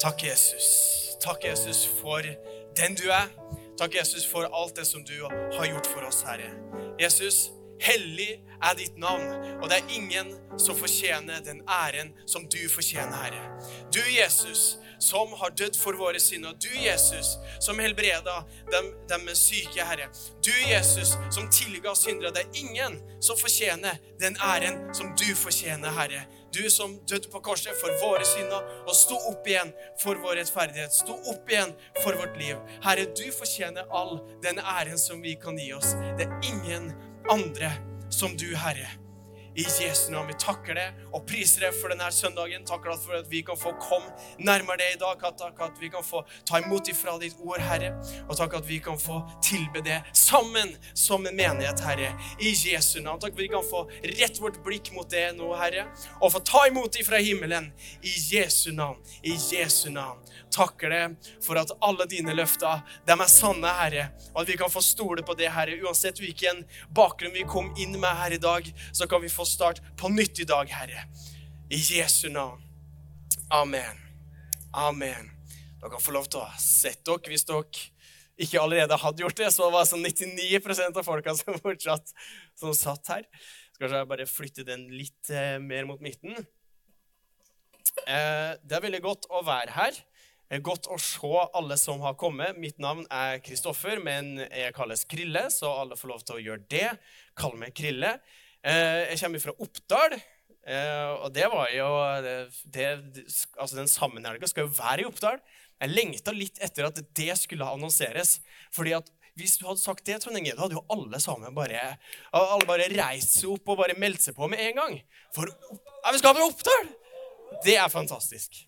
Takk, 0.00 0.22
Jesus. 0.22 1.16
Takk, 1.20 1.44
Jesus, 1.44 1.88
for 2.00 2.22
den 2.76 2.94
du 2.94 3.08
er. 3.10 3.28
Takk, 3.78 3.94
Jesus, 3.94 4.26
for 4.26 4.48
alt 4.62 4.76
det 4.76 4.86
som 4.86 5.04
du 5.04 5.24
har 5.56 5.66
gjort 5.66 5.86
for 5.86 6.04
oss, 6.04 6.22
Herre. 6.22 6.50
Jesus, 7.00 7.50
hellig 7.80 8.42
er 8.62 8.74
ditt 8.76 8.98
navn, 8.98 9.24
og 9.62 9.70
det 9.70 9.78
er 9.78 9.94
ingen 9.96 10.34
som 10.60 10.76
fortjener 10.76 11.40
den 11.44 11.62
æren 11.68 12.12
som 12.26 12.44
du 12.48 12.68
fortjener, 12.72 13.16
Herre. 13.22 13.42
Du, 13.92 14.00
Jesus, 14.22 14.76
som 15.00 15.32
har 15.40 15.50
dødd 15.56 15.76
for 15.80 15.96
våre 15.96 16.20
synder. 16.20 16.52
Du, 16.52 16.68
Jesus, 16.76 17.36
som 17.60 17.78
helbreda 17.78 18.42
dem, 18.72 18.92
dem 19.08 19.28
syke, 19.34 19.84
Herre. 19.84 20.08
Du, 20.44 20.52
Jesus, 20.68 21.16
som 21.30 21.48
tilga 21.52 21.94
syndere. 21.94 22.32
Det 22.36 22.44
er 22.44 22.60
ingen 22.64 23.00
som 23.20 23.38
fortjener 23.40 23.96
den 24.20 24.36
æren 24.44 24.94
som 24.94 25.12
du 25.16 25.28
fortjener, 25.36 25.90
Herre. 25.90 26.26
Du 26.56 26.70
som 26.70 26.94
døde 27.08 27.28
på 27.28 27.40
korset 27.44 27.76
for 27.76 27.92
våre 28.00 28.24
synder 28.24 28.64
og 28.86 28.94
sto 28.96 29.16
opp 29.28 29.48
igjen 29.50 29.72
for 30.00 30.16
vår 30.22 30.38
rettferdighet. 30.40 30.94
Sto 30.94 31.18
opp 31.28 31.50
igjen 31.52 31.74
for 32.00 32.16
vårt 32.16 32.38
liv. 32.40 32.56
Herre, 32.86 33.04
du 33.12 33.26
fortjener 33.34 33.90
all 33.92 34.22
den 34.44 34.62
æren 34.62 34.96
som 35.00 35.20
vi 35.20 35.34
kan 35.42 35.58
gi 35.60 35.72
oss. 35.76 35.92
Det 36.16 36.24
er 36.24 36.38
ingen 36.48 36.94
andre 37.32 37.74
som 38.08 38.38
du, 38.40 38.48
Herre. 38.56 38.88
I 39.56 39.64
Jesu 39.80 40.10
navn. 40.12 40.28
Vi 40.28 40.34
takker 40.40 40.76
deg 40.76 40.98
og 41.16 41.22
priser 41.28 41.64
deg 41.64 41.76
for 41.76 41.88
denne 41.92 42.10
søndagen. 42.12 42.64
Takker 42.68 42.92
deg 42.92 43.00
for 43.00 43.16
at 43.16 43.28
vi 43.30 43.40
kan 43.46 43.56
få 43.56 43.72
komme 43.80 44.10
nærmere 44.36 44.82
deg 44.82 44.96
i 44.96 44.98
dag. 45.00 45.22
Takk 45.40 45.62
at 45.64 45.78
vi 45.80 45.88
kan 45.92 46.04
få 46.04 46.20
ta 46.44 46.60
imot 46.60 46.90
ifra 46.92 47.14
ditt 47.22 47.38
ord, 47.40 47.62
Herre. 47.64 47.94
Og 48.26 48.36
takk 48.36 48.58
at 48.58 48.68
vi 48.68 48.76
kan 48.84 49.00
få 49.00 49.22
tilbe 49.44 49.80
det 49.86 50.02
sammen 50.12 50.74
som 50.92 51.24
en 51.24 51.36
menighet, 51.36 51.80
Herre. 51.86 52.12
I 52.36 52.52
Jesu 52.52 52.98
navn. 53.00 53.22
Takk 53.22 53.32
at 53.32 53.40
vi 53.40 53.48
kan 53.54 53.64
få 53.64 53.86
rett 54.18 54.40
vårt 54.42 54.60
blikk 54.66 54.92
mot 54.92 55.08
det 55.08 55.24
nå, 55.38 55.48
Herre. 55.56 55.86
Og 56.20 56.34
få 56.36 56.44
ta 56.44 56.66
imot 56.68 57.00
ifra 57.00 57.22
himmelen. 57.24 57.70
I 58.04 58.12
Jesu 58.12 58.74
navn. 58.76 59.00
I 59.24 59.38
Jesu 59.40 59.88
navn. 59.94 60.20
Takker 60.52 60.92
deg 60.92 61.32
for 61.44 61.56
at 61.60 61.72
alle 61.84 62.04
dine 62.08 62.36
løfter, 62.36 62.84
dem 63.08 63.24
er 63.24 63.32
sanne, 63.32 63.72
Herre. 63.80 64.10
Og 64.34 64.44
at 64.44 64.52
vi 64.52 64.60
kan 64.60 64.72
få 64.72 64.84
stole 64.84 65.24
på 65.24 65.34
det, 65.38 65.48
Herre. 65.56 65.80
Uansett 65.80 66.20
hvilken 66.20 66.62
bakgrunn 66.96 67.32
vi 67.32 67.48
kom 67.48 67.72
inn 67.80 67.96
med 67.96 68.20
her 68.20 68.36
i 68.36 68.40
dag, 68.42 68.68
så 68.92 69.08
kan 69.08 69.24
vi 69.24 69.32
få 69.32 69.45
start 69.48 69.82
på 69.98 70.10
nytt 70.12 70.40
i 70.42 70.48
dag, 70.48 70.70
Herre. 70.70 71.06
I 71.70 71.78
Jesu 71.80 72.28
navn. 72.30 72.62
Amen. 73.50 74.00
Amen. 74.74 75.30
Dere 75.80 75.92
kan 75.92 76.02
få 76.02 76.14
lov 76.16 76.26
til 76.30 76.42
å 76.42 76.48
sette 76.60 77.06
dere 77.06 77.32
hvis 77.32 77.46
dere 77.48 77.86
ikke 78.42 78.60
allerede 78.60 78.98
hadde 79.00 79.24
gjort 79.24 79.38
det. 79.40 79.52
Så 79.54 79.70
var 79.70 79.84
det 79.84 79.90
sånn 79.92 80.04
99% 80.04 81.00
av 81.00 81.06
folka 81.06 81.36
som 81.38 81.58
fortsatt 81.66 82.12
som 82.58 82.74
satt 82.76 83.12
her. 83.14 83.24
Skal 83.76 83.92
jeg 83.92 84.08
bare 84.08 84.28
flytte 84.28 84.64
den 84.66 84.86
litt 84.92 85.30
eh, 85.32 85.56
mer 85.60 85.88
mot 85.88 86.02
midten. 86.04 86.36
Eh, 88.04 88.52
det 88.60 88.76
er 88.76 88.84
veldig 88.84 89.02
godt 89.04 89.28
å 89.32 89.42
være 89.46 89.76
her. 89.76 89.98
Er 90.46 90.62
godt 90.62 90.86
å 90.92 90.96
se 91.02 91.30
alle 91.58 91.76
som 91.80 92.02
har 92.04 92.14
kommet. 92.18 92.58
Mitt 92.60 92.78
navn 92.82 93.02
er 93.10 93.40
Kristoffer, 93.44 93.98
men 94.02 94.36
jeg 94.46 94.74
kalles 94.76 95.02
Krille, 95.10 95.48
så 95.50 95.72
alle 95.82 95.98
får 95.98 96.12
lov 96.12 96.22
til 96.22 96.36
å 96.36 96.44
gjøre 96.44 96.68
det. 96.70 96.90
Kall 97.38 97.56
meg 97.58 97.74
Krille. 97.76 98.12
Eh, 98.66 99.02
jeg 99.12 99.20
kommer 99.22 99.42
fra 99.42 99.54
Oppdal. 99.62 100.16
Eh, 100.66 101.10
og 101.22 101.28
det 101.34 101.46
var 101.52 101.70
jo 101.70 101.90
det, 102.24 102.34
det, 102.74 102.86
altså 103.54 103.76
Den 103.78 103.90
sammenhelga 103.90 104.48
skal 104.50 104.66
jo 104.66 104.74
være 104.74 105.04
i 105.04 105.08
Oppdal. 105.08 105.38
Jeg 105.76 105.92
lengta 105.92 106.32
litt 106.34 106.58
etter 106.64 106.88
at 106.88 106.98
det 107.14 107.36
skulle 107.38 107.68
annonseres. 107.68 108.40
fordi 108.74 108.96
at 108.96 109.12
hvis 109.36 109.58
du 109.60 109.66
hadde 109.68 109.82
sagt 109.82 110.06
det, 110.08 110.16
Trond 110.22 110.38
da 110.40 110.54
hadde 110.62 110.78
jo 110.78 110.84
alle 110.88 111.18
sammen 111.20 111.52
bare, 111.54 111.98
alle 112.32 112.68
bare 112.68 112.88
reist 112.88 113.34
seg 113.36 113.50
opp 113.52 113.68
og 113.68 113.82
bare 113.82 113.96
meldt 114.00 114.24
seg 114.24 114.36
på 114.36 114.48
med 114.48 114.62
en 114.64 114.78
gang. 114.80 114.94
For 115.36 115.50
ja, 115.52 116.12
vi 116.14 116.22
skal 116.22 116.38
til 116.38 116.46
Oppdal! 116.46 116.88
Det 117.66 117.76
er 117.76 117.92
fantastisk. 117.92 118.62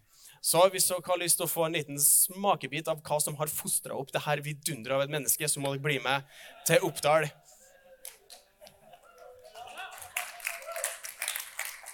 Så 0.44 0.60
hvis 0.70 0.86
dere 0.86 1.02
har 1.08 1.18
lyst 1.20 1.40
til 1.40 1.48
å 1.48 1.50
få 1.50 1.64
en 1.66 1.74
liten 1.74 1.98
smakebit 1.98 2.88
av 2.92 3.00
hva 3.00 3.18
som 3.20 3.36
har 3.40 3.50
fostra 3.50 3.96
opp 3.96 4.12
det 4.14 4.22
her 4.26 4.44
vidunderet 4.44 4.98
av 4.98 5.06
et 5.06 5.14
menneske, 5.16 5.48
så 5.48 5.60
må 5.60 5.72
dere 5.72 5.86
bli 5.88 5.98
med 6.04 6.28
til 6.68 6.84
Oppdal. 6.86 7.26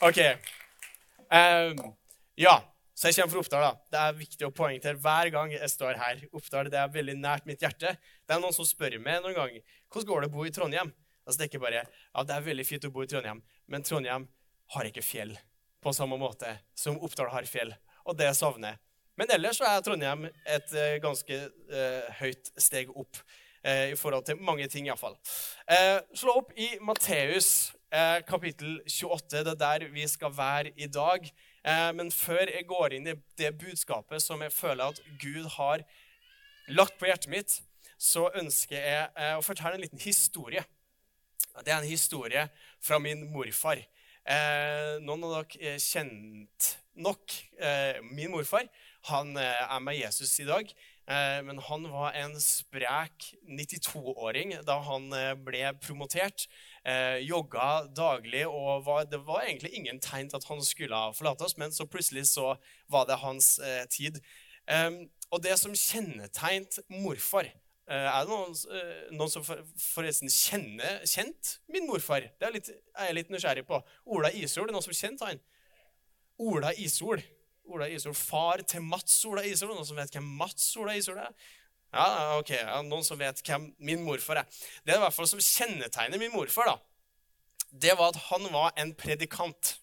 OK. 0.04 0.18
Um, 1.32 1.78
ja, 2.36 2.58
så 2.94 3.08
jeg 3.08 3.16
kommer 3.16 3.32
fra 3.32 3.40
Oppdal. 3.40 3.62
da. 3.62 3.70
Det 3.88 4.00
er 4.02 4.18
viktig 4.18 4.44
å 4.44 4.52
poengtere 4.52 5.00
hver 5.00 5.30
gang 5.32 5.54
jeg 5.54 5.70
står 5.72 5.96
her. 5.96 6.18
Oppdal 6.36 6.68
det 6.68 6.76
er 6.76 6.90
veldig 6.92 7.14
nært 7.22 7.46
mitt 7.48 7.64
hjerte. 7.64 7.94
Det 7.96 8.34
er 8.36 8.42
noen 8.42 8.52
som 8.52 8.68
spør 8.68 8.98
meg 9.00 9.22
noen 9.24 9.36
gang 9.38 9.54
hvordan 9.88 10.08
går 10.10 10.20
det 10.20 10.28
å 10.28 10.34
bo 10.34 10.44
i 10.44 10.52
Trondheim. 10.52 10.90
Altså, 11.24 11.38
det 11.38 11.46
er 11.46 11.50
ikke 11.54 11.62
bare 11.62 11.80
ja, 11.80 12.20
det 12.20 12.36
er 12.36 12.44
veldig 12.50 12.66
fint 12.68 12.84
å 12.84 12.90
bo 12.92 13.00
i 13.00 13.08
Trondheim, 13.08 13.40
men 13.72 13.86
Trondheim 13.86 14.26
har 14.74 14.90
ikke 14.90 15.04
fjell 15.06 15.32
på 15.80 15.92
samme 15.96 16.18
måte 16.20 16.52
som 16.76 17.00
Oppdal 17.00 17.32
har 17.32 17.48
fjell 17.48 17.72
og 18.04 18.18
det 18.18 18.28
savner 18.36 18.74
jeg. 18.74 18.80
Men 19.16 19.32
ellers 19.38 19.56
så 19.56 19.70
er 19.70 19.80
Trondheim 19.86 20.26
et 20.28 20.76
uh, 20.76 20.98
ganske 21.00 21.38
uh, 21.72 22.12
høyt 22.18 22.50
steg 22.60 22.92
opp 22.92 23.22
uh, 23.64 23.88
i 23.88 23.96
forhold 23.96 24.26
til 24.28 24.36
mange 24.42 24.66
ting, 24.68 24.90
iallfall. 24.90 25.16
Uh, 25.64 26.02
slå 26.12 26.34
opp 26.42 26.52
i 26.60 26.74
Matteus 26.84 27.72
kapittel 28.28 28.80
28. 28.90 29.44
Det 29.46 29.52
er 29.52 29.60
der 29.60 29.84
vi 29.92 30.06
skal 30.10 30.32
være 30.34 30.72
i 30.76 30.86
dag. 30.86 31.28
men 31.94 32.10
før 32.12 32.50
jeg 32.50 32.66
går 32.66 32.96
inn 32.96 33.06
i 33.06 33.14
det 33.38 33.52
budskapet 33.58 34.22
som 34.22 34.42
jeg 34.42 34.52
føler 34.52 34.84
at 34.84 35.00
Gud 35.22 35.46
har 35.56 35.84
lagt 36.68 36.98
på 36.98 37.06
hjertet 37.06 37.30
mitt, 37.30 37.54
så 37.98 38.26
ønsker 38.34 38.76
jeg 38.76 39.36
å 39.38 39.44
fortelle 39.46 39.78
en 39.78 39.84
liten 39.86 40.02
historie. 40.02 40.64
Det 41.62 41.72
er 41.72 41.78
en 41.78 41.88
historie 41.88 42.48
fra 42.82 42.98
min 42.98 43.28
morfar. 43.32 43.78
noen 45.00 45.24
av 45.24 45.44
dere 45.44 45.78
kjent 45.78 46.74
nok 46.94 47.34
eh, 47.58 48.00
min 48.02 48.32
morfar. 48.32 48.68
Han 49.10 49.36
eh, 49.36 49.62
er 49.64 49.80
med 49.82 49.98
Jesus 49.98 50.38
i 50.40 50.46
dag. 50.48 50.70
Eh, 51.04 51.40
men 51.44 51.58
han 51.58 51.88
var 51.90 52.14
en 52.18 52.36
sprek 52.40 53.34
92-åring 53.48 54.56
da 54.66 54.78
han 54.88 55.10
ble 55.44 55.74
promotert. 55.82 56.46
Jogga 57.24 57.86
daglig, 57.96 58.42
og 58.44 58.84
var, 58.84 59.06
det 59.08 59.22
var 59.24 59.46
egentlig 59.46 59.70
ingen 59.78 60.00
tegn 60.04 60.28
til 60.28 60.36
at 60.36 60.48
han 60.50 60.60
skulle 60.64 60.98
forlate 61.16 61.46
oss, 61.46 61.56
men 61.56 61.72
så 61.72 61.86
plutselig 61.88 62.26
så 62.28 62.50
var 62.92 63.06
det 63.08 63.22
hans 63.22 63.54
tid. 63.88 64.20
og 65.30 65.42
det 65.44 65.56
som 65.60 65.72
kjennetegnet 65.72 66.82
morfar 66.92 67.48
er 67.84 68.24
det 68.24 68.30
noen, 68.30 68.54
noen, 69.12 69.30
som 69.32 69.44
forresten 69.44 70.30
kjenner 70.32 71.02
kjent 71.08 71.58
min 71.68 71.84
morfar? 71.88 72.30
Det 72.40 72.48
er, 72.48 72.54
litt, 72.54 72.70
er 72.96 73.10
jeg 73.10 73.16
litt 73.18 73.32
nysgjerrig 73.32 73.66
på. 73.68 73.80
Ola 74.08 74.30
Isol, 74.32 74.64
det 74.64 74.72
er 74.72 74.76
noen 74.78 74.86
som 74.86 74.96
kjente 74.96 75.28
han? 75.28 75.42
Ola 76.40 76.72
Isol. 76.80 77.20
Ola 77.64 77.88
Isol, 77.88 78.16
Far 78.16 78.64
til 78.68 78.84
Mats 78.84 79.18
Ola 79.28 79.44
Isol. 79.44 79.74
Noen 79.74 79.88
som 79.88 80.00
vet 80.00 80.16
hvem 80.16 80.26
Mats 80.40 80.66
Ola 80.80 80.96
Isol 80.96 81.20
er? 81.20 81.52
Ja, 81.94 82.38
ok, 82.40 82.50
ja, 82.56 82.80
Noen 82.82 83.04
som 83.06 83.20
vet 83.20 83.38
hvem 83.46 83.68
min 83.78 84.02
morfar 84.02 84.42
er. 84.42 84.48
Det 84.82 84.94
er 84.94 84.98
i 84.98 85.04
hvert 85.04 85.14
fall 85.14 85.28
som 85.30 85.42
kjennetegner 85.42 86.18
min 86.18 86.32
morfar, 86.34 86.72
da, 86.72 86.76
det 87.70 87.94
var 87.98 88.12
at 88.12 88.18
han 88.30 88.48
var 88.52 88.74
en 88.78 88.90
predikant. 88.98 89.76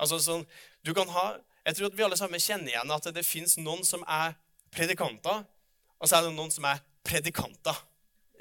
Altså 0.00 0.18
sånn, 0.20 0.44
du 0.84 0.92
kan 0.96 1.08
ha, 1.14 1.32
Jeg 1.62 1.76
tror 1.78 1.92
at 1.92 1.94
vi 1.94 2.02
alle 2.02 2.16
sammen 2.18 2.42
kjenner 2.42 2.72
igjen 2.72 2.90
at 2.90 3.04
det 3.14 3.22
fins 3.22 3.52
noen 3.54 3.84
som 3.86 4.00
er 4.10 4.32
predikanter, 4.74 5.44
og 6.02 6.08
så 6.10 6.16
er 6.18 6.24
det 6.26 6.32
noen 6.34 6.50
som 6.50 6.64
er 6.66 6.80
predikanter. 7.06 7.76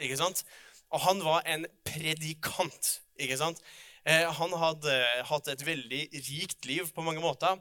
Ikke 0.01 0.17
sant? 0.17 0.41
Og 0.89 1.03
han 1.03 1.21
var 1.21 1.45
en 1.45 1.67
predikant. 1.85 2.89
ikke 3.21 3.37
sant? 3.37 3.61
Eh, 4.09 4.25
han 4.25 4.55
hadde 4.57 4.95
hatt 5.29 5.51
et 5.53 5.61
veldig 5.65 6.01
rikt 6.15 6.65
liv 6.65 6.89
på 6.95 7.05
mange 7.05 7.21
måter, 7.21 7.59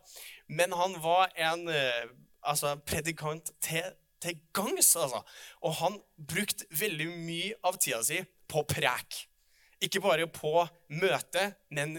men 0.49 0.73
han 0.73 0.97
var 1.05 1.29
en 1.37 1.69
eh, 1.69 2.09
altså, 2.41 2.79
predikant 2.89 3.53
til, 3.61 3.85
til 4.23 4.39
gangs. 4.57 4.95
Altså. 4.97 5.23
Og 5.65 5.75
han 5.81 5.99
brukte 6.17 6.69
veldig 6.71 7.11
mye 7.17 7.57
av 7.67 7.81
tida 7.81 8.03
si 8.07 8.21
på 8.51 8.65
prek. 8.69 9.25
Ikke 9.81 10.03
bare 10.05 10.29
på 10.29 10.67
møte, 10.93 11.53
men 11.73 11.99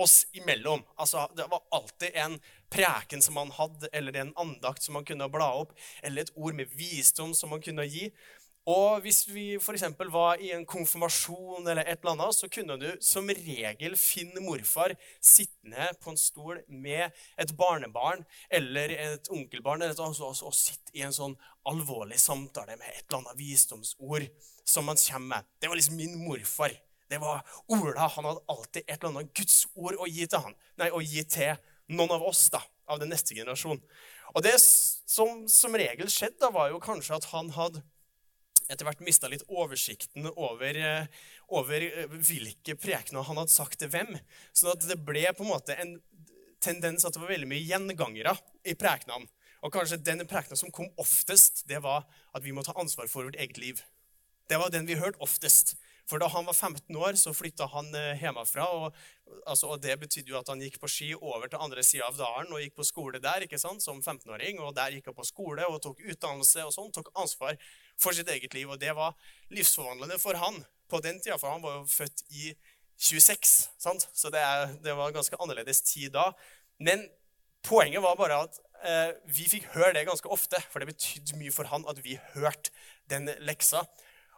oss 0.00 0.24
imellom. 0.34 0.82
Altså, 0.98 1.28
det 1.36 1.46
var 1.50 1.62
alltid 1.70 2.16
en 2.18 2.38
preken 2.72 3.22
som 3.22 3.36
han 3.38 3.52
hadde, 3.54 3.88
eller 3.92 4.16
en 4.18 4.32
andakt 4.40 4.82
som 4.82 4.98
han 4.98 5.06
kunne 5.06 5.28
bla 5.30 5.52
opp, 5.60 5.76
eller 6.02 6.24
et 6.24 6.34
ord 6.34 6.56
med 6.58 6.72
visdom 6.74 7.34
som 7.38 7.54
han 7.54 7.62
kunne 7.62 7.86
gi. 7.86 8.08
Og 8.64 9.02
hvis 9.04 9.26
vi 9.28 9.58
f.eks. 9.58 9.82
var 10.08 10.40
i 10.40 10.48
en 10.56 10.64
konfirmasjon, 10.64 11.66
eller 11.68 11.84
et 11.84 11.98
eller 12.00 12.14
annet, 12.14 12.36
så 12.36 12.48
kunne 12.48 12.78
du 12.80 12.86
som 13.04 13.28
regel 13.28 13.96
finne 14.00 14.40
morfar 14.40 14.94
sittende 15.20 15.90
på 16.00 16.14
en 16.14 16.20
stol 16.20 16.62
med 16.72 17.12
et 17.36 17.52
barnebarn 17.58 18.24
eller 18.48 18.94
et 18.96 19.28
onkelbarn 19.28 19.84
eller 19.84 19.92
et, 19.92 20.00
og, 20.00 20.40
og 20.48 20.56
sitte 20.56 20.96
i 20.96 21.04
en 21.04 21.12
sånn 21.12 21.36
alvorlig 21.68 22.16
samtale 22.20 22.78
med 22.80 22.88
et 22.88 23.04
eller 23.04 23.20
annet 23.20 23.38
visdomsord 23.42 24.30
som 24.64 24.88
man 24.88 24.96
kommer 24.96 25.36
med. 25.36 25.52
Det 25.60 25.68
var 25.68 25.80
liksom 25.80 26.00
min 26.00 26.16
morfar. 26.24 26.72
Det 27.12 27.20
var 27.20 27.44
Ola. 27.68 28.08
Han 28.16 28.30
hadde 28.30 28.46
alltid 28.48 28.82
et 28.86 28.96
eller 28.96 29.10
annet 29.12 29.36
Guds 29.36 29.66
ord 29.76 30.00
å 30.00 30.08
gi 30.08 30.24
til 30.24 30.40
han, 30.40 30.56
nei, 30.80 30.88
å 30.88 31.04
gi 31.04 31.20
til 31.28 31.52
noen 31.92 32.16
av 32.16 32.24
oss 32.24 32.46
da, 32.48 32.64
av 32.88 33.02
den 33.02 33.12
neste 33.12 33.36
generasjonen. 33.36 33.84
Og 34.32 34.40
det 34.42 34.56
som 34.58 35.44
som 35.52 35.76
regel 35.76 36.08
skjedde, 36.08 36.40
da, 36.40 36.48
var 36.54 36.72
jo 36.72 36.80
kanskje 36.82 37.20
at 37.20 37.28
han 37.34 37.52
hadde 37.52 37.84
etter 38.68 38.86
hvert 38.86 39.02
mista 39.04 39.28
litt 39.30 39.44
oversikten 39.48 40.28
over, 40.32 40.76
eh, 40.76 41.06
over, 41.48 41.84
eh, 41.84 42.08
hvilke 42.08 42.76
prekener 42.80 43.26
han 43.26 43.40
hadde 43.40 43.52
sagt 43.52 43.78
til 43.78 43.90
hvem. 43.92 44.18
Sånn 44.52 44.72
at 44.72 44.88
det 44.88 45.00
ble 45.04 45.26
på 45.32 45.44
en 45.44 45.52
måte 45.52 45.78
en 45.78 45.98
tendens 46.64 47.04
at 47.04 47.12
det 47.12 47.22
var 47.22 47.34
veldig 47.34 47.50
mye 47.50 47.64
gjengangere 47.64 48.36
i 48.64 48.74
prekenene. 48.74 49.28
Og 49.64 49.72
kanskje 49.72 50.02
den 50.04 50.26
prekena 50.28 50.56
som 50.56 50.70
kom 50.70 50.90
oftest, 51.00 51.66
det 51.68 51.80
var 51.82 52.04
at 52.34 52.44
vi 52.44 52.52
må 52.52 52.64
ta 52.64 52.74
ansvar 52.76 53.08
for 53.08 53.24
vårt 53.24 53.40
eget 53.40 53.58
liv. 53.58 53.80
Det 54.48 54.58
var 54.60 54.68
den 54.68 54.86
vi 54.86 54.98
hørte 55.00 55.20
oftest. 55.24 55.76
For 56.04 56.20
da 56.20 56.28
han 56.28 56.44
var 56.44 56.52
15 56.52 56.96
år, 57.00 57.16
så 57.16 57.32
flytta 57.32 57.66
han 57.72 57.88
eh, 57.96 58.20
hjemmefra. 58.20 58.66
Og, 58.76 58.96
altså, 59.46 59.70
og 59.72 59.80
det 59.80 59.96
betydde 60.02 60.34
jo 60.34 60.36
at 60.36 60.50
han 60.52 60.60
gikk 60.60 60.76
på 60.82 60.90
ski 60.92 61.14
over 61.14 61.48
til 61.48 61.62
andre 61.64 61.84
sida 61.86 62.10
av 62.10 62.18
dalen 62.18 62.52
og 62.52 62.60
gikk 62.60 62.76
på 62.76 62.84
skole 62.84 63.22
der 63.24 63.46
ikke 63.46 63.60
sant, 63.60 63.80
som 63.84 64.02
15-åring. 64.02 64.60
Og 64.60 64.74
der 64.76 64.92
gikk 64.92 65.08
han 65.08 65.16
på 65.16 65.24
skole 65.24 65.64
og 65.70 65.80
tok 65.84 66.04
utdannelse 66.04 66.66
og 66.68 66.74
sånn, 66.76 66.92
tok 66.92 67.08
ansvar 67.16 67.56
for 68.04 68.16
sitt 68.16 68.30
eget 68.30 68.54
liv. 68.56 68.70
Og 68.70 68.80
det 68.80 68.94
var 68.96 69.16
livsforvandlende 69.54 70.20
for 70.22 70.38
han 70.40 70.60
på 70.90 71.00
den 71.04 71.20
tida, 71.20 71.38
for 71.40 71.54
han 71.54 71.64
var 71.64 71.80
jo 71.80 71.88
født 71.88 72.24
i 72.36 72.52
26. 73.00 73.54
Sant? 73.80 74.08
Så 74.14 74.30
det, 74.32 74.42
er, 74.42 74.76
det 74.84 74.94
var 74.96 75.14
ganske 75.14 75.38
annerledes 75.40 75.82
tid 75.86 76.14
da. 76.14 76.30
Men 76.78 77.06
poenget 77.64 78.04
var 78.04 78.18
bare 78.20 78.42
at 78.46 78.60
eh, 78.84 79.12
vi 79.26 79.48
fikk 79.50 79.70
høre 79.74 79.94
det 79.96 80.06
ganske 80.08 80.30
ofte, 80.32 80.60
for 80.70 80.82
det 80.82 80.92
betydde 80.92 81.38
mye 81.40 81.54
for 81.54 81.70
han 81.72 81.86
at 81.90 82.00
vi 82.04 82.18
hørte 82.34 82.74
den 83.10 83.30
leksa. 83.46 83.84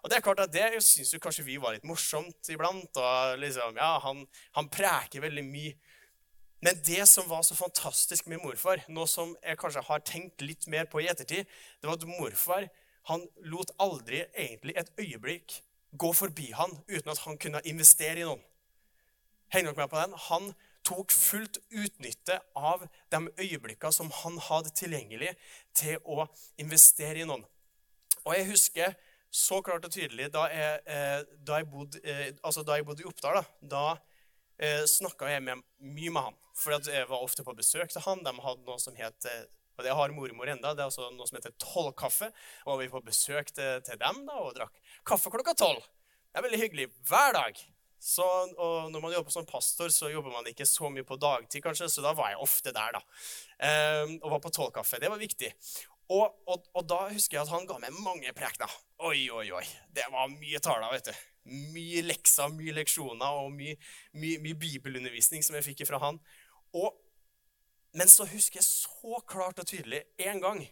Og 0.03 0.11
Det 0.11 0.21
er 0.21 0.23
klart 0.23 0.45
at 0.45 0.53
det 0.55 0.85
syns 0.85 1.11
jo 1.15 1.19
kanskje 1.23 1.45
vi 1.49 1.59
var 1.59 1.75
litt 1.75 1.87
morsomt 1.89 2.51
iblant. 2.53 2.95
og 2.95 3.39
liksom, 3.43 3.79
ja, 3.81 3.97
han, 4.05 4.23
han 4.55 4.69
preker 4.71 5.25
veldig 5.25 5.43
mye. 5.49 5.75
Men 6.63 6.79
det 6.87 7.05
som 7.11 7.27
var 7.29 7.43
så 7.45 7.57
fantastisk 7.59 8.29
med 8.31 8.41
morfar, 8.41 8.85
noe 8.89 9.09
som 9.11 9.35
jeg 9.43 9.59
kanskje 9.61 9.83
har 9.89 10.05
tenkt 10.07 10.45
litt 10.45 10.69
mer 10.73 10.87
på 10.91 11.03
i 11.03 11.09
ettertid, 11.11 11.45
det 11.81 11.89
var 11.89 11.99
at 11.99 12.07
morfar 12.09 12.69
han 13.11 13.27
lot 13.47 13.71
aldri 13.83 14.25
egentlig 14.35 14.75
et 14.77 14.91
øyeblikk 14.99 15.61
gå 15.97 16.13
forbi 16.13 16.51
han 16.53 16.73
uten 16.89 17.11
at 17.13 17.23
han 17.25 17.39
kunne 17.39 17.63
investere 17.65 18.21
i 18.21 18.27
noen. 18.27 18.43
Henger 19.55 19.73
dere 19.73 19.85
med 19.85 19.93
på 19.93 20.01
den? 20.01 20.17
Han 20.29 20.49
tok 20.87 21.13
fullt 21.15 21.59
utnytte 21.71 22.39
av 22.55 22.87
de 23.11 23.21
øyeblikkene 23.39 23.95
som 23.95 24.11
han 24.23 24.39
hadde 24.49 24.75
tilgjengelig, 24.79 25.35
til 25.75 25.99
å 26.05 26.27
investere 26.63 27.23
i 27.23 27.29
noen. 27.29 27.45
Og 28.25 28.35
jeg 28.35 28.49
husker 28.51 28.97
så 29.31 29.61
klart 29.63 29.87
og 29.87 29.93
tydelig 29.93 30.31
da 30.35 30.47
jeg, 30.51 30.83
eh, 30.87 31.23
da 31.47 31.61
jeg, 31.61 31.69
bodde, 31.71 32.01
eh, 32.03 32.31
altså 32.43 32.63
da 32.67 32.79
jeg 32.79 32.87
bodde, 32.87 33.03
i 33.05 33.09
Oppdal. 33.11 33.39
Da, 33.39 33.45
da 33.77 33.85
eh, 34.59 34.85
snakka 34.91 35.31
jeg 35.31 35.45
med, 35.47 35.63
mye 35.79 36.15
med 36.15 36.29
han. 36.29 36.39
For 36.57 36.75
jeg 36.75 37.09
var 37.11 37.23
ofte 37.23 37.45
på 37.45 37.55
besøk 37.55 37.93
til 37.93 38.03
han. 38.07 38.25
De 38.25 38.33
hadde 38.33 38.67
noe 38.67 38.81
som 38.83 38.97
het 38.97 39.29
og 39.77 39.85
det 39.85 39.95
har 39.99 40.15
mormor 40.17 40.51
enda, 40.51 40.73
det 40.75 40.85
er 40.85 40.91
også 40.91 41.11
noe 41.13 41.29
som 41.29 41.39
heter 41.39 41.55
tolvkaffe. 41.63 42.31
Og 42.67 42.81
vi 42.81 42.91
på 42.93 43.05
besøk 43.05 43.53
til, 43.55 43.81
dem 44.01 44.23
da, 44.29 44.41
og 44.41 44.55
drakk 44.57 44.77
kaffe 45.07 45.33
klokka 45.33 45.57
tolv. 45.59 45.85
Det 46.33 46.41
er 46.41 46.47
veldig 46.49 46.63
hyggelig 46.65 46.91
hver 47.09 47.37
dag. 47.37 47.61
Så, 48.07 48.25
og 48.61 48.91
når 48.93 49.03
man 49.03 49.13
jobber 49.17 49.33
som 49.33 49.47
pastor, 49.49 49.89
så 49.91 50.11
jobber 50.13 50.35
man 50.35 50.47
ikke 50.51 50.67
så 50.69 50.91
mye 50.93 51.05
på 51.07 51.17
dagtid, 51.19 51.63
kanskje, 51.65 51.89
så 51.91 52.05
da 52.05 52.13
var 52.15 52.33
jeg 52.33 52.43
ofte 52.45 52.73
der. 52.77 52.99
da. 52.99 53.01
Eh, 53.69 54.17
og 54.21 54.35
var 54.37 54.43
på 54.45 54.53
tolvkaffe. 54.53 55.01
Det 55.03 55.11
var 55.11 55.21
viktig. 55.21 55.51
Og, 56.13 56.37
og, 56.47 56.69
og, 56.75 56.85
da 56.87 57.01
husker 57.11 57.39
jeg 57.39 57.47
at 57.47 57.51
han 57.51 57.65
ga 57.67 57.81
meg 57.83 57.97
mange 58.05 58.31
prekener. 58.37 58.71
Oi, 59.09 59.27
oi, 59.33 59.49
oi. 59.59 59.65
Det 59.95 60.07
var 60.13 60.29
mye 60.31 60.61
taler. 60.63 60.93
vet 60.93 61.11
du. 61.11 61.25
Mye 61.75 62.03
lekser, 62.07 62.53
mye 62.55 62.75
leksjoner 62.77 63.41
og 63.41 63.51
mye, 63.55 63.75
mye, 64.19 64.39
mye 64.43 64.59
bibelundervisning 64.61 65.43
som 65.47 65.59
jeg 65.59 65.67
fikk 65.67 65.87
fra 65.89 66.01
han. 66.03 66.21
Og, 66.79 66.95
men 67.97 68.11
så 68.13 68.27
husker 68.29 68.61
jeg 68.61 68.69
så 68.69 69.21
klart 69.29 69.61
og 69.63 69.69
tydelig 69.69 70.03
en 70.29 70.41
gang 70.43 70.63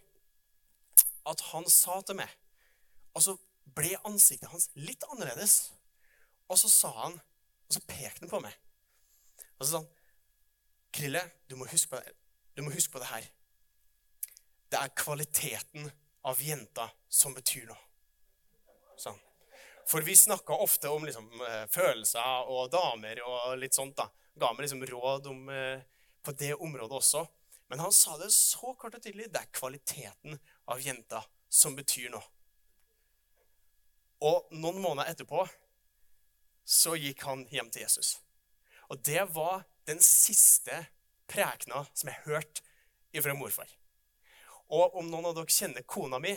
at 1.25 1.41
han 1.53 1.65
sa 1.73 2.01
til 2.05 2.19
meg 2.19 2.33
Og 3.17 3.23
så 3.25 3.37
ble 3.75 3.95
ansiktet 4.05 4.51
hans 4.51 4.67
litt 4.75 5.05
annerledes. 5.07 5.71
Og 6.51 6.59
så 6.59 6.69
sa 6.71 6.91
han, 6.97 7.15
og 7.15 7.77
så 7.77 7.83
pekte 7.87 8.25
han 8.25 8.31
på 8.33 8.41
meg. 8.43 8.57
Og 9.55 9.63
så 9.63 9.69
sa 9.71 9.79
han, 9.79 9.87
'Krille, 10.95 11.23
du 11.51 11.55
må 11.57 11.69
huske 11.71 11.91
på 11.91 12.01
det, 12.03 12.13
du 12.57 12.63
må 12.63 12.75
huske 12.75 12.93
på 12.93 12.99
det 12.99 13.07
her.' 13.13 13.31
Det 14.71 14.81
er 14.81 14.97
kvaliteten 14.99 15.91
av 16.25 16.43
jenta 16.43 16.89
som 17.09 17.35
betyr 17.35 17.69
noe. 17.71 17.79
Sånn. 18.99 19.19
For 19.87 20.03
vi 20.03 20.17
snakka 20.17 20.59
ofte 20.59 20.91
om 20.91 21.05
liksom, 21.05 21.31
eh, 21.47 21.67
følelser 21.71 22.51
og 22.51 22.71
damer 22.73 23.23
og 23.23 23.59
litt 23.59 23.75
sånt. 23.75 23.97
da. 23.97 24.09
Ga 24.39 24.53
meg 24.53 24.67
liksom 24.67 24.83
råd 24.83 25.27
om, 25.27 25.49
eh, 25.49 25.83
på 26.25 26.33
det 26.41 26.55
området 26.55 26.99
også. 27.01 27.25
Men 27.69 27.81
han 27.81 27.93
sa 27.93 28.17
det 28.21 28.31
så 28.33 28.75
kort 28.79 28.97
og 28.97 29.03
tydelig. 29.03 29.31
Det 29.33 29.41
er 29.41 29.53
kvaliteten 29.53 30.39
av 30.71 30.81
jenta 30.81 31.23
som 31.49 31.77
betyr 31.77 32.11
noe. 32.13 32.25
Og 34.25 34.49
noen 34.57 34.81
måneder 34.81 35.13
etterpå 35.13 35.45
så 36.65 36.95
gikk 36.97 37.27
han 37.29 37.45
hjem 37.53 37.69
til 37.73 37.85
Jesus. 37.85 38.17
Og 38.89 39.01
det 39.05 39.27
var 39.35 39.65
den 39.89 40.01
siste 40.01 40.85
prekena 41.29 41.85
som 41.93 42.09
jeg 42.09 42.25
hørte 42.25 43.23
fra 43.23 43.35
morfar. 43.37 43.69
Og 44.73 44.97
om 44.99 45.11
noen 45.11 45.29
av 45.29 45.37
dere 45.37 45.53
kjenner 45.53 45.85
kona 45.87 46.19
mi, 46.23 46.33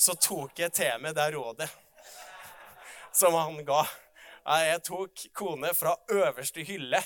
så 0.00 0.16
tok 0.16 0.58
jeg 0.62 0.72
til 0.74 1.02
meg 1.02 1.14
det 1.16 1.28
rådet 1.34 1.68
som 3.12 3.36
han 3.36 3.60
ga. 3.68 3.82
Jeg 4.64 4.80
tok 4.86 5.26
kone 5.36 5.74
fra 5.76 5.92
øverste 6.10 6.64
hylle, 6.66 7.02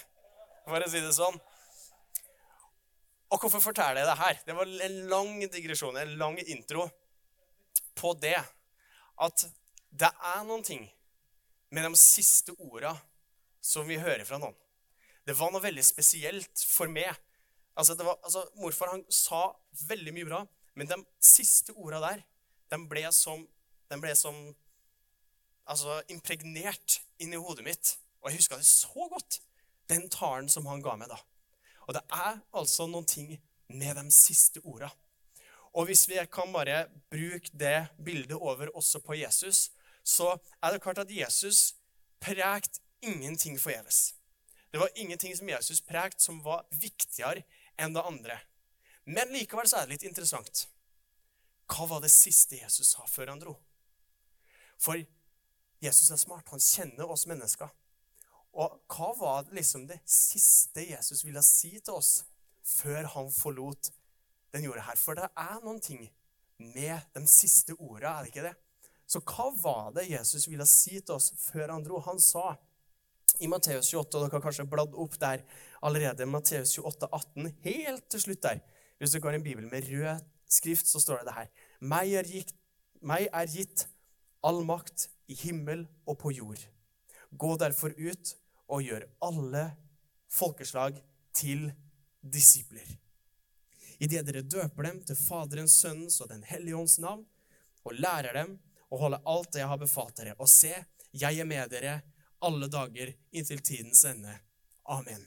for 0.64 0.80
å 0.80 0.88
si 0.90 1.02
det 1.02 1.12
sånn. 1.16 1.36
Og 3.34 3.40
hvorfor 3.42 3.62
forteller 3.62 4.04
jeg 4.04 4.06
det 4.06 4.20
her? 4.20 4.40
Det 4.46 4.54
var 4.54 4.68
en 4.86 4.98
lang 5.10 5.40
digresjon, 5.50 5.96
en 5.98 6.18
lang 6.20 6.38
intro 6.46 6.86
på 7.98 8.12
det 8.22 8.36
at 9.24 9.46
det 9.94 10.10
er 10.10 10.44
noen 10.46 10.62
ting 10.66 10.84
med 11.74 11.86
de 11.86 11.98
siste 11.98 12.54
orda 12.62 12.92
som 13.64 13.88
vi 13.88 13.98
hører 13.98 14.22
fra 14.28 14.38
noen. 14.38 14.54
Det 15.26 15.34
var 15.38 15.50
noe 15.50 15.62
veldig 15.64 15.84
spesielt 15.86 16.66
for 16.68 16.90
meg 16.90 17.14
Altså, 17.74 17.96
var, 17.98 18.20
altså, 18.22 18.44
morfar 18.62 18.92
han 18.92 19.00
sa 19.10 19.48
veldig 19.88 20.12
mye 20.14 20.26
bra, 20.28 20.44
men 20.78 20.86
de 20.86 20.94
siste 21.18 21.74
orda 21.74 21.98
der, 22.04 22.20
de 22.70 22.78
ble 22.86 23.02
som, 23.10 23.40
de 23.90 23.98
ble 23.98 24.12
som 24.14 24.36
altså, 25.66 25.96
impregnert 26.14 27.00
inn 27.18 27.34
i 27.34 27.40
hodet 27.40 27.66
mitt. 27.66 27.96
Og 28.22 28.30
jeg 28.30 28.44
huska 28.44 28.60
det 28.60 28.68
så 28.68 29.08
godt, 29.10 29.40
den 29.90 30.06
talen 30.06 30.46
som 30.46 30.70
han 30.70 30.86
ga 30.86 30.94
meg 31.00 31.10
da. 31.10 31.18
Og 31.86 31.96
det 31.96 32.02
er 32.12 32.40
altså 32.56 32.86
noen 32.88 33.06
ting 33.08 33.34
med 33.68 33.96
de 33.98 34.04
siste 34.14 34.62
orda. 34.64 34.90
Og 35.74 35.88
hvis 35.88 36.06
vi 36.08 36.20
kan 36.30 36.52
bare 36.54 36.86
bruke 37.10 37.50
det 37.52 37.88
bildet 38.04 38.36
over 38.36 38.70
også 38.76 39.00
på 39.02 39.16
Jesus, 39.18 39.70
så 40.04 40.36
er 40.62 40.72
det 40.72 40.82
klart 40.82 41.02
at 41.02 41.10
Jesus 41.10 41.74
prekte 42.20 42.80
ingenting 43.02 43.58
forgjeves. 43.60 44.14
Det 44.72 44.80
var 44.80 44.88
ingenting 44.96 45.36
som 45.36 45.48
Jesus 45.48 45.80
prekte 45.80 46.22
som 46.22 46.40
var 46.44 46.66
viktigere 46.70 47.44
enn 47.78 47.94
det 47.94 48.02
andre. 48.06 48.38
Men 49.04 49.32
likevel 49.34 49.68
så 49.68 49.80
er 49.80 49.86
det 49.86 49.96
litt 49.96 50.08
interessant. 50.08 50.66
Hva 51.70 51.86
var 51.88 52.02
det 52.04 52.12
siste 52.12 52.58
Jesus 52.60 52.94
sa 52.94 53.04
før 53.08 53.32
han 53.32 53.42
dro? 53.42 53.54
For 54.80 55.00
Jesus 55.84 56.10
er 56.10 56.20
smart. 56.20 56.48
Han 56.52 56.62
kjenner 56.62 57.10
oss 57.10 57.26
mennesker. 57.28 57.70
Og 58.54 58.76
hva 58.94 59.10
var 59.18 59.48
liksom 59.54 59.88
det 59.88 59.98
siste 60.06 60.84
Jesus 60.86 61.24
ville 61.26 61.42
si 61.42 61.72
til 61.80 61.96
oss 61.98 62.20
før 62.64 63.08
han 63.16 63.32
forlot 63.34 63.90
den 64.54 64.68
jorda 64.68 64.84
her? 64.88 65.00
For 65.00 65.18
det 65.18 65.26
er 65.30 65.58
noen 65.64 65.80
ting 65.82 66.04
med 66.62 67.16
de 67.16 67.24
siste 67.30 67.74
orda, 67.74 68.14
er 68.14 68.22
det 68.22 68.30
ikke 68.30 68.46
det? 68.46 68.54
Så 69.10 69.20
hva 69.26 69.48
var 69.60 69.90
det 69.96 70.06
Jesus 70.08 70.46
ville 70.48 70.66
si 70.68 71.00
til 71.00 71.16
oss 71.16 71.32
før 71.48 71.74
han 71.74 71.84
dro? 71.84 71.98
Han 72.06 72.22
sa 72.22 72.54
i 73.42 73.50
Matteus 73.50 73.90
28, 73.90 74.14
og 74.14 74.22
dere 74.22 74.36
har 74.38 74.44
kanskje 74.44 74.68
bladd 74.70 74.94
opp 74.94 75.16
der 75.20 75.42
allerede, 75.84 76.26
Matteus 76.30 76.76
28, 76.78 77.08
18, 77.10 77.50
helt 77.66 78.06
til 78.10 78.22
slutt 78.22 78.44
der. 78.46 78.62
Hvis 78.98 79.16
dere 79.16 79.26
har 79.26 79.38
en 79.38 79.46
bibel 79.46 79.66
med 79.70 79.90
rød 79.90 80.22
skrift, 80.46 80.86
så 80.86 81.02
står 81.02 81.22
det 81.22 81.28
det 81.28 81.36
her. 81.40 81.50
Meg 81.82 82.14
er, 82.14 82.30
gitt, 82.30 82.54
meg 83.02 83.26
er 83.32 83.50
gitt 83.50 83.88
all 84.46 84.62
makt 84.64 85.08
i 85.28 85.36
himmel 85.42 85.86
og 86.06 86.18
på 86.22 86.30
jord. 86.36 86.62
Gå 87.34 87.56
derfor 87.58 87.90
ut 87.98 88.34
og 88.70 88.84
gjør 88.84 89.06
alle 89.24 89.64
folkeslag 90.32 91.00
til 91.36 91.68
disipler. 92.20 92.86
Idet 94.02 94.24
dere 94.26 94.42
døper 94.42 94.88
dem 94.88 95.02
til 95.06 95.18
Faderens, 95.18 95.76
Sønnens 95.80 96.20
og 96.20 96.30
Den 96.32 96.42
hellige 96.48 96.76
ånds 96.76 96.98
navn, 96.98 97.24
og 97.84 98.00
lærer 98.00 98.34
dem 98.34 98.56
å 98.90 98.98
holde 99.00 99.20
alt 99.28 99.52
det 99.52 99.62
jeg 99.62 99.70
har 99.70 99.80
befalt 99.80 100.16
dere. 100.18 100.34
Og 100.40 100.48
se, 100.50 100.72
jeg 101.12 101.40
er 101.40 101.48
med 101.48 101.70
dere 101.72 101.98
alle 102.44 102.68
dager 102.72 103.12
inntil 103.32 103.62
tidens 103.64 104.04
ende. 104.08 104.34
Amen. 104.90 105.22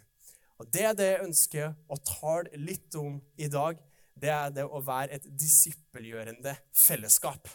Og 0.57 0.69
Det 0.73 0.83
er 0.89 0.97
det 0.97 1.07
jeg 1.11 1.25
ønsker 1.27 1.75
å 1.87 1.99
tale 2.01 2.59
litt 2.59 2.95
om 2.97 3.19
i 3.37 3.49
dag. 3.51 3.77
Det 4.17 4.31
er 4.33 4.53
det 4.53 4.65
å 4.65 4.81
være 4.81 5.19
et 5.19 5.27
disippelgjørende 5.37 6.55
fellesskap. 6.73 7.49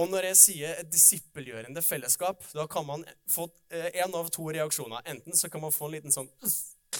Og 0.00 0.08
når 0.08 0.30
jeg 0.30 0.38
sier 0.40 0.78
et 0.80 0.88
disippelgjørende 0.88 1.82
fellesskap, 1.84 2.44
da 2.56 2.64
kan 2.70 2.86
man 2.88 3.04
få 3.28 3.50
én 3.68 4.00
eh, 4.00 4.16
av 4.16 4.30
to 4.32 4.46
reaksjoner. 4.48 5.04
Enten 5.12 5.36
så 5.36 5.50
kan 5.52 5.60
man 5.60 5.74
få 5.74 5.90
en 5.90 5.96
liten 5.98 6.14
sånn 6.14 6.30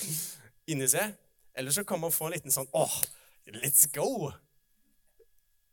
inni 0.70 0.88
seg, 0.90 1.14
eller 1.56 1.72
så 1.72 1.84
kan 1.88 2.02
man 2.02 2.12
få 2.12 2.28
en 2.28 2.36
liten 2.36 2.52
sånn 2.52 2.68
åh, 2.76 2.96
let's 3.56 3.86
go! 3.94 4.30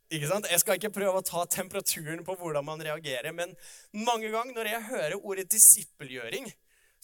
Ikke 0.08 0.30
sant? 0.30 0.48
Jeg 0.48 0.62
skal 0.62 0.78
ikke 0.78 0.94
prøve 0.94 1.20
å 1.20 1.26
ta 1.26 1.42
temperaturen 1.52 2.22
på 2.24 2.38
hvordan 2.40 2.64
man 2.64 2.80
reagerer, 2.80 3.28
men 3.36 3.52
mange 3.92 4.30
ganger 4.32 4.56
når 4.56 4.70
jeg 4.70 4.86
hører 4.88 5.18
ordet 5.20 5.50
disippelgjøring, 5.52 6.48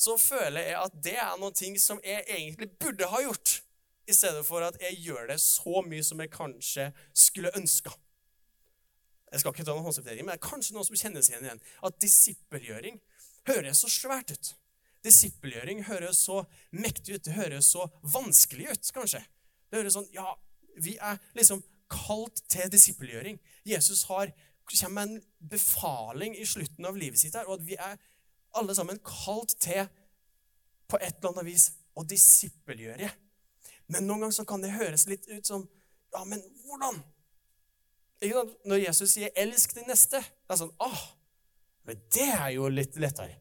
så 0.01 0.17
føler 0.19 0.71
jeg 0.71 0.79
at 0.81 0.97
det 1.05 1.19
er 1.21 1.37
noe 1.39 1.75
som 1.83 2.01
jeg 2.03 2.25
egentlig 2.25 2.71
burde 2.81 3.11
ha 3.13 3.21
gjort. 3.27 3.61
i 4.07 4.13
stedet 4.13 4.43
for 4.45 4.61
at 4.61 4.75
jeg 4.83 4.99
gjør 5.01 5.31
det 5.31 5.39
så 5.41 5.81
mye 5.81 6.05
som 6.05 6.19
jeg 6.21 6.29
kanskje 6.29 6.91
skulle 7.17 7.49
ønska. 7.57 7.89
Jeg 9.35 9.43
skal 9.43 9.51
ikke 9.51 9.65
ta 9.67 9.75
noen 9.75 9.87
håndsoppdeling, 9.89 10.23
men 10.23 10.37
det 10.37 10.39
er 10.39 10.47
kanskje 10.47 10.77
noen 10.77 10.87
som 10.87 10.99
kjenner 10.99 11.25
seg 11.27 11.43
igjen. 11.43 11.63
At 11.83 11.97
disippelgjøring 12.03 13.01
høres 13.51 13.81
så 13.83 13.91
svært 13.91 14.31
ut. 14.31 14.51
Disippelgjøring 15.05 15.83
høres 15.89 16.23
så 16.23 16.45
mektig 16.71 17.19
ut. 17.19 17.25
Det 17.27 17.35
høres 17.35 17.73
så 17.75 17.89
vanskelig 18.15 18.71
ut, 18.71 18.91
kanskje. 18.95 19.25
Det 19.69 19.81
høres 19.81 19.99
sånn 19.99 20.07
Ja, 20.15 20.37
vi 20.79 20.95
er 21.03 21.19
liksom 21.35 21.65
kalt 21.91 22.45
til 22.51 22.71
disippelgjøring. 22.71 23.41
Jesus 23.67 24.05
har, 24.09 24.31
kommer 24.71 24.95
med 24.95 25.17
en 25.17 25.51
befaling 25.51 26.39
i 26.39 26.47
slutten 26.47 26.87
av 26.87 26.97
livet 26.97 27.21
sitt 27.21 27.35
her, 27.35 27.51
og 27.51 27.59
at 27.59 27.67
vi 27.67 27.77
er 27.77 27.99
alle 28.55 28.75
sammen 28.79 29.03
kalt 29.03 29.57
til 29.61 29.83
på 30.89 31.01
et 31.03 31.19
eller 31.19 31.35
annet 31.35 31.51
vis 31.51 31.67
å 31.99 32.07
disippelgjøre. 32.07 33.11
Men 33.91 34.07
noen 34.07 34.25
ganger 34.25 34.39
så 34.39 34.47
kan 34.49 34.63
det 34.63 34.77
høres 34.79 35.09
litt 35.11 35.27
ut 35.29 35.47
som 35.47 35.67
Ja, 36.15 36.21
men 36.23 36.39
hvordan? 36.63 37.01
Når 38.23 38.79
Jesus 38.87 39.11
sier 39.11 39.29
'elsk 39.37 39.75
din 39.75 39.89
neste', 39.89 40.21
det 40.21 40.51
er 40.51 40.57
sånn 40.57 40.77
åh, 40.81 41.01
men 41.85 42.01
det 42.15 42.29
er 42.33 42.51
jo 42.55 42.69
litt 42.69 42.97
lettere. 42.97 43.41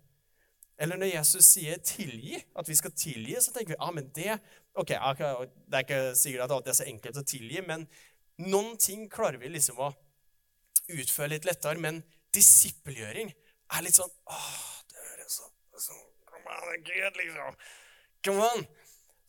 Eller 0.78 0.98
når 0.98 1.14
Jesus 1.14 1.46
sier 1.46 1.78
'tilgi', 1.78 2.44
at 2.56 2.68
vi 2.68 2.76
skal 2.76 2.92
tilgi, 2.92 3.36
så 3.40 3.54
tenker 3.54 3.74
vi 3.74 3.80
ah, 3.80 3.92
men 3.92 4.10
det 4.16 4.40
ok, 4.76 4.90
Det 4.90 5.78
er 5.78 5.86
ikke 5.86 6.16
sikkert 6.16 6.44
at 6.44 6.52
alltid 6.52 6.72
er 6.72 6.80
så 6.80 6.90
enkelt 6.90 7.18
å 7.18 7.24
tilgi, 7.24 7.62
men 7.62 7.88
noen 8.38 8.78
ting 8.78 9.10
klarer 9.10 9.38
vi 9.38 9.48
liksom 9.48 9.80
å 9.80 9.94
utføre 10.90 11.30
litt 11.36 11.46
lettere. 11.46 11.80
Men 11.80 12.04
disippelgjøring 12.34 13.32
er 13.78 13.82
litt 13.86 13.96
sånn 13.96 14.12
åh, 14.28 14.82
det 14.90 14.98
høres 15.10 15.40
sånn 15.78 16.02
Come 16.28 16.50
on, 16.50 16.84
Gud, 16.84 17.20
liksom. 17.22 17.56
Come 18.24 18.50
on. 18.50 18.66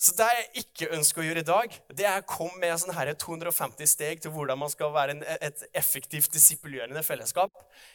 Så 0.05 0.13
det 0.19 0.27
jeg 0.29 0.65
ikke 0.65 0.91
ønsker 0.93 1.23
å 1.23 1.25
gjøre 1.25 1.41
i 1.41 1.49
dag, 1.49 1.77
det 1.97 2.05
er 2.05 2.21
å 2.21 2.29
komme 2.29 2.59
med 2.61 2.77
sånn 2.77 2.93
her 2.93 3.09
250 3.17 3.89
steg 3.89 4.19
til 4.21 4.35
hvordan 4.35 4.59
man 4.61 4.73
skal 4.73 4.91
være 4.93 5.15
en, 5.15 5.23
et 5.25 5.63
effektivt 5.73 6.35
disipulerende 6.35 7.01
fellesskap. 7.07 7.55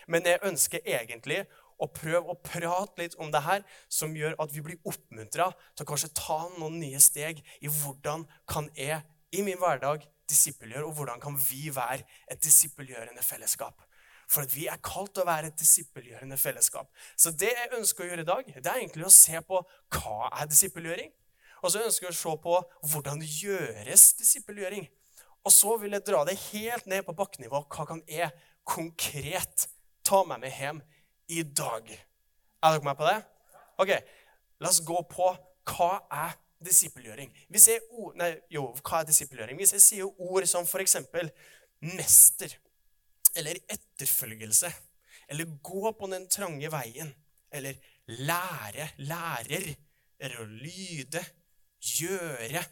Men 0.10 0.25
jeg 0.25 0.42
ønsker 0.50 0.82
egentlig 0.82 1.44
å 1.78 1.86
prøve 1.94 2.34
å 2.34 2.39
prate 2.42 3.04
litt 3.04 3.18
om 3.22 3.30
det 3.30 3.44
her, 3.46 3.62
som 3.94 4.16
gjør 4.18 4.34
at 4.42 4.56
vi 4.56 4.63
blir 4.66 4.89
oppmuntra 4.89 5.51
til 5.75 5.86
å 5.86 5.89
kanskje 5.92 6.10
ta 6.18 6.39
noen 6.56 6.80
nye 6.82 7.04
steg 7.04 7.44
i 7.62 7.70
hvordan 7.70 8.25
kan 8.50 8.72
jeg 8.74 9.04
i 9.38 9.46
min 9.46 9.62
hverdag 9.62 10.01
disippelgjøre, 10.30 10.88
og 10.89 10.98
hvordan 10.98 11.22
kan 11.22 11.38
vi 11.38 11.70
være 11.74 12.01
et 12.25 12.42
disippelgjørende 12.42 13.22
fellesskap. 13.25 13.86
For 14.30 14.50
at 14.50 14.54
vi 14.58 14.66
er 14.70 14.82
kalt 14.82 15.13
til 15.13 15.28
å 15.28 15.30
være 15.30 15.54
et 15.54 15.62
disippelgjørende 15.62 16.42
fellesskap. 16.42 16.89
Så 17.13 17.38
det 17.38 17.54
jeg 17.54 17.74
ønsker 17.78 18.06
å 18.06 18.10
gjøre 18.12 18.25
i 18.25 18.34
dag, 18.34 18.51
det 18.58 18.66
er 18.66 18.82
egentlig 18.82 19.06
å 19.06 19.13
se 19.13 19.38
på 19.46 19.62
hva 19.94 20.34
er 20.34 20.50
disippelgjøring. 20.50 21.13
Og 21.63 21.74
så 21.74 21.84
ønsker 21.86 22.08
jeg 22.08 22.16
å 22.16 22.20
se 22.20 22.36
på 22.44 22.60
hvordan 22.92 23.22
det 23.22 23.32
gjøres 23.42 24.13
disippelgjøring. 24.20 24.88
Og 25.48 25.56
så 25.56 25.75
vil 25.82 25.96
jeg 25.96 26.06
dra 26.08 26.24
det 26.28 26.38
helt 26.50 26.88
ned 26.92 27.06
på 27.08 27.16
bakkenivå. 27.18 27.63
Hva 27.72 27.88
kan 27.88 28.04
jeg 28.08 28.32
konkret 28.68 29.68
ta 30.06 30.24
med 30.28 30.44
meg 30.44 30.56
hjem 30.56 30.82
i 31.32 31.44
dag? 31.44 31.92
Er 32.60 32.75
dere 32.75 32.86
med 32.86 33.00
på 33.00 33.08
det? 33.08 33.20
Ok, 33.80 33.94
La 34.60 34.68
oss 34.68 34.82
gå 34.84 34.98
på 35.08 35.30
hva 35.70 35.89
er 36.12 36.36
disippelgjøring. 36.66 37.32
Hvis 37.48 37.70
jeg? 37.72 37.84
Hvis 39.56 39.75
jeg 39.78 39.84
sier 39.86 40.10
ord 40.10 40.48
som 40.50 40.68
f.eks. 40.68 40.98
mester 41.80 42.56
eller 43.39 43.60
etterfølgelse 43.72 44.72
eller 45.30 45.54
gå 45.63 45.94
på 45.96 46.10
den 46.12 46.25
trange 46.32 46.72
veien 46.74 47.13
eller 47.54 47.78
lære, 48.10 48.89
lærer 48.98 49.70
eller 50.20 50.50
lyde, 50.60 51.22
gjøre 51.80 52.64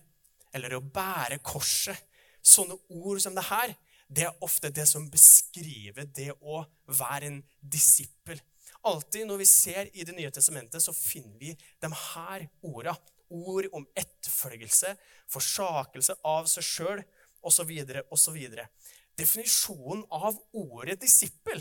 eller 0.55 0.77
å 0.77 0.83
bære 0.83 1.39
korset. 1.45 1.97
Sånne 2.41 2.77
ord 2.95 3.21
som 3.21 3.35
det 3.35 3.45
her, 3.49 3.73
det 4.07 4.27
er 4.27 4.43
ofte 4.45 4.71
det 4.71 4.85
som 4.87 5.09
beskriver 5.11 6.07
det 6.15 6.31
å 6.39 6.61
være 6.87 7.31
en 7.31 7.41
disippel. 7.59 8.39
Alltid 8.87 9.27
når 9.27 9.41
vi 9.41 9.47
ser 9.49 9.89
i 9.91 10.05
Det 10.07 10.15
nye 10.15 10.31
testamentet, 10.31 10.81
så 10.81 10.93
finner 10.95 11.35
vi 11.39 11.55
de 11.81 11.91
her 11.91 12.47
orda. 12.61 12.95
Ord 13.27 13.67
om 13.75 13.83
etterfølgelse, 13.91 14.93
forsakelse 15.27 16.15
av 16.23 16.45
seg 16.47 16.63
sjøl 16.63 17.01
osv. 17.43 17.73
osv. 18.09 18.37
Definisjonen 19.19 20.05
av 20.13 20.37
ordet 20.55 21.01
disippel 21.01 21.59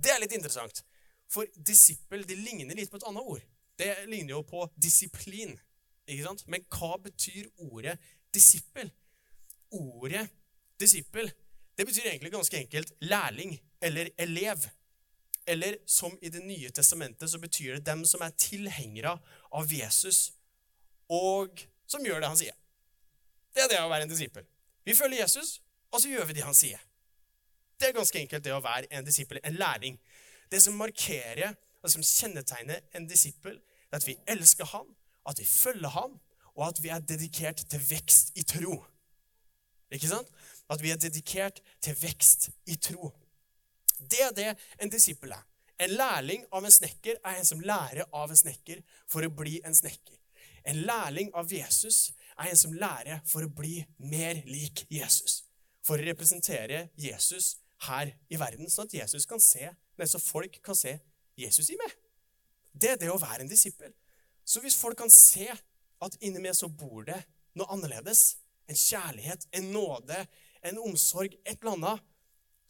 det 0.00 0.12
er 0.12 0.22
litt 0.22 0.36
interessant. 0.36 0.82
For 1.30 1.48
disippel 1.54 2.24
det 2.26 2.38
ligner 2.40 2.78
litt 2.78 2.90
på 2.90 2.98
et 2.98 3.06
annet 3.08 3.26
ord. 3.26 3.42
Det 3.78 3.90
ligner 4.10 4.36
jo 4.36 4.44
på 4.48 4.64
disiplin. 4.76 5.52
Ikke 6.10 6.26
sant? 6.26 6.42
Men 6.50 6.66
hva 6.74 6.96
betyr 7.02 7.46
ordet 7.70 7.96
disippel? 8.34 8.90
Ordet 9.70 10.26
disippel 10.80 11.30
det 11.80 11.86
betyr 11.86 12.10
egentlig 12.10 12.32
ganske 12.32 12.56
enkelt 12.58 12.92
lærling 13.00 13.54
eller 13.80 14.08
elev. 14.18 14.56
Eller 15.46 15.76
som 15.86 16.18
i 16.22 16.28
Det 16.28 16.42
nye 16.44 16.70
testamentet 16.70 17.30
så 17.30 17.38
betyr 17.38 17.74
det 17.74 17.86
dem 17.86 18.04
som 18.04 18.20
er 18.20 18.30
tilhengere 18.36 19.18
av 19.52 19.72
Jesus, 19.72 20.32
og 21.08 21.62
som 21.86 22.04
gjør 22.04 22.20
det 22.20 22.28
han 22.28 22.36
sier. 22.36 22.58
Det 23.54 23.62
er 23.64 23.72
det 23.72 23.80
å 23.80 23.88
være 23.88 24.04
en 24.04 24.12
disippel. 24.12 24.44
Vi 24.84 24.94
følger 24.94 25.22
Jesus, 25.22 25.62
og 25.90 26.02
så 26.02 26.12
gjør 26.12 26.28
vi 26.28 26.36
det 26.36 26.44
han 26.44 26.54
sier. 26.54 26.84
Det 27.80 27.88
er 27.88 27.96
ganske 27.96 28.20
enkelt 28.20 28.44
det 28.44 28.52
å 28.52 28.60
være 28.60 28.92
en 28.92 29.04
disippel, 29.04 29.40
en 29.42 29.56
lærling. 29.56 29.96
Det 30.52 30.60
som 30.62 30.76
markerer 30.76 31.56
og 31.80 31.90
som 31.90 32.04
kjennetegner 32.04 32.84
en 32.92 33.08
disippel, 33.08 33.56
er 33.90 33.96
at 33.96 34.06
vi 34.06 34.18
elsker 34.28 34.68
han, 34.76 34.84
at 35.30 35.40
vi 35.40 35.46
følger 35.46 35.92
ham, 35.94 36.18
og 36.56 36.66
at 36.68 36.82
vi 36.82 36.90
er 36.92 37.00
dedikert 37.00 37.62
til 37.70 37.82
vekst 37.90 38.34
i 38.38 38.44
tro. 38.44 38.80
Ikke 39.90 40.10
sant? 40.10 40.28
At 40.70 40.82
vi 40.82 40.90
er 40.90 40.98
dedikert 41.00 41.60
til 41.82 41.96
vekst 42.02 42.50
i 42.66 42.76
tro. 42.76 43.12
Det 44.00 44.22
er 44.26 44.34
det 44.36 44.50
en 44.82 44.92
disippel 44.92 45.32
er. 45.34 45.46
En 45.80 45.94
lærling 45.96 46.44
av 46.52 46.64
en 46.64 46.72
snekker 46.72 47.20
er 47.24 47.38
en 47.38 47.46
som 47.48 47.62
lærer 47.64 48.04
av 48.12 48.30
en 48.30 48.36
snekker 48.36 48.82
for 49.08 49.24
å 49.24 49.32
bli 49.32 49.60
en 49.64 49.76
snekker. 49.76 50.18
En 50.68 50.82
lærling 50.84 51.30
av 51.36 51.48
Jesus 51.52 52.10
er 52.36 52.50
en 52.50 52.60
som 52.60 52.74
lærer 52.76 53.22
for 53.28 53.46
å 53.46 53.52
bli 53.60 53.78
mer 54.12 54.42
lik 54.48 54.84
Jesus. 54.92 55.40
For 55.86 55.96
å 55.96 56.04
representere 56.04 56.90
Jesus 57.00 57.54
her 57.86 58.12
i 58.28 58.36
verden, 58.40 58.68
sånn 58.68 58.90
at 58.92 59.40
se, 59.40 59.70
så 60.04 60.20
folk 60.20 60.60
kan 60.64 60.76
se 60.76 60.98
Jesus 61.40 61.72
i 61.72 61.78
meg. 61.80 61.96
Det 62.72 62.92
er 62.92 63.00
det 63.00 63.10
å 63.12 63.20
være 63.20 63.44
en 63.44 63.50
disippel. 63.50 63.92
Så 64.50 64.62
hvis 64.64 64.78
folk 64.78 64.98
kan 64.98 65.12
se 65.14 65.46
at 65.50 66.16
inni 66.24 66.42
meg 66.42 66.56
så 66.58 66.66
bor 66.66 67.04
det 67.06 67.18
noe 67.58 67.70
annerledes, 67.70 68.40
en 68.70 68.78
kjærlighet, 68.78 69.46
en 69.54 69.70
nåde, 69.74 70.16
en 70.66 70.80
omsorg, 70.82 71.36
et 71.44 71.58
eller 71.60 71.76
annet 71.76 72.02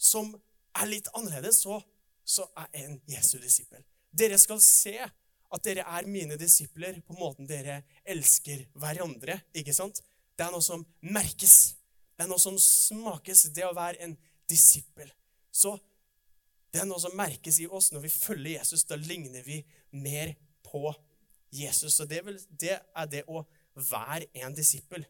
som 0.00 0.32
er 0.76 0.88
litt 0.88 1.08
annerledes, 1.16 1.62
så, 1.64 1.78
så 2.24 2.46
er 2.58 2.68
jeg 2.74 2.88
en 2.88 3.00
Jesu 3.14 3.36
disippel. 3.40 3.84
Dere 4.10 4.38
skal 4.40 4.60
se 4.64 4.96
at 5.00 5.66
dere 5.66 5.84
er 5.88 6.08
mine 6.08 6.38
disipler 6.40 7.00
på 7.06 7.16
måten 7.18 7.48
dere 7.48 7.80
elsker 8.08 8.66
hverandre. 8.80 9.40
ikke 9.56 9.74
sant? 9.76 10.02
Det 10.36 10.46
er 10.46 10.54
noe 10.54 10.64
som 10.64 10.84
merkes. 11.00 11.76
Det 12.16 12.24
er 12.26 12.30
noe 12.30 12.42
som 12.42 12.58
smakes, 12.60 13.48
det 13.56 13.66
å 13.66 13.76
være 13.76 14.04
en 14.04 14.16
disippel. 14.50 15.10
Så 15.50 15.74
det 16.70 16.82
er 16.82 16.88
noe 16.88 17.02
som 17.02 17.16
merkes 17.18 17.58
i 17.60 17.68
oss 17.68 17.90
når 17.94 18.06
vi 18.06 18.14
følger 18.14 18.58
Jesus. 18.58 18.86
Da 18.86 18.98
ligner 19.00 19.42
vi 19.46 19.62
mer 19.90 20.36
på 20.66 20.92
Jesus. 21.52 21.94
Så 21.94 22.04
det, 22.04 22.24
vil, 22.26 22.38
det 22.60 22.78
er 22.78 23.10
det 23.10 23.24
å 23.28 23.44
være 23.74 24.28
en 24.42 24.54
disippel. 24.54 25.04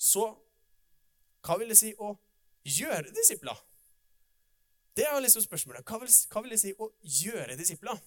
Så 0.00 0.26
hva 1.44 1.56
vil 1.60 1.72
det 1.72 1.78
si 1.80 1.92
å 1.96 2.14
gjøre 2.66 3.12
disipler? 3.16 3.56
Det 4.96 5.06
er 5.06 5.20
liksom 5.22 5.44
spørsmålet. 5.44 5.86
Hva 5.86 6.00
vil, 6.02 6.12
hva 6.32 6.42
vil 6.44 6.54
det 6.54 6.60
si 6.60 6.74
å 6.76 6.90
gjøre 7.00 7.56
disipler? 7.56 8.00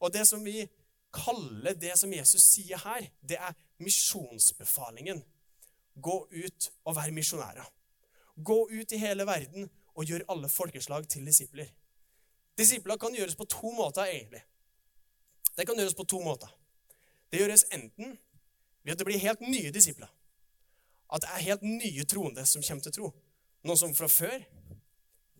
Og 0.00 0.12
det 0.14 0.24
som 0.28 0.44
vi 0.44 0.64
kaller 1.14 1.76
det 1.78 1.94
som 1.98 2.12
Jesus 2.12 2.44
sier 2.48 2.80
her, 2.84 3.06
det 3.20 3.38
er 3.38 3.56
misjonsbefalingen. 3.82 5.22
Gå 5.94 6.16
ut 6.32 6.70
og 6.84 6.96
vær 6.96 7.12
misjonærer. 7.14 7.66
Gå 8.34 8.58
ut 8.70 8.92
i 8.92 8.98
hele 8.98 9.26
verden 9.28 9.68
og 9.94 10.08
gjør 10.08 10.26
alle 10.32 10.50
folkeslag 10.50 11.06
til 11.08 11.26
disipler. 11.26 11.68
Disipler 12.58 12.98
kan 12.98 13.14
gjøres 13.14 13.36
på 13.38 13.46
to 13.50 13.70
måter, 13.74 14.08
egentlig. 14.10 14.42
Det 15.56 15.66
kan 15.66 15.78
gjøres 15.78 15.94
på 15.94 16.06
to 16.10 16.20
måter. 16.22 16.50
Det 17.34 17.40
gjøres 17.40 17.64
enten 17.74 18.12
ved 18.84 18.92
at 18.92 19.00
det 19.00 19.06
blir 19.08 19.18
helt 19.18 19.40
nye 19.42 19.72
disipler. 19.74 20.10
At 21.10 21.24
det 21.24 21.30
er 21.34 21.46
helt 21.48 21.62
nye 21.66 22.04
troende 22.06 22.44
som 22.46 22.62
kommer 22.62 22.84
til 22.84 22.92
tro. 22.94 23.08
Noen 23.66 23.78
som 23.80 23.94
fra 23.98 24.06
før 24.06 24.36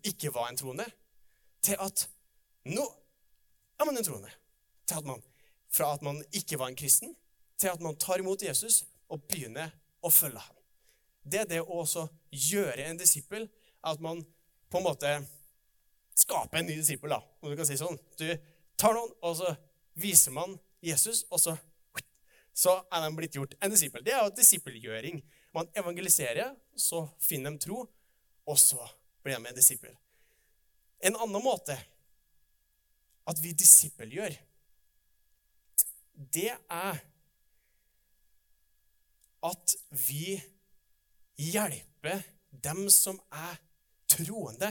ikke 0.02 0.32
var 0.34 0.48
en 0.50 0.58
troende, 0.58 0.86
til 1.62 1.78
at 1.78 2.08
nå 2.66 2.82
er 3.78 3.86
man 3.86 4.00
en 4.00 4.06
troende. 4.08 4.32
Til 4.90 4.98
at 4.98 5.06
man, 5.06 5.22
fra 5.70 5.92
at 5.94 6.02
man 6.02 6.18
ikke 6.32 6.58
var 6.58 6.72
en 6.72 6.76
kristen, 6.76 7.14
til 7.58 7.70
at 7.70 7.80
man 7.80 7.94
tar 7.96 8.18
imot 8.18 8.42
Jesus 8.42 8.82
og 9.08 9.22
begynner 9.30 9.70
å 10.02 10.10
følge 10.10 10.42
ham. 10.42 10.56
Det 11.22 11.44
er 11.44 11.46
det 11.52 11.60
å 11.62 11.78
også 11.84 12.08
gjøre 12.34 12.88
en 12.88 12.98
disippel, 12.98 13.46
at 13.86 14.02
man 14.02 14.24
på 14.66 14.80
en 14.82 14.88
måte 14.88 15.12
skaper 16.18 16.58
en 16.58 16.66
ny 16.72 16.80
disippel, 16.80 17.14
da, 17.14 17.22
om 17.38 17.54
du 17.54 17.54
kan 17.54 17.70
si 17.70 17.78
sånn. 17.78 18.02
Du 18.18 18.26
tar 18.82 18.98
noen, 18.98 19.14
og 19.22 19.38
så 19.38 19.54
viser 19.94 20.34
man 20.34 20.58
Jesus, 20.82 21.22
og 21.30 21.38
så 21.38 21.54
så 22.54 22.76
er 22.92 23.02
de 23.02 23.16
blitt 23.16 23.34
gjort 23.34 23.56
en 23.60 23.72
disippel. 23.72 24.04
Det 24.06 24.14
er 24.14 24.22
jo 24.22 24.34
disippelgjøring. 24.36 25.22
man 25.54 25.68
evangeliserer, 25.74 26.54
så 26.76 27.04
finner 27.22 27.50
de 27.50 27.58
tro, 27.58 27.84
og 28.46 28.58
så 28.58 28.82
blir 29.22 29.36
de 29.36 29.48
en 29.48 29.54
disippel. 29.54 29.94
En 31.00 31.16
annen 31.16 31.42
måte 31.42 31.76
at 33.26 33.40
vi 33.40 33.52
disippelgjør, 33.52 34.34
det 36.14 36.50
er 36.70 36.98
at 39.44 39.76
vi 40.08 40.40
hjelper 41.36 42.22
dem 42.50 42.86
som 42.90 43.18
er 43.30 43.58
troende, 44.08 44.70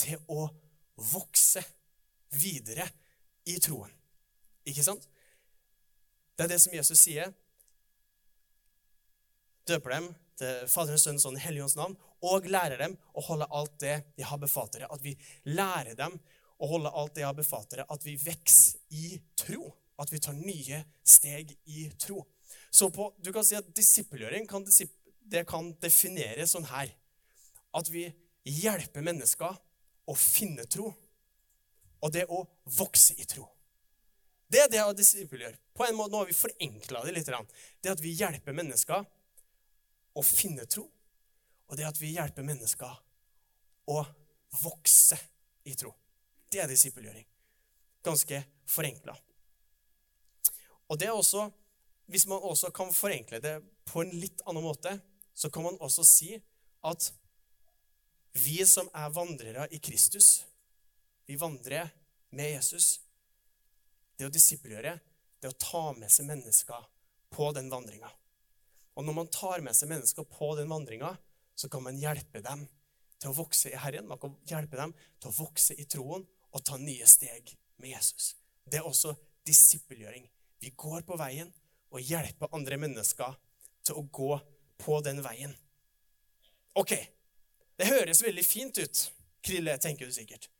til 0.00 0.16
å 0.32 0.46
vokse 1.12 1.60
videre 2.40 2.86
i 3.52 3.58
troen. 3.60 3.90
Ikke 4.64 4.84
sant? 4.84 5.04
Det 6.40 6.46
er 6.46 6.54
det 6.54 6.62
som 6.62 6.72
Jesus 6.72 6.96
sier. 6.96 7.32
Døper 9.68 9.92
dem 9.92 10.06
til 10.40 10.70
Faderens, 10.72 11.02
Sønnens 11.04 11.26
og 11.28 11.34
Den 11.34 11.42
hellige 11.44 11.66
ånds 11.66 11.76
navn, 11.76 11.98
og 12.24 12.48
lærer 12.48 12.80
dem 12.80 12.94
å 13.12 13.24
holde 13.26 13.48
alt 13.58 13.74
det 13.82 13.98
de 14.16 14.24
har 14.24 14.40
befalt 14.40 14.72
dere. 14.72 14.88
At 14.88 15.04
vi 15.04 15.12
lærer 15.52 15.92
dem 15.98 16.16
å 16.56 16.70
holde 16.70 16.94
alt 16.96 17.12
det 17.12 17.20
de 17.20 17.26
har 17.28 17.36
befalt 17.36 17.68
dere. 17.74 17.84
At 17.92 18.08
vi 18.08 18.16
vokser 18.24 18.80
i 18.96 19.20
tro. 19.36 19.68
At 20.00 20.08
vi 20.14 20.22
tar 20.24 20.40
nye 20.40 20.80
steg 21.04 21.52
i 21.68 21.90
tro. 22.00 22.24
Så 22.72 22.88
på, 22.88 23.12
du 23.20 23.34
kan 23.36 23.44
si 23.44 23.60
at 23.60 23.68
disippelgjøring 23.76 24.48
kan, 24.48 24.64
det 24.64 25.44
kan 25.44 25.74
defineres 25.84 26.56
sånn 26.56 26.70
her. 26.72 26.88
At 27.76 27.92
vi 27.92 28.08
hjelper 28.48 29.04
mennesker 29.04 29.60
å 30.08 30.16
finne 30.16 30.64
tro, 30.72 30.88
og 32.00 32.16
det 32.16 32.30
å 32.32 32.46
vokse 32.80 33.20
i 33.20 33.28
tro. 33.28 33.44
Det 34.50 34.64
er 34.64 34.70
det 34.70 34.82
å 34.82 34.94
disippelgjøre. 34.96 35.58
På 35.76 35.86
en 35.86 35.94
måte, 35.94 36.10
Nå 36.10 36.22
har 36.22 36.26
vi 36.26 36.34
forenkla 36.34 37.04
det 37.06 37.14
litt. 37.14 37.30
Det 37.80 37.92
at 37.92 38.02
vi 38.02 38.16
hjelper 38.18 38.56
mennesker 38.56 39.04
å 40.18 40.24
finne 40.26 40.66
tro, 40.66 40.88
og 41.70 41.78
det 41.78 41.86
at 41.86 42.00
vi 42.00 42.16
hjelper 42.16 42.46
mennesker 42.46 42.96
å 43.90 44.00
vokse 44.64 45.18
i 45.70 45.76
tro. 45.78 45.92
Det 46.50 46.58
er 46.58 46.70
disippelgjøring. 46.70 47.26
Ganske 48.02 48.42
forenkla. 48.66 49.14
Og 50.90 50.98
det 50.98 51.10
er 51.10 51.16
også, 51.16 51.50
Hvis 52.10 52.26
man 52.26 52.42
også 52.42 52.72
kan 52.74 52.88
forenkle 52.90 53.38
det 53.38 53.52
på 53.86 54.00
en 54.02 54.10
litt 54.10 54.40
annen 54.42 54.64
måte, 54.64 54.96
så 55.30 55.46
kan 55.46 55.62
man 55.62 55.76
også 55.78 56.02
si 56.02 56.32
at 56.82 57.12
vi 58.34 58.56
som 58.66 58.88
er 58.90 59.12
vandrere 59.14 59.68
i 59.70 59.78
Kristus, 59.78 60.40
vi 61.30 61.36
vandrer 61.38 61.92
med 62.34 62.50
Jesus. 62.56 62.98
Det 64.20 64.28
å 64.28 64.32
disippelgjøre, 64.32 64.98
det 65.40 65.48
å 65.48 65.56
ta 65.56 65.94
med 65.96 66.12
seg 66.12 66.26
mennesker 66.28 66.88
på 67.32 67.46
den 67.56 67.70
vandringa. 67.72 68.10
Og 69.00 69.06
når 69.06 69.16
man 69.16 69.30
tar 69.32 69.62
med 69.64 69.72
seg 69.76 69.88
mennesker 69.88 70.26
på 70.28 70.50
den 70.58 70.68
vandringa, 70.68 71.14
så 71.56 71.70
kan 71.72 71.86
man 71.86 71.96
hjelpe 71.96 72.42
dem 72.44 72.66
til 73.16 73.30
å 73.30 73.38
vokse 73.38 73.72
i 73.72 73.78
Herren. 73.80 74.08
Man 74.10 74.20
kan 74.20 74.34
hjelpe 74.50 74.76
dem 74.76 74.92
til 74.92 75.30
å 75.30 75.36
vokse 75.38 75.72
i 75.72 75.86
troen 75.88 76.26
og 76.50 76.64
ta 76.68 76.76
nye 76.76 77.08
steg 77.08 77.54
med 77.80 77.94
Jesus. 77.94 78.34
Det 78.68 78.82
er 78.82 78.90
også 78.90 79.14
disippelgjøring. 79.48 80.28
Vi 80.60 80.74
går 80.76 81.08
på 81.08 81.16
veien 81.16 81.48
og 81.88 82.04
hjelper 82.04 82.52
andre 82.52 82.76
mennesker 82.84 83.40
til 83.88 84.02
å 84.02 84.04
gå 84.12 84.34
på 84.84 85.00
den 85.04 85.24
veien. 85.24 85.56
OK, 86.76 86.92
det 87.80 87.88
høres 87.88 88.20
veldig 88.20 88.44
fint 88.44 88.84
ut, 88.84 89.06
Krille, 89.40 89.80
tenker 89.80 90.04
du 90.04 90.12
sikkert. 90.12 90.50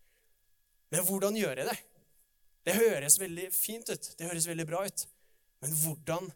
Men 0.90 1.04
hvordan 1.04 1.36
gjør 1.36 1.60
jeg 1.60 1.68
det? 1.68 1.78
Det 2.70 2.76
høres 2.78 3.16
veldig 3.18 3.48
fint 3.50 3.88
ut. 3.90 4.04
Det 4.14 4.28
høres 4.28 4.46
veldig 4.46 4.66
bra 4.68 4.84
ut. 4.86 5.02
Men 5.64 5.72
hvordan 5.82 6.28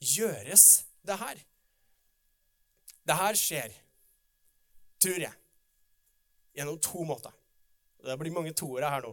gjøres 0.00 0.64
det 1.04 1.16
her? 1.20 1.40
Det 3.02 3.16
her 3.18 3.36
skjer, 3.36 3.74
tror 5.02 5.18
jeg, 5.26 5.36
gjennom 6.56 6.78
to 6.80 7.04
måter. 7.04 7.34
Det 8.02 8.16
blir 8.18 8.32
mange 8.32 8.54
toere 8.56 8.88
her 8.88 9.04
nå. 9.04 9.10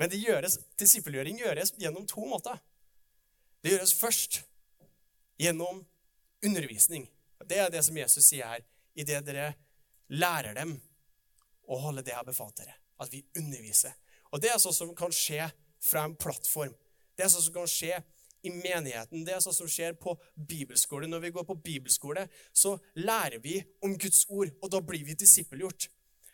Men 0.00 0.12
det 0.12 0.22
gjøres, 0.22 0.56
disippelgjøring 0.80 1.42
gjøres 1.42 1.74
gjennom 1.82 2.08
to 2.08 2.24
måter. 2.30 2.56
Det 3.60 3.74
gjøres 3.74 3.92
først 3.98 4.40
gjennom 5.42 5.84
undervisning. 6.44 7.04
Det 7.44 7.60
er 7.60 7.70
det 7.72 7.84
som 7.84 8.00
Jesus 8.00 8.30
sier 8.30 8.54
her. 8.54 8.64
Idet 8.96 9.20
dere 9.26 9.50
lærer 10.08 10.56
dem 10.56 10.78
å 11.68 11.80
holde 11.84 12.06
det 12.06 12.14
jeg 12.14 12.22
har 12.22 12.56
dere. 12.56 12.80
At 13.04 13.12
vi 13.12 13.20
underviser. 13.36 13.92
Og 14.32 14.40
det 14.40 14.54
er 14.54 14.62
sånn 14.62 14.80
som 14.80 14.96
kan 14.96 15.12
skje 15.12 15.44
fra 15.82 16.04
en 16.06 16.16
plattform. 16.18 16.74
Det 17.16 17.24
er 17.24 17.32
sånn 17.32 17.46
som 17.46 17.56
kan 17.56 17.70
skje 17.70 17.98
i 18.46 18.52
menigheten. 18.52 19.24
Det 19.26 19.34
er 19.34 19.42
sånn 19.42 19.56
som 19.56 19.70
skjer 19.70 19.96
på 20.00 20.14
bibelskole. 20.36 21.08
Når 21.10 21.24
vi 21.24 21.32
går 21.36 21.46
på 21.48 21.58
bibelskole, 21.66 22.26
så 22.52 22.76
lærer 22.98 23.40
vi 23.42 23.58
om 23.84 23.96
Guds 23.98 24.24
ord, 24.28 24.52
og 24.62 24.72
da 24.72 24.82
blir 24.84 25.06
vi 25.06 25.16
disippelgjort. 25.18 25.88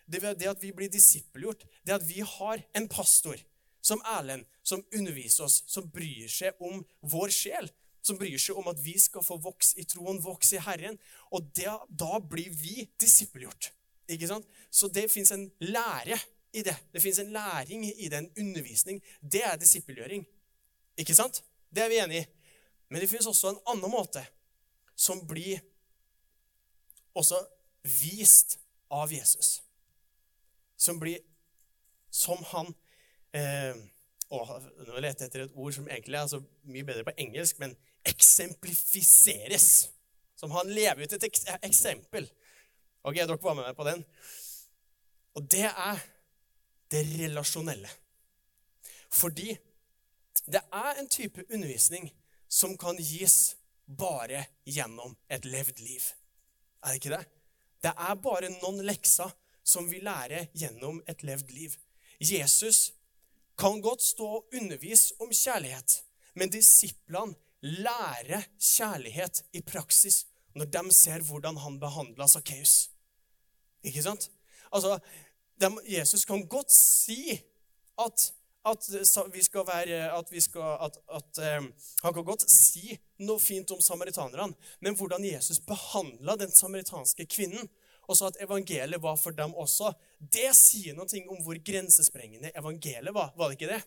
Det, 0.06 0.20
det 0.38 0.50
at 0.50 0.62
vi 0.62 0.72
blir 0.76 0.90
disippelgjort, 0.92 1.64
det 1.86 1.94
at 1.94 2.04
vi 2.04 2.24
har 2.26 2.62
en 2.76 2.88
pastor 2.90 3.40
som 3.82 4.02
Erlend, 4.06 4.44
som 4.62 4.82
underviser 4.94 5.46
oss, 5.46 5.62
som 5.66 5.88
bryr 5.90 6.28
seg 6.30 6.58
om 6.62 6.82
vår 7.12 7.32
sjel, 7.34 7.70
som 8.02 8.18
bryr 8.18 8.38
seg 8.40 8.58
om 8.58 8.68
at 8.70 8.80
vi 8.82 8.94
skal 8.98 9.24
få 9.26 9.38
vokse 9.42 9.78
i 9.78 9.86
troen, 9.88 10.20
vokse 10.22 10.58
i 10.58 10.62
Herren. 10.62 10.98
Og 11.34 11.48
det, 11.56 11.70
da 11.88 12.18
blir 12.18 12.50
vi 12.54 12.86
disippelgjort. 13.00 13.70
Ikke 14.10 14.28
sant? 14.30 14.46
Så 14.70 14.90
det 14.90 15.08
fins 15.10 15.32
en 15.34 15.46
lære 15.62 16.18
i 16.52 16.62
det. 16.62 16.76
Det 16.92 17.02
fins 17.02 17.18
en 17.18 17.32
læring 17.32 17.84
i 17.88 18.08
det, 18.08 18.18
en 18.18 18.32
undervisning. 18.38 19.02
Det 19.20 19.44
er 19.44 19.56
disippelgjøring. 19.56 20.26
Ikke 20.98 21.14
sant? 21.14 21.42
Det 21.74 21.84
er 21.84 21.88
vi 21.88 22.00
enig 22.02 22.20
i. 22.20 22.26
Men 22.88 23.00
det 23.00 23.10
fins 23.10 23.26
også 23.26 23.48
en 23.48 23.62
annen 23.72 23.90
måte 23.90 24.24
som 24.96 25.22
blir 25.26 25.62
også 27.16 27.38
vist 27.82 28.58
av 28.90 29.12
Jesus. 29.12 29.62
Som 30.76 31.00
blir 31.00 31.18
som 32.12 32.42
han 32.52 32.68
eh, 33.32 33.72
å, 34.28 34.42
Nå 34.84 35.00
leter 35.00 35.24
jeg 35.24 35.30
etter 35.30 35.46
et 35.46 35.56
ord 35.56 35.72
som 35.72 35.88
egentlig 35.88 36.18
er 36.18 36.26
altså 36.26 36.42
mye 36.68 36.84
bedre 36.88 37.06
på 37.08 37.16
engelsk, 37.24 37.58
men 37.62 37.74
eksemplifiseres. 38.08 39.68
Som 40.36 40.52
han 40.56 40.72
lever 40.72 41.04
ut 41.04 41.16
et 41.16 41.28
eksempel. 41.62 42.28
Ok, 43.02 43.16
dere 43.16 43.38
var 43.40 43.56
med 43.56 43.68
meg 43.68 43.76
på 43.78 43.86
den. 43.88 44.04
Og 45.38 45.46
det 45.52 45.68
er 45.70 46.00
det 46.92 47.02
relasjonelle. 47.18 47.90
Fordi 49.12 49.56
det 50.46 50.62
er 50.72 50.98
en 50.98 51.08
type 51.08 51.44
undervisning 51.48 52.10
som 52.48 52.76
kan 52.78 52.98
gis 53.00 53.54
bare 53.86 54.44
gjennom 54.64 55.14
et 55.28 55.44
levd 55.44 55.80
liv. 55.80 56.02
Er 56.82 56.92
det 56.92 57.00
ikke 57.00 57.16
det? 57.16 57.24
Det 57.82 57.92
er 57.92 58.18
bare 58.22 58.50
noen 58.60 58.82
lekser 58.86 59.32
som 59.64 59.88
vi 59.90 60.00
lærer 60.02 60.50
gjennom 60.58 61.00
et 61.08 61.22
levd 61.26 61.50
liv. 61.54 61.76
Jesus 62.20 62.92
kan 63.58 63.80
godt 63.82 64.02
stå 64.02 64.26
og 64.38 64.54
undervise 64.54 65.14
om 65.20 65.32
kjærlighet, 65.32 66.02
men 66.34 66.50
disiplene 66.50 67.34
lærer 67.62 68.46
kjærlighet 68.58 69.42
i 69.52 69.62
praksis 69.62 70.24
når 70.58 70.68
de 70.74 70.82
ser 70.94 71.22
hvordan 71.24 71.56
han 71.62 71.78
behandla 71.80 72.26
Sakkeus. 72.28 72.90
Ikke 73.82 74.02
sant? 74.02 74.28
Altså, 74.72 74.98
de, 75.62 75.70
Jesus 75.88 76.26
kan 76.28 76.44
godt 76.50 76.72
si 76.74 77.38
at, 78.02 78.32
at 78.66 78.88
vi 79.32 79.44
skal 79.44 79.66
være 79.68 80.10
at, 80.18 80.32
vi 80.32 80.40
skal, 80.40 80.76
at, 80.86 80.98
at 81.12 81.42
um, 81.58 81.70
Han 82.02 82.14
kan 82.14 82.26
godt 82.26 82.44
si 82.50 82.96
noe 83.22 83.40
fint 83.40 83.70
om 83.74 83.80
samaritanerne, 83.80 84.54
men 84.80 84.98
hvordan 84.98 85.24
Jesus 85.24 85.60
behandla 85.66 86.36
den 86.40 86.50
samaritanske 86.50 87.26
kvinnen, 87.26 87.70
og 88.10 88.18
sa 88.18 88.28
at 88.32 88.40
evangeliet 88.42 89.02
var 89.02 89.16
for 89.16 89.34
dem 89.34 89.54
også, 89.54 89.92
det 90.18 90.50
sier 90.58 90.96
noe 90.98 91.22
om 91.30 91.42
hvor 91.44 91.58
grensesprengende 91.64 92.50
evangeliet 92.58 93.14
var. 93.14 93.30
Var 93.38 93.48
det 93.48 93.58
ikke 93.60 93.74
det? 93.74 93.82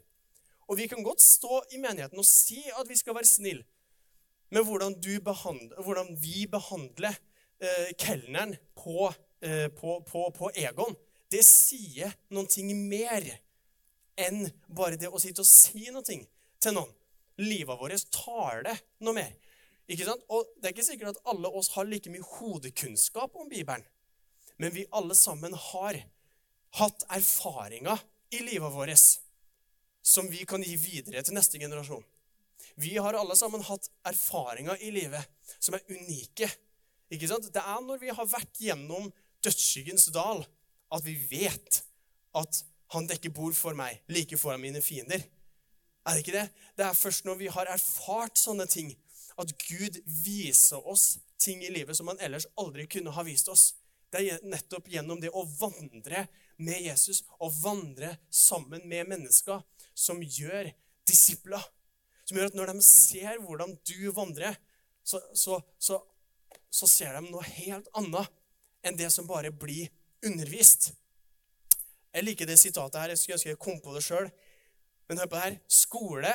Og 0.71 0.79
vi 0.79 0.87
kan 0.89 1.03
godt 1.03 1.21
stå 1.21 1.61
i 1.75 1.81
menigheten 1.81 2.19
og 2.21 2.25
si 2.25 2.63
at 2.79 2.87
vi 2.89 2.97
skal 2.97 3.15
være 3.17 3.29
snille, 3.29 3.65
men 4.49 4.65
hvordan, 4.65 4.95
behandler, 5.25 5.81
hvordan 5.83 6.15
vi 6.21 6.45
behandler 6.47 7.17
eh, 7.59 7.91
kelneren 7.99 8.55
på, 8.77 9.11
eh, 9.41 9.67
på, 9.73 9.99
på, 10.07 10.29
på 10.37 10.51
Egon, 10.55 10.95
det 11.35 11.43
sier 11.43 12.13
noen 12.31 12.47
ting 12.47 12.71
mer 12.87 13.25
enn 14.15 14.45
bare 14.67 14.99
det 14.99 15.11
å 15.11 15.19
sitte 15.19 15.43
og 15.43 15.49
si 15.49 15.89
noe 15.91 16.05
til 16.05 16.75
noen. 16.75 16.93
Livet 17.43 17.75
vårt 17.75 18.07
taler 18.15 18.79
noe 19.03 19.17
mer. 19.17 19.33
Ikke 19.91 20.07
sant? 20.07 20.23
Og 20.31 20.47
Det 20.55 20.69
er 20.69 20.73
ikke 20.73 20.87
sikkert 20.87 21.17
at 21.17 21.27
alle 21.29 21.51
oss 21.51 21.73
har 21.75 21.87
like 21.89 22.09
mye 22.09 22.23
hodekunnskap 22.37 23.35
om 23.35 23.49
Bibelen. 23.51 23.83
Men 24.57 24.71
vi 24.71 24.87
alle 24.95 25.17
sammen 25.19 25.53
har 25.53 25.99
hatt 26.79 27.05
erfaringer 27.11 27.99
i 28.31 28.39
livet 28.47 28.71
vårt 28.71 29.03
som 30.05 30.29
vi 30.31 30.45
kan 30.47 30.63
gi 30.63 30.75
videre 30.79 31.23
til 31.25 31.35
neste 31.35 31.59
generasjon. 31.59 32.03
Vi 32.79 32.95
har 32.97 33.17
alle 33.19 33.35
sammen 33.35 33.63
hatt 33.67 33.89
erfaringer 34.07 34.79
i 34.83 34.91
livet 34.95 35.27
som 35.59 35.75
er 35.75 35.83
unike. 35.91 36.49
Ikke 37.11 37.29
sant? 37.29 37.51
Det 37.51 37.61
er 37.61 37.81
når 37.83 37.99
vi 38.01 38.15
har 38.15 38.29
vært 38.29 38.61
gjennom 38.63 39.11
dødsskyggens 39.45 40.07
dal, 40.15 40.45
at 40.95 41.05
vi 41.05 41.15
vet 41.29 41.81
at 42.35 42.61
han 42.93 43.07
dekker 43.09 43.33
bord 43.35 43.55
for 43.57 43.77
meg 43.77 44.03
like 44.11 44.37
foran 44.39 44.63
mine 44.63 44.81
fiender. 44.83 45.23
Er 46.05 46.13
det 46.13 46.21
ikke 46.21 46.37
det? 46.37 46.47
Det 46.77 46.85
er 46.85 46.97
først 46.97 47.25
når 47.25 47.39
vi 47.39 47.51
har 47.51 47.71
erfart 47.71 48.37
sånne 48.37 48.67
ting, 48.69 48.93
at 49.41 49.51
Gud 49.65 49.97
viser 50.23 50.85
oss 50.87 51.17
ting 51.41 51.63
i 51.65 51.71
livet 51.73 51.97
som 51.97 52.07
han 52.11 52.21
ellers 52.23 52.47
aldri 52.61 52.85
kunne 52.87 53.13
ha 53.15 53.25
vist 53.25 53.49
oss. 53.51 53.73
Det 54.13 54.21
er 54.21 54.43
nettopp 54.47 54.87
gjennom 54.91 55.19
det 55.19 55.33
å 55.33 55.43
vandre 55.57 56.27
med 56.61 56.85
Jesus 56.85 57.23
og 57.39 57.55
vandre 57.63 58.13
sammen 58.31 58.85
med 58.87 59.09
mennesker 59.11 59.63
som 59.97 60.21
gjør 60.23 60.69
disipler. 61.09 61.63
Som 62.25 62.39
gjør 62.39 62.53
at 62.53 62.57
når 62.57 62.71
de 62.71 62.85
ser 62.85 63.41
hvordan 63.41 63.75
du 63.85 64.07
vandrer, 64.15 64.55
så, 65.05 65.19
så, 65.33 65.59
så, 65.77 65.99
så 66.71 66.89
ser 66.89 67.17
de 67.17 67.27
noe 67.27 67.43
helt 67.57 67.89
annet 67.97 68.31
enn 68.85 68.97
det 68.97 69.11
som 69.13 69.27
bare 69.29 69.51
blir 69.51 69.89
undervist. 70.25 70.93
Jeg 72.13 72.23
liker 72.23 72.47
det 72.47 72.59
sitatet 72.59 73.01
her. 73.01 73.13
Jeg 73.13 73.19
skulle 73.19 73.35
ønske 73.35 73.49
jeg 73.49 73.59
kom 73.59 73.79
på 73.83 73.95
det 73.95 74.03
sjøl. 74.03 74.29
Men 75.07 75.19
hør 75.19 75.29
på 75.29 75.35
det 75.35 75.43
her. 75.43 75.57
Skole, 75.67 76.33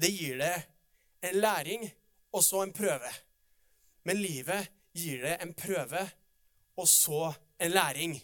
det 0.00 0.10
gir 0.12 0.40
det 0.40 0.54
en 1.22 1.38
læring 1.40 1.86
og 2.32 2.44
så 2.44 2.62
en 2.62 2.72
prøve. 2.72 3.12
Men 4.04 4.18
livet 4.18 4.70
gir 4.94 5.22
det 5.22 5.36
en 5.42 5.54
prøve 5.54 6.02
og 6.76 6.88
så 6.88 7.32
en 7.60 7.70
læring. 7.70 8.16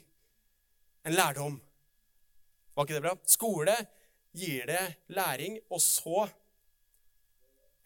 En 1.07 1.15
lærdom. 1.15 1.61
Var 2.75 2.85
ikke 2.85 2.95
det 2.95 3.03
bra? 3.03 3.15
Skole 3.27 3.77
gir 4.35 4.67
det 4.67 4.95
læring 5.09 5.59
og 5.71 5.81
så 5.81 6.29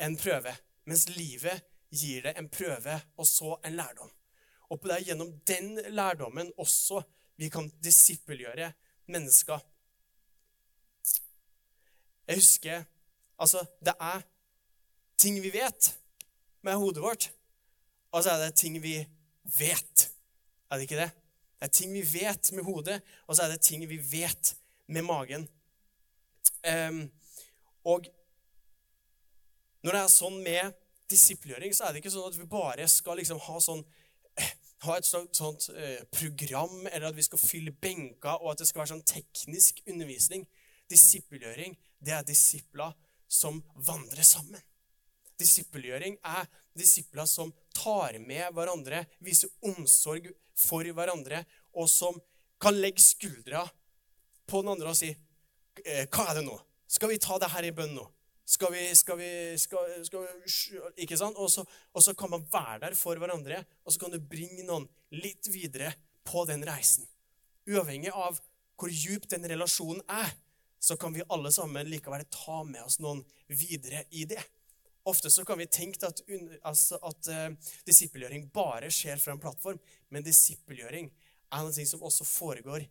en 0.00 0.16
prøve. 0.16 0.56
Mens 0.84 1.08
livet 1.08 1.62
gir 1.92 2.22
det 2.22 2.34
en 2.38 2.48
prøve 2.48 3.00
og 3.16 3.26
så 3.26 3.56
en 3.64 3.76
lærdom. 3.76 4.10
Og 4.72 4.80
det 4.80 4.94
er 4.94 5.04
gjennom 5.10 5.32
den 5.48 5.74
lærdommen 5.92 6.48
også 6.56 7.02
vi 7.36 7.50
kan 7.52 7.68
disippelgjøre 7.84 8.72
mennesker. 9.12 9.60
Jeg 12.28 12.40
husker 12.40 12.84
Altså, 13.42 13.64
det 13.82 13.94
er 13.98 14.20
ting 15.18 15.42
vi 15.42 15.50
vet 15.50 15.88
med 16.62 16.76
hodet 16.78 17.02
vårt, 17.02 17.32
og 18.12 18.22
så 18.22 18.30
er 18.30 18.44
det 18.44 18.54
ting 18.54 18.76
vi 18.82 18.92
vet. 19.58 20.04
Er 20.70 20.76
det 20.76 20.86
ikke 20.86 21.00
det? 21.00 21.08
Det 21.58 21.66
er 21.66 21.72
ting 21.74 21.92
vi 21.92 22.02
vet 22.12 22.52
med 22.52 22.62
hodet, 22.62 23.00
og 23.26 23.36
så 23.36 23.42
er 23.42 23.48
det 23.50 23.64
ting 23.66 23.82
vi 23.88 23.98
vet 24.12 24.52
med 24.86 25.02
magen. 25.02 25.48
Um, 26.62 27.10
og 27.84 28.06
når 29.82 29.96
det 29.96 30.02
er 30.04 30.14
sånn 30.14 30.38
med 30.44 30.78
disippelgjøring, 31.10 31.74
så 31.74 31.88
er 31.88 31.92
det 31.92 32.04
ikke 32.04 32.14
sånn 32.14 32.30
at 32.30 32.38
vi 32.38 32.46
bare 32.46 32.86
skal 32.88 33.18
liksom 33.18 33.42
ha 33.42 33.58
sånn 33.58 33.82
ha 34.82 34.96
et 34.98 35.06
sånt, 35.06 35.36
sånt 35.36 35.68
eh, 35.76 36.02
program, 36.10 36.86
eller 36.90 37.10
at 37.10 37.16
vi 37.16 37.24
skal 37.26 37.40
fylle 37.40 37.74
benker, 37.74 38.40
og 38.40 38.52
at 38.52 38.62
det 38.62 38.68
skal 38.68 38.82
være 38.82 38.92
sånn 38.94 39.06
teknisk 39.06 39.82
undervisning. 39.86 40.46
Disippelgjøring, 40.90 41.76
det 42.02 42.16
er 42.16 42.26
disipler 42.26 42.96
som 43.30 43.62
vandrer 43.74 44.26
sammen. 44.26 44.60
Disippelgjøring 45.40 46.18
er 46.26 46.48
disipler 46.78 47.28
som 47.30 47.52
tar 47.76 48.18
med 48.22 48.50
hverandre, 48.56 49.04
viser 49.24 49.52
omsorg 49.70 50.28
for 50.58 50.86
hverandre, 50.86 51.44
og 51.78 51.88
som 51.90 52.18
kan 52.62 52.76
legge 52.78 53.02
skuldra 53.02 53.64
på 54.46 54.62
den 54.62 54.74
andre 54.74 54.92
og 54.92 54.98
si 54.98 55.08
eh, 55.10 56.04
Hva 56.10 56.28
er 56.30 56.38
det 56.38 56.44
nå? 56.46 56.58
Skal 56.90 57.10
vi 57.10 57.22
ta 57.22 57.38
det 57.40 57.50
her 57.54 57.66
i 57.66 57.72
bønn 57.74 57.94
nå? 57.96 58.04
Skal 58.44 58.72
vi, 58.74 58.94
skal 58.98 59.18
vi, 59.20 59.30
skal, 59.58 59.92
skal 60.04 60.24
vi 60.26 60.80
Ikke 61.04 61.16
sant? 61.18 61.38
Og 61.38 61.50
så, 61.50 61.64
og 61.94 62.02
så, 62.02 62.14
kan 62.18 62.30
man 62.32 62.46
være 62.52 62.80
der 62.86 62.96
for 62.98 63.18
hverandre, 63.18 63.62
og 63.84 63.94
så 63.94 64.02
kan 64.02 64.12
du 64.12 64.18
bringe 64.18 64.64
noen 64.66 64.88
litt 65.14 65.46
videre 65.52 65.92
på 66.26 66.44
den 66.48 66.64
reisen. 66.66 67.06
Uavhengig 67.70 68.10
av 68.10 68.40
hvor 68.78 68.90
djup 68.90 69.28
den 69.30 69.46
relasjonen 69.46 70.02
er, 70.10 70.32
så 70.82 70.96
kan 70.98 71.14
vi 71.14 71.22
alle 71.30 71.52
sammen 71.54 71.86
likevel 71.86 72.24
ta 72.34 72.64
med 72.66 72.82
oss 72.82 72.98
noen 72.98 73.22
videre 73.46 74.02
i 74.10 74.24
det. 74.26 74.42
Ofte 75.06 75.30
så 75.30 75.44
kan 75.46 75.58
vi 75.58 75.68
tenke 75.70 76.06
at, 76.06 76.22
altså 76.66 76.98
at 77.06 77.30
uh, 77.30 77.70
disippelgjøring 77.86 78.48
bare 78.54 78.90
skjer 78.90 79.22
fra 79.22 79.34
en 79.34 79.42
plattform, 79.42 79.78
men 80.10 80.26
disippelgjøring 80.26 81.10
er 81.52 81.62
noe 81.62 81.86
som 81.86 82.02
også 82.02 82.26
foregår 82.26 82.86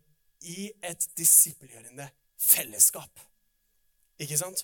i 0.47 0.71
et 0.87 1.07
disippelgjørende 1.19 2.07
fellesskap. 2.39 3.19
Ikke 4.21 4.39
sant? 4.39 4.63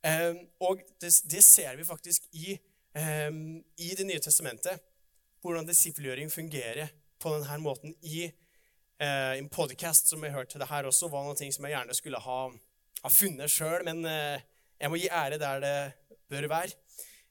Um, 0.00 0.38
og 0.64 0.80
det, 1.00 1.12
det, 1.28 1.42
ser 1.44 1.76
vi 1.76 1.84
faktisk 1.84 2.24
i, 2.32 2.54
um, 3.28 3.60
i 3.76 3.92
Det 3.98 4.06
nye 4.08 4.20
testamentet, 4.22 4.80
hvordan 5.44 5.66
disippelgjøring 5.68 6.30
fungerer 6.32 6.88
på 7.20 7.34
denne 7.34 7.58
måten. 7.60 7.92
I 8.00 8.30
uh, 9.02 9.36
en 9.36 9.48
podcast 9.52 10.08
som 10.08 10.24
jeg 10.24 10.32
hørte 10.32 10.58
det 10.58 10.70
her 10.70 10.88
også, 10.88 11.10
var 11.12 11.26
noe 11.28 11.36
som 11.36 11.68
jeg 11.68 11.76
gjerne 11.76 11.96
skulle 11.96 12.22
ha, 12.24 12.38
ha 13.02 13.12
funnet 13.12 13.52
sjøl, 13.52 13.84
men 13.84 14.00
uh, 14.08 14.40
jeg 14.80 14.88
må 14.88 14.96
gi 14.96 15.12
ære 15.12 15.40
der 15.40 15.60
det 15.60 15.76
bør 16.32 16.48
være. 16.48 16.72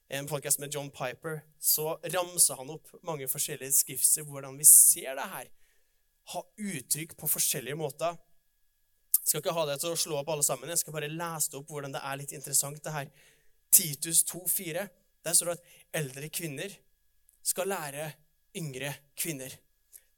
En 0.09 0.29
podkast 0.29 0.61
med 0.61 0.73
John 0.73 0.89
Piper 0.93 1.41
så 1.61 1.95
ramser 2.01 2.57
han 2.57 2.69
opp 2.73 2.93
mange 3.05 3.27
forskjellige 3.29 3.77
skrifter, 3.77 4.25
hvordan 4.25 4.57
vi 4.57 4.65
ser 4.65 5.17
det 5.17 5.25
her. 5.33 5.49
Ha 6.33 6.41
uttrykk 6.69 7.17
på 7.17 7.29
forskjellige 7.29 7.77
måter 7.77 8.17
jeg 9.19 9.31
skal 9.31 9.43
ikke 9.43 9.55
ha 9.57 9.65
det 9.69 9.77
til 9.81 9.93
å 9.93 9.99
slå 9.99 10.19
opp 10.21 10.31
alle 10.33 10.45
sammen. 10.45 10.71
Jeg 10.71 10.81
skal 10.81 10.95
bare 10.95 11.11
lese 11.11 11.57
opp 11.59 11.69
hvordan 11.69 11.93
det 11.93 12.01
er 12.01 12.17
litt 12.17 12.33
interessant, 12.33 12.81
det 12.83 12.93
her. 12.95 13.11
Titus 13.69 14.23
2,4. 14.31 14.87
Der 15.25 15.35
står 15.35 15.51
det 15.51 15.57
at 15.59 15.99
eldre 15.99 16.29
kvinner 16.33 16.73
skal 17.45 17.69
lære 17.69 18.07
yngre 18.57 18.93
kvinner. 19.19 19.53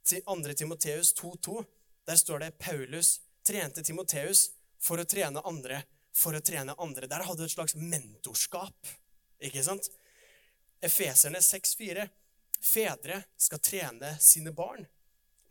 Til 0.05 0.23
2. 0.25 0.53
Timoteus 0.57 1.13
2,2. 1.17 1.63
Der 2.07 2.15
står 2.15 2.45
det 2.45 2.57
Paulus 2.59 3.19
trente 3.45 3.83
Timoteus 3.83 4.49
for 4.81 5.01
å 5.01 5.05
trene 5.05 5.43
andre, 5.45 5.81
for 6.13 6.37
å 6.37 6.41
trene 6.45 6.75
andre. 6.79 7.09
Der 7.09 7.25
hadde 7.25 7.43
du 7.43 7.49
et 7.49 7.53
slags 7.53 7.75
mentorskap. 7.75 8.93
Ikke 9.41 9.63
sant? 9.65 9.89
Efeserne 10.81 11.41
6,4. 11.43 12.07
Fedre 12.61 13.23
skal 13.41 13.61
trene 13.61 14.15
sine 14.21 14.53
barn. 14.53 14.85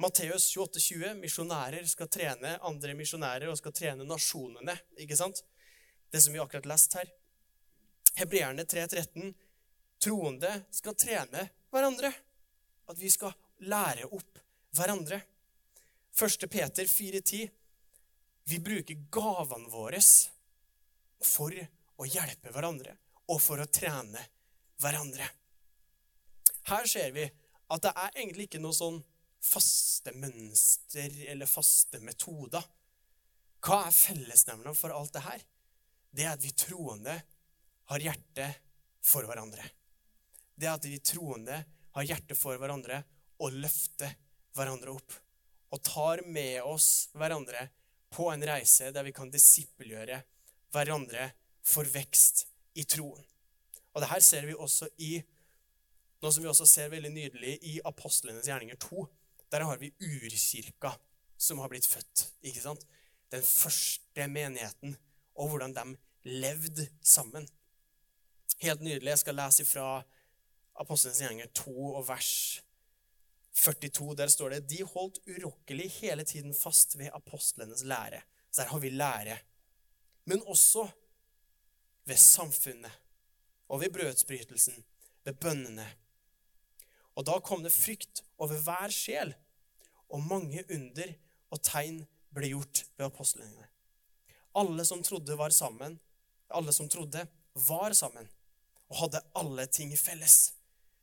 Matteus 0.01 0.57
28,20.: 0.57 1.15
Misjonærer 1.15 1.85
skal 1.85 2.09
trene 2.09 2.55
andre 2.65 2.95
misjonærer 2.97 3.51
og 3.53 3.59
skal 3.61 3.75
trene 3.77 4.07
nasjonene. 4.09 4.79
ikke 4.97 5.17
sant? 5.17 5.43
Det 6.09 6.23
som 6.25 6.33
vi 6.33 6.41
akkurat 6.41 6.69
lest 6.71 6.97
her. 6.97 7.11
Hebreerne 8.17 8.65
3,13.: 8.65 9.35
Troende 10.01 10.55
skal 10.73 10.97
trene 10.97 11.45
hverandre. 11.71 12.13
At 12.89 12.99
vi 12.99 13.11
skal 13.13 13.37
lære 13.69 14.09
opp 14.09 14.41
hverandre. 14.73 15.21
1. 16.17 16.49
Peter 16.49 16.85
4,10.: 16.85 17.51
Vi 18.45 18.59
bruker 18.59 19.05
gavene 19.13 19.69
våre 19.69 20.01
for 21.21 21.53
å 22.01 22.09
hjelpe 22.09 22.49
hverandre 22.49 22.97
og 23.29 23.41
for 23.45 23.61
å 23.61 23.69
trene 23.69 24.25
hverandre. 24.81 25.29
Her 26.73 26.87
ser 26.89 27.13
vi 27.13 27.29
at 27.69 27.83
det 27.85 27.93
er 27.95 28.17
egentlig 28.17 28.49
ikke 28.49 28.65
noe 28.65 28.73
sånn 28.73 29.03
faste 29.41 30.13
mønster 30.17 31.15
eller 31.33 31.49
faste 31.49 32.01
metoder. 32.05 32.65
Hva 33.65 33.83
er 33.87 33.97
fellesnevneren 33.97 34.77
for 34.77 34.95
alt 34.95 35.15
det 35.17 35.25
her? 35.25 35.45
Det 36.11 36.27
er 36.27 36.35
at 36.35 36.45
vi 36.45 36.53
troende 36.57 37.17
har 37.91 38.05
hjerte 38.05 38.47
for 39.05 39.27
hverandre. 39.29 39.65
Det 40.55 40.69
er 40.69 40.77
at 40.77 40.87
vi 40.89 41.01
troende 41.05 41.63
har 41.97 42.07
hjerte 42.07 42.37
for 42.39 42.61
hverandre 42.61 43.03
og 43.41 43.57
løfter 43.57 44.13
hverandre 44.57 44.95
opp. 44.95 45.17
Og 45.71 45.83
tar 45.87 46.25
med 46.27 46.61
oss 46.67 47.09
hverandre 47.17 47.69
på 48.11 48.27
en 48.33 48.45
reise 48.47 48.91
der 48.95 49.07
vi 49.07 49.15
kan 49.15 49.31
disippelgjøre 49.31 50.19
hverandre 50.75 51.31
for 51.67 51.87
vekst 51.87 52.47
i 52.79 52.85
troen. 52.89 53.23
Og 53.95 54.03
det 54.03 54.11
her 54.11 54.23
ser 54.23 54.47
vi 54.47 54.55
også 54.55 54.89
i 55.03 55.17
noe 56.21 56.33
som 56.35 56.45
vi 56.45 56.51
også 56.51 56.67
ser 56.69 56.91
veldig 56.93 57.11
nydelig 57.15 57.57
i 57.67 57.79
Apostlenes 57.89 58.49
gjerninger 58.49 58.77
2. 58.83 59.07
Der 59.51 59.65
har 59.67 59.79
vi 59.79 59.93
urkirka 60.01 60.93
som 61.37 61.59
har 61.59 61.69
blitt 61.69 61.87
født. 61.87 62.27
ikke 62.43 62.63
sant? 62.63 62.87
Den 63.31 63.43
første 63.43 64.27
menigheten, 64.29 64.97
og 65.35 65.49
hvordan 65.49 65.75
de 65.75 65.97
levde 66.23 66.89
sammen. 67.03 67.49
Helt 68.61 68.81
nydelig. 68.81 69.11
Jeg 69.11 69.19
skal 69.19 69.39
lese 69.39 69.65
fra 69.65 70.03
Apostelens 70.81 71.21
gjenger 71.21 71.47
2 71.55 71.95
og 71.95 72.09
vers 72.09 72.63
42. 73.55 74.17
Der 74.17 74.29
står 74.29 74.55
det 74.55 74.71
de 74.71 74.83
holdt 74.85 75.21
urokkelig 75.27 75.91
hele 76.01 76.25
tiden 76.25 76.55
fast 76.55 76.99
ved 76.99 77.11
apostlenes 77.15 77.83
lære. 77.85 78.23
Så 78.51 78.63
der 78.63 78.69
har 78.69 78.79
vi 78.79 78.91
lære. 78.91 79.39
Men 80.25 80.43
også 80.47 80.89
ved 82.05 82.17
samfunnet 82.17 82.93
og 83.69 83.81
ved 83.81 83.91
brødsbrytelsen, 83.91 84.85
ved 85.25 85.35
bønnene 85.35 85.89
og 87.21 87.27
da 87.29 87.37
kom 87.45 87.65
det 87.65 87.73
frykt 87.75 88.23
over 88.41 88.61
hver 88.65 88.95
sjel, 88.95 89.35
og 90.11 90.25
mange 90.27 90.65
under 90.73 91.13
og 91.51 91.63
tegn 91.67 92.01
ble 92.35 92.51
gjort 92.53 92.85
ved 92.97 93.07
apostlene. 93.11 93.69
Alle 94.59 94.85
som 94.87 95.03
trodde, 95.07 95.37
var 95.39 95.55
sammen. 95.55 95.99
Alle 96.51 96.73
som 96.75 96.89
trodde, 96.91 97.27
var 97.69 97.95
sammen 97.95 98.27
og 98.91 98.97
hadde 99.05 99.23
alle 99.39 99.67
ting 99.71 99.93
felles. 99.99 100.53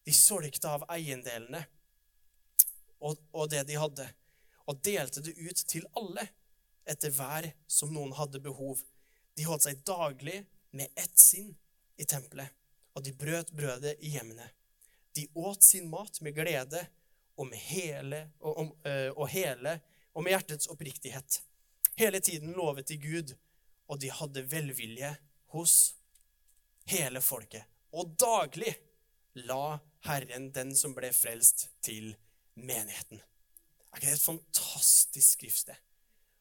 De 0.04 0.14
solgte 0.16 0.70
av 0.70 0.84
eiendelene 0.92 1.64
og, 3.00 3.18
og 3.32 3.50
det 3.52 3.64
de 3.70 3.78
hadde, 3.80 4.08
og 4.68 4.82
delte 4.84 5.24
det 5.24 5.36
ut 5.38 5.64
til 5.70 5.88
alle 6.00 6.26
etter 6.88 7.14
hver 7.14 7.52
som 7.70 7.92
noen 7.94 8.16
hadde 8.18 8.42
behov. 8.44 8.82
De 9.38 9.46
holdt 9.48 9.68
seg 9.68 9.84
daglig 9.88 10.42
med 10.76 10.92
ett 11.00 11.20
sinn 11.20 11.54
i 11.98 12.08
tempelet, 12.08 12.50
og 12.96 13.06
de 13.06 13.14
brøt 13.14 13.54
brødet 13.54 14.00
i 14.02 14.16
hjemmene 14.16 14.48
De 15.14 15.28
åt 15.38 15.64
sin 15.64 15.86
mat 15.90 16.18
med 16.22 16.34
glede 16.34 16.82
med 17.46 17.58
hele 17.58 18.24
og, 18.40 18.58
om, 18.58 18.72
eh, 18.90 19.12
og 19.14 19.30
hele 19.30 19.78
og 20.18 20.24
med 20.24 20.34
hjertets 20.34 20.70
oppriktighet. 20.74 21.42
Hele 21.98 22.20
tiden 22.20 22.56
lovet 22.58 22.90
de 22.90 22.98
Gud, 22.98 23.36
og 23.88 24.02
de 24.02 24.10
hadde 24.12 24.44
velvilje 24.52 25.12
hos 25.54 25.96
hele 26.90 27.22
folket. 27.22 27.64
Og 27.94 28.16
daglig 28.20 28.74
la 29.46 29.78
Herren 30.08 30.50
den 30.54 30.74
som 30.76 30.96
ble 30.98 31.12
frelst, 31.14 31.70
til 31.82 32.16
menigheten. 32.56 33.22
Er 33.92 34.00
ikke 34.00 34.10
det 34.10 34.18
et 34.18 34.26
fantastisk 34.26 35.38
skriftsted? 35.38 35.78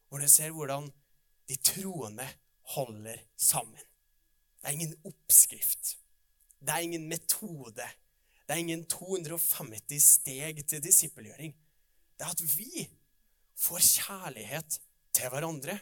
Hvor 0.09 0.21
dere 0.21 0.31
ser 0.31 0.53
hvordan 0.55 0.89
de 1.47 1.55
troende 1.55 2.27
holder 2.75 3.17
sammen. 3.37 3.79
Det 4.61 4.67
er 4.67 4.75
ingen 4.75 4.95
oppskrift. 5.05 5.97
Det 6.59 6.69
er 6.69 6.83
ingen 6.83 7.07
metode. 7.07 7.85
Det 8.47 8.55
er 8.55 8.63
ingen 8.63 8.85
250 8.87 9.99
steg 9.99 10.63
til 10.71 10.79
disippelgjøring. 10.83 11.51
Det 12.15 12.23
er 12.23 12.31
at 12.31 12.43
vi 12.55 12.87
får 13.59 13.83
kjærlighet 13.83 14.77
til 15.17 15.27
hverandre 15.33 15.75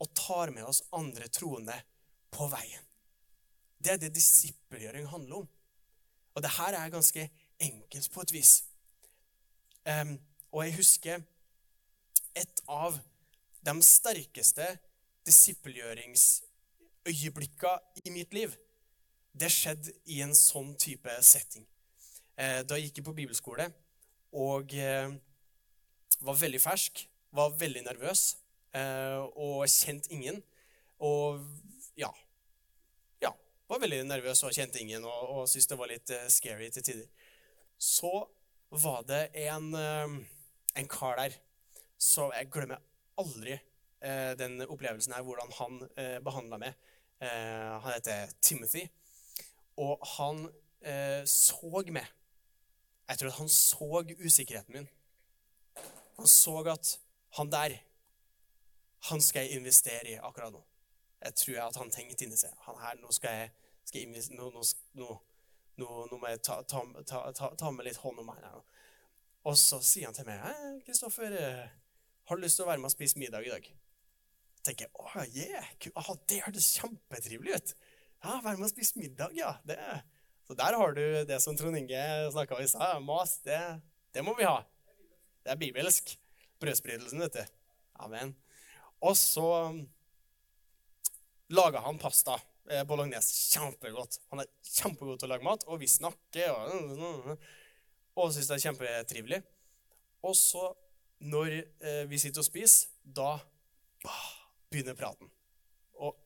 og 0.00 0.08
tar 0.16 0.48
med 0.54 0.64
oss 0.64 0.80
andre 0.96 1.28
troende 1.28 1.76
på 2.32 2.48
veien. 2.48 2.84
Det 3.80 3.92
er 3.92 3.98
det 4.00 4.14
disippelgjøring 4.16 5.08
handler 5.12 5.36
om. 5.42 5.48
Og 6.34 6.42
det 6.42 6.50
her 6.56 6.72
er 6.78 6.88
ganske 6.92 7.30
enkelt 7.60 8.12
på 8.12 8.20
et 8.24 8.32
vis. 8.32 8.64
Um, 9.84 10.20
og 10.52 10.64
jeg 10.64 10.76
husker 10.76 11.20
et 12.36 12.60
av 12.68 12.98
de 13.66 13.82
sterkeste 13.84 14.78
disippelgjøringsøyeblikka 15.28 17.78
i 18.04 18.10
mitt 18.14 18.34
liv. 18.34 18.56
Det 19.32 19.52
skjedde 19.52 19.92
i 20.10 20.20
en 20.24 20.34
sånn 20.34 20.76
type 20.80 21.22
setting. 21.24 21.66
Eh, 22.40 22.62
da 22.64 22.78
jeg 22.78 22.88
gikk 22.88 23.02
på 23.04 23.16
bibelskole 23.18 23.66
og 24.32 24.72
eh, 24.72 25.12
var 26.24 26.38
veldig 26.40 26.60
fersk, 26.62 27.02
var 27.36 27.52
veldig 27.60 27.82
nervøs 27.84 28.22
eh, 28.76 29.18
og 29.36 29.66
kjente 29.68 30.12
ingen. 30.14 30.40
Og 31.04 31.40
ja 32.00 32.10
Ja, 33.20 33.32
var 33.68 33.80
veldig 33.82 34.02
nervøs 34.08 34.42
og 34.44 34.54
kjente 34.56 34.80
ingen 34.80 35.04
og, 35.04 35.20
og 35.34 35.48
syntes 35.48 35.68
det 35.68 35.78
var 35.80 35.90
litt 35.92 36.12
scary 36.32 36.70
til 36.72 36.86
tider. 36.86 37.08
Så 37.76 38.12
var 38.70 39.02
det 39.08 39.22
en, 39.48 39.74
en 39.74 40.88
kar 40.88 41.16
der 41.18 41.36
så 42.00 42.30
Jeg 42.32 42.48
glemmer 42.52 42.80
aldri 43.20 43.58
den 44.40 44.62
opplevelsen 44.64 45.12
her, 45.12 45.24
hvordan 45.26 45.50
han 45.58 45.80
eh, 46.00 46.16
behandla 46.24 46.56
meg. 46.60 46.76
Han 47.20 47.90
heter 47.92 48.30
Timothy. 48.40 48.86
Og 49.76 50.00
han 50.16 50.46
eh, 50.80 51.24
så 51.28 51.82
meg. 51.92 52.08
Jeg 53.10 53.18
tror 53.18 53.32
at 53.32 53.38
han 53.40 53.48
så 53.50 54.02
usikkerheten 54.24 54.76
min. 54.76 54.88
Han 56.16 56.28
så 56.30 56.54
at 56.70 56.92
han 57.38 57.50
der, 57.50 57.74
han 59.10 59.22
skal 59.22 59.46
jeg 59.46 59.58
investere 59.58 60.12
i 60.12 60.18
akkurat 60.22 60.52
nå. 60.52 60.62
Jeg 61.24 61.34
tror 61.34 61.58
at 61.66 61.76
han 61.76 61.90
tenkte 61.90 62.24
inni 62.24 62.38
seg 62.38 62.54
han 62.66 62.78
her, 62.80 63.00
nå 63.02 63.10
skal 63.12 63.34
jeg, 63.34 63.50
skal 63.84 64.00
jeg 64.00 64.22
nå, 64.36 64.46
nå, 64.54 64.62
nå, 64.94 65.08
nå, 65.80 66.16
må 66.16 66.30
jeg 66.30 66.42
ta, 66.46 66.60
ta, 66.62 66.84
ta, 67.08 67.50
ta, 67.58 67.70
med 67.74 67.88
litt 67.88 68.00
hånd 68.00 68.22
om 68.22 68.30
meg. 68.30 68.40
her 68.44 68.62
Og 69.48 69.58
så 69.58 69.80
sier 69.82 70.06
han 70.06 70.14
til 70.14 70.28
meg 70.28 70.40
'Kristoffer, 70.86 71.34
eh, 71.34 71.68
har 72.24 72.36
du 72.36 72.42
lyst 72.42 72.60
til 72.60 72.64
å 72.64 72.70
være 72.70 72.78
med 72.78 72.92
og 72.92 72.96
spise 72.96 73.18
middag 73.18 73.46
i 73.46 73.54
dag?' 73.56 73.72
tenker 74.64 74.86
jeg, 74.86 74.92
å, 74.94 75.08
yeah, 75.32 75.68
det 76.28 76.42
hørtes 76.44 76.74
kjempetrivelig 76.76 77.54
ut. 77.56 77.74
Ja, 78.24 78.40
Være 78.44 78.58
med 78.60 78.68
og 78.68 78.72
spise 78.74 79.00
middag, 79.00 79.32
ja. 79.36 79.54
Det. 79.66 79.78
Så 80.50 80.54
der 80.58 80.74
har 80.74 80.92
du 80.92 81.24
det 81.24 81.36
som 81.40 81.54
Trond 81.56 81.76
Inge 81.78 82.04
snakka 82.32 82.56
om 82.56 82.62
i 82.62 82.68
stad. 82.68 83.02
Mas, 83.06 83.36
det, 83.38 83.80
det, 84.10 84.22
må 84.26 84.32
vi 84.34 84.42
ha. 84.42 84.56
Det 85.44 85.52
er 85.52 85.58
bibelsk. 85.60 86.16
Brødspridelsen, 86.58 87.20
vet 87.22 87.36
du. 87.36 87.52
Amen. 88.02 88.32
Og 88.98 89.14
så 89.14 89.44
um, 89.70 89.78
laga 91.54 91.84
han 91.84 92.00
pasta 92.02 92.34
eh, 92.66 92.82
bolognese 92.82 93.30
kjempegodt. 93.52 94.18
Han 94.32 94.42
er 94.42 94.50
kjempegod 94.72 95.20
til 95.20 95.28
å 95.28 95.30
lage 95.36 95.46
mat, 95.46 95.68
og 95.70 95.78
vi 95.84 95.86
snakker 95.92 96.50
og, 96.50 97.30
og 98.18 98.34
syns 98.34 98.50
det 98.50 98.58
er 98.58 98.64
kjempetrivelig. 98.64 99.40
Og 100.26 100.34
så, 100.34 100.66
når 101.30 101.60
eh, 101.60 102.02
vi 102.10 102.18
sitter 102.18 102.42
og 102.42 102.50
spiser, 102.50 102.90
da 103.06 103.36
begynner 104.66 104.98
praten. 104.98 105.30
Og 105.94 106.18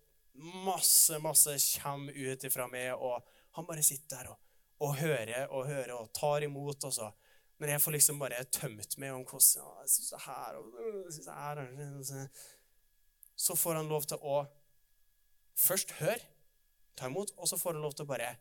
masse, 0.64 1.20
masse 1.20 1.60
kommer 1.76 2.16
ut 2.16 2.48
ifra 2.48 2.72
meg, 2.72 2.94
og 2.96 3.20
han 3.55 3.67
bare 3.69 3.85
sitter 3.87 4.17
der 4.17 4.33
og, 4.33 4.38
og 4.85 4.97
hører 4.99 5.47
og 5.47 5.69
hører 5.69 5.93
og 5.97 6.11
tar 6.17 6.43
imot. 6.47 6.85
og 6.85 6.93
så. 6.93 7.11
Men 7.59 7.71
jeg 7.71 7.83
får 7.83 7.95
liksom 7.95 8.19
bare 8.19 8.45
tømt 8.51 8.97
meg 8.99 9.14
om 9.14 9.23
hvordan 9.23 9.81
jeg 9.83 9.90
synes 9.90 10.11
det 10.11 10.21
her, 10.27 10.59
og, 10.59 10.73
synes 11.11 11.27
det 11.27 11.35
her, 11.35 12.29
Så 13.37 13.57
får 13.57 13.75
han 13.75 13.88
lov 13.88 14.03
til 14.03 14.19
å 14.23 14.45
først 15.59 15.95
høre, 16.01 16.21
ta 16.97 17.07
imot, 17.07 17.31
og 17.37 17.49
så 17.49 17.59
får 17.59 17.75
han 17.75 17.83
lov 17.83 17.95
til 17.95 18.07
å 18.07 18.11
bare, 18.11 18.35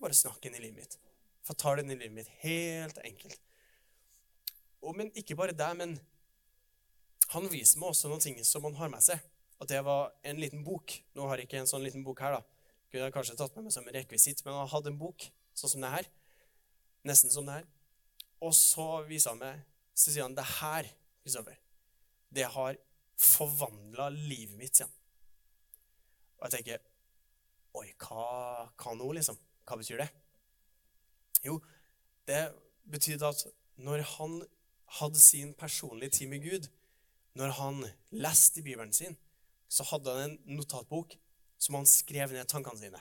bare 0.00 0.16
snakke 0.16 0.48
inn 0.48 0.56
i 0.56 0.64
livet 0.64 0.80
mitt. 0.80 0.98
For 1.44 1.56
tar 1.56 1.76
det 1.76 1.84
inn 1.84 1.92
i 1.92 2.00
livet 2.00 2.16
mitt. 2.16 2.32
Helt 2.40 2.98
enkelt. 3.04 3.40
Og, 4.84 4.92
men 4.96 5.12
ikke 5.16 5.36
bare 5.36 5.56
det, 5.56 5.70
men 5.76 5.96
han 7.32 7.48
viser 7.52 7.80
meg 7.80 7.92
også 7.92 8.08
noen 8.08 8.24
ting 8.24 8.36
som 8.44 8.64
han 8.68 8.76
har 8.80 8.92
med 8.92 9.04
seg. 9.04 9.20
Og 9.60 9.68
det 9.70 9.80
var 9.84 10.12
en 10.26 10.40
liten 10.40 10.64
bok. 10.64 10.92
Nå 11.16 11.28
har 11.28 11.40
jeg 11.40 11.48
ikke 11.48 11.62
en 11.62 11.70
sånn 11.70 11.84
liten 11.84 12.04
bok 12.04 12.20
her, 12.24 12.36
da. 12.36 12.53
Kunne 12.94 13.08
jeg 13.08 13.14
kanskje 13.16 13.34
tatt 13.34 13.56
med 13.56 13.64
meg 13.66 13.72
som 13.74 13.88
rekvisitt, 13.90 14.40
men 14.46 14.54
han 14.54 14.68
hadde 14.70 14.92
en 14.92 14.98
bok 15.00 15.24
sånn 15.58 15.72
som 15.72 15.82
det 15.82 15.88
her. 15.90 16.08
Nesten 17.10 17.32
som 17.34 17.48
det 17.48 17.56
her. 17.56 17.64
Og 18.38 18.52
så 18.54 18.84
viser 19.08 19.32
han 19.32 19.40
meg 19.40 19.64
Så 19.98 20.12
sier 20.12 20.22
han 20.22 20.36
det 20.38 20.44
her, 20.60 20.86
Kristoffer, 21.22 21.56
det 22.34 22.44
har 22.54 22.78
forvandla 23.18 24.08
livet 24.14 24.54
mitt, 24.58 24.78
sier 24.78 24.86
han. 24.86 24.94
Og 26.38 26.46
jeg 26.46 26.54
tenker 26.54 26.86
Oi, 27.80 27.88
hva, 27.98 28.28
hva 28.78 28.94
nå, 28.94 29.10
liksom? 29.18 29.42
Hva 29.66 29.80
betyr 29.80 30.04
det? 30.04 30.08
Jo, 31.42 31.58
det 32.30 32.40
betydde 32.94 33.32
at 33.34 33.42
når 33.82 34.06
han 34.12 34.38
hadde 35.00 35.18
sin 35.18 35.50
personlige 35.58 36.20
tid 36.20 36.30
med 36.30 36.46
Gud, 36.46 36.70
når 37.34 37.58
han 37.58 37.82
leste 38.14 38.62
Bibelen 38.62 38.94
sin, 38.94 39.18
så 39.66 39.82
hadde 39.90 40.14
han 40.14 40.28
en 40.28 40.58
notatbok 40.60 41.18
som 41.58 41.78
han 41.78 41.86
skrev 41.88 42.32
ned 42.32 42.48
tankene 42.50 42.80
sine. 42.80 43.00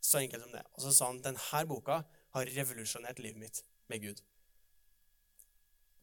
Så 0.00 0.22
enkelt 0.22 0.42
som 0.42 0.54
det. 0.54 0.64
Og 0.74 0.82
så 0.84 0.92
sa 0.94 1.10
han 1.10 1.22
denne 1.22 1.64
boka 1.68 2.02
har 2.36 2.52
revolusjonert 2.56 3.18
livet 3.18 3.40
mitt 3.40 3.64
med 3.88 4.02
Gud. 4.02 4.22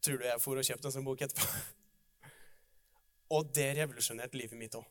Tror 0.05 0.17
du 0.17 0.25
jeg 0.25 0.41
for 0.41 0.59
og 0.59 0.67
kjøpte 0.67 0.89
en 0.89 0.95
sånn 0.97 1.07
bok 1.07 1.21
etterpå? 1.25 1.47
og 3.35 3.53
det 3.57 3.71
revolusjonerte 3.79 4.37
livet 4.37 4.59
mitt 4.59 4.77
òg. 4.77 4.85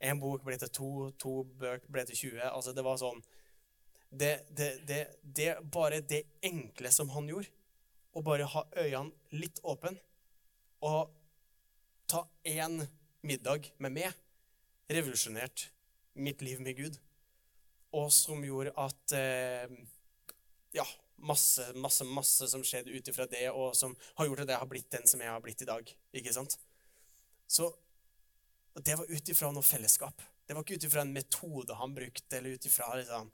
En 0.00 0.20
bok 0.20 0.44
ble 0.44 0.56
til 0.60 0.72
to, 0.72 0.90
to 1.20 1.34
bøker 1.60 1.92
ble 1.92 2.04
til 2.08 2.16
20. 2.32 2.42
Altså, 2.48 2.72
det 2.76 2.84
var 2.84 3.00
sånn 3.00 3.20
det, 4.10 4.32
det, 4.56 4.70
det, 4.88 5.00
det, 5.22 5.50
Bare 5.72 6.00
det 6.00 6.24
enkle 6.44 6.90
som 6.92 7.12
han 7.14 7.28
gjorde, 7.30 7.52
å 8.16 8.24
bare 8.26 8.48
ha 8.48 8.64
øynene 8.74 9.36
litt 9.38 9.60
åpne 9.62 9.94
og 10.82 11.12
ta 12.10 12.24
én 12.48 12.80
middag 13.22 13.68
med 13.78 13.94
meg 13.94 14.16
revolusjonerte 14.90 15.70
mitt 16.20 16.42
liv 16.42 16.60
med 16.60 16.76
Gud. 16.76 16.98
Og 17.96 18.10
som 18.14 18.42
gjorde 18.44 18.74
at 18.78 19.14
eh, 19.18 19.78
Ja, 20.70 20.86
masse, 21.16 21.72
masse, 21.74 22.04
masse 22.06 22.46
som 22.48 22.62
skjedde 22.64 22.94
ut 22.94 23.08
ifra 23.10 23.26
det, 23.26 23.48
og 23.50 23.74
som 23.76 23.96
har 24.18 24.28
gjort 24.28 24.44
at 24.44 24.52
jeg 24.52 24.62
har 24.62 24.68
blitt 24.70 24.90
den 24.92 25.08
som 25.10 25.22
jeg 25.22 25.32
har 25.32 25.42
blitt 25.42 25.62
i 25.64 25.68
dag. 25.68 25.94
Ikke 26.14 26.34
sant? 26.34 26.54
Så 27.50 27.66
det 28.78 28.94
var 28.94 29.10
ut 29.10 29.32
ifra 29.32 29.50
noe 29.50 29.66
fellesskap. 29.66 30.22
Det 30.46 30.54
var 30.54 30.62
ikke 30.62 30.78
ut 30.78 30.86
ifra 30.86 31.02
en 31.02 31.14
metode 31.14 31.74
han 31.74 31.94
brukte, 31.94 32.38
eller 32.38 32.54
ut 32.54 32.66
ifra 32.66 32.92
liksom, 32.98 33.32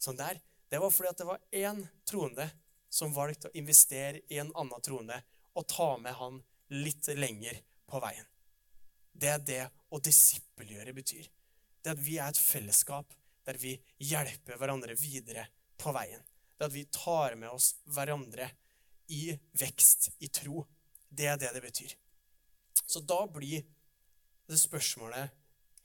sånn 0.00 0.18
der. 0.18 0.40
Det 0.68 0.80
var 0.80 0.92
fordi 0.92 1.12
at 1.12 1.20
det 1.20 1.28
var 1.28 1.44
én 1.52 1.84
troende 2.08 2.48
som 2.88 3.12
valgte 3.12 3.50
å 3.50 3.56
investere 3.60 4.24
i 4.32 4.40
en 4.40 4.52
annen 4.56 4.84
troende 4.84 5.20
og 5.52 5.68
ta 5.68 5.94
med 6.00 6.16
han 6.16 6.40
litt 6.72 7.08
lenger 7.16 7.60
på 7.88 8.00
veien. 8.00 8.26
Det 9.12 9.30
er 9.32 9.44
det 9.44 9.62
å 9.90 10.00
disippelgjøre 10.04 10.94
betyr. 10.96 11.28
Det 11.82 11.94
at 11.94 12.02
vi 12.02 12.18
er 12.18 12.32
et 12.32 12.40
fellesskap 12.40 13.14
der 13.48 13.58
vi 13.60 13.76
hjelper 14.04 14.58
hverandre 14.60 14.96
videre 14.98 15.46
på 15.80 15.92
veien. 15.96 16.20
Det 16.58 16.68
at 16.68 16.74
vi 16.74 16.84
tar 16.92 17.36
med 17.40 17.50
oss 17.50 17.74
hverandre 17.88 18.50
i 19.14 19.32
vekst, 19.56 20.10
i 20.20 20.28
tro. 20.28 20.66
Det 21.08 21.30
er 21.30 21.38
det 21.40 21.54
det 21.54 21.64
betyr. 21.64 21.94
Så 22.84 23.00
da 23.00 23.22
blir 23.30 23.64
det 24.48 24.58
spørsmålet 24.60 25.32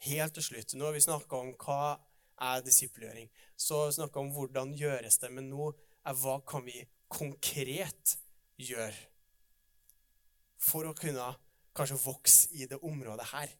helt 0.04 0.36
til 0.36 0.46
slutt 0.46 0.74
Nå 0.76 0.88
har 0.88 0.96
vi 0.96 1.04
snakka 1.04 1.40
om 1.40 1.54
hva 1.60 1.96
er 2.44 2.64
disippelgjøring. 2.66 3.30
Så 3.56 3.86
snakka 3.96 4.20
om 4.20 4.34
hvordan 4.36 4.74
gjøres 4.76 5.20
det, 5.22 5.32
men 5.32 5.50
nå 5.52 5.72
er 6.04 6.20
hva 6.20 6.40
kan 6.48 6.66
vi 6.66 6.84
konkret 7.14 8.18
gjøre 8.60 8.96
for 10.64 10.88
å 10.88 10.96
kunne 10.98 11.28
kanskje 11.76 12.00
vokse 12.04 12.52
i 12.56 12.68
det 12.70 12.80
området 12.84 13.28
her. 13.34 13.52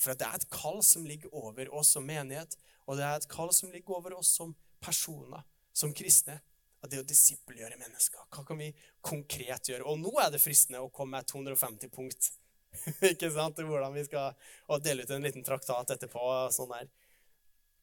For 0.00 0.16
det 0.18 0.26
er 0.26 0.38
et 0.38 0.48
kall 0.52 0.82
som 0.84 1.06
ligger 1.06 1.32
over 1.34 1.70
oss 1.74 1.94
som 1.96 2.06
menighet, 2.06 2.56
og 2.84 2.98
det 2.98 3.06
er 3.06 3.18
et 3.18 3.28
kall 3.30 3.52
som 3.54 3.72
ligger 3.72 3.96
over 3.98 4.16
oss 4.18 4.34
som 4.36 4.54
personer. 4.80 5.42
som 5.74 5.90
kristne, 5.90 6.36
at 6.84 6.90
det 6.92 7.00
å 7.00 7.06
disippelgjøre 7.08 7.74
mennesker, 7.80 8.28
hva 8.30 8.44
kan 8.46 8.60
vi 8.60 8.68
konkret 9.02 9.66
gjøre? 9.66 9.82
Og 9.90 9.98
nå 9.98 10.12
er 10.22 10.28
det 10.30 10.38
fristende 10.38 10.78
å 10.78 10.90
komme 10.94 11.16
med 11.16 11.26
250 11.26 11.90
punkt 11.90 12.28
ikke 13.12 13.30
sant, 13.34 13.58
hvordan 13.58 13.94
vi 13.94 14.04
skal 14.06 14.34
og 14.70 14.84
dele 14.84 15.02
ut 15.02 15.10
en 15.10 15.24
liten 15.24 15.42
traktat 15.46 15.90
etterpå. 15.96 16.20
og 16.20 16.52
sånn 16.54 16.70
der. 16.70 16.88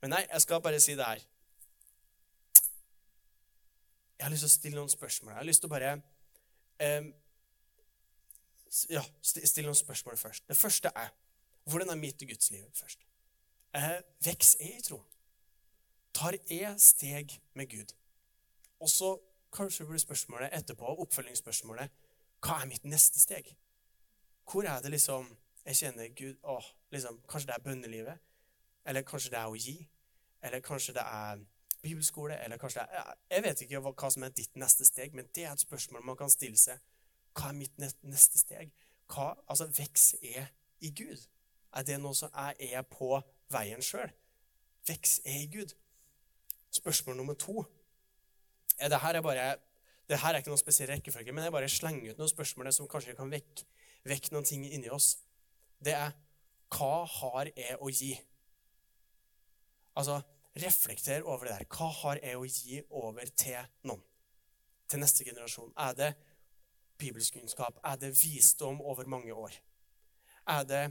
Men 0.01 0.15
nei, 0.15 0.21
jeg 0.27 0.43
skal 0.45 0.63
bare 0.63 0.79
si 0.83 0.95
det 0.95 1.07
her. 1.07 1.23
Jeg 4.17 4.25
har 4.27 4.33
lyst 4.33 4.45
til 4.45 4.51
å 4.51 4.55
stille 4.55 4.77
noen 4.77 4.93
spørsmål. 4.93 5.33
Jeg 5.33 5.39
har 5.39 5.49
lyst 5.49 5.63
til 5.63 5.69
å 5.69 5.73
bare 5.73 5.93
um, 5.97 7.11
ja, 8.93 9.03
stille 9.25 9.67
noen 9.67 9.79
spørsmål 9.79 10.19
først. 10.21 10.47
Det 10.49 10.57
første 10.57 10.91
er 10.95 11.09
hvordan 11.71 11.89
er 11.89 11.99
mitt 11.99 12.19
gudsliv 12.27 12.67
først? 12.75 12.99
Eh, 13.75 13.99
vokser 14.25 14.63
jeg 14.65 14.79
i 14.79 14.85
tro? 14.85 15.01
Tar 16.13 16.35
jeg 16.49 16.73
steg 16.79 17.37
med 17.53 17.69
Gud? 17.71 17.93
Og 18.79 18.89
så 18.89 19.13
kanskje 19.53 19.85
blir 19.87 20.01
spørsmålet 20.01 20.49
etterpå, 20.57 20.95
oppfølgingsspørsmålet, 21.05 21.91
hva 22.41 22.57
er 22.61 22.67
mitt 22.67 22.83
neste 22.83 23.19
steg? 23.19 23.53
Hvor 24.51 24.67
er 24.67 24.81
det 24.81 24.91
liksom 24.91 25.29
jeg 25.65 25.75
kjenner 25.75 26.07
Gud 26.17 26.35
åh, 26.43 26.65
liksom, 26.91 27.21
Kanskje 27.29 27.47
det 27.47 27.55
er 27.55 27.63
bønnelivet? 27.63 28.21
Eller 28.85 29.01
kanskje 29.05 29.29
det 29.29 29.39
er 29.39 29.49
å 29.49 29.57
gi? 29.57 29.75
Eller 30.41 30.63
kanskje 30.65 30.95
det 30.97 31.03
er 31.05 31.43
bibelskole? 31.83 32.39
Eller 32.43 32.57
kanskje 32.57 32.81
det 32.81 32.97
er 32.97 33.13
Jeg 33.29 33.43
vet 33.43 33.61
ikke 33.61 33.81
hva 33.91 34.09
som 34.09 34.23
er 34.23 34.33
ditt 34.35 34.57
neste 34.57 34.85
steg, 34.85 35.13
men 35.13 35.29
det 35.35 35.45
er 35.45 35.53
et 35.53 35.61
spørsmål 35.61 36.05
man 36.05 36.17
kan 36.17 36.33
stille 36.33 36.57
seg. 36.57 36.81
Hva 37.37 37.51
er 37.51 37.59
mitt 37.59 37.77
neste 37.77 38.41
steg? 38.41 38.73
Hva, 39.11 39.35
altså, 39.47 39.69
vekst 39.77 40.15
er 40.23 40.49
i 40.81 40.89
Gud? 40.97 41.27
Er 41.75 41.85
det 41.87 41.99
noe 42.01 42.15
som 42.17 42.31
jeg 42.33 42.73
er 42.73 42.87
på 42.87 43.13
veien 43.51 43.83
sjøl? 43.85 44.11
Vekst 44.87 45.27
er 45.27 45.43
i 45.43 45.51
Gud? 45.51 45.75
Spørsmål 46.71 47.19
nummer 47.19 47.37
to 47.39 47.65
det 48.81 48.97
her 48.97 49.13
er 49.13 49.21
bare 49.21 49.55
det 50.09 50.19
her 50.19 50.33
er 50.33 50.41
ikke 50.41 50.51
noen 50.51 50.59
spesiell 50.59 50.89
rekkefølge, 50.89 51.31
men 51.31 51.45
jeg 51.45 51.53
bare 51.53 51.69
slenger 51.69 52.11
ut 52.11 52.17
noen 52.19 52.29
spørsmål 52.31 52.71
som 52.75 52.87
kanskje 52.89 53.13
kan 53.15 53.29
vekke, 53.31 53.63
vekk 54.09 54.31
noen 54.33 54.47
ting 54.47 54.65
inni 54.67 54.89
oss. 54.91 55.13
Det 55.79 55.93
er 55.95 56.15
hva 56.71 57.05
har 57.07 57.51
jeg 57.55 57.77
å 57.79 57.91
gi? 57.91 58.11
Altså, 59.95 60.17
reflekter 60.59 61.23
over 61.23 61.47
det 61.47 61.55
der. 61.59 61.67
Hva 61.71 61.87
har 62.01 62.19
jeg 62.23 62.39
å 62.39 62.47
gi 62.47 62.81
over 62.89 63.31
til 63.39 63.59
noen? 63.87 64.03
Til 64.91 64.99
neste 64.99 65.27
generasjon? 65.27 65.71
Er 65.79 65.95
det 65.95 66.11
bibelsk 66.99 67.37
kunnskap? 67.37 67.79
Er 67.83 67.99
det 68.01 68.11
visdom 68.17 68.81
over 68.81 69.07
mange 69.07 69.31
år? 69.31 69.55
Er 70.51 70.67
det, 70.67 70.83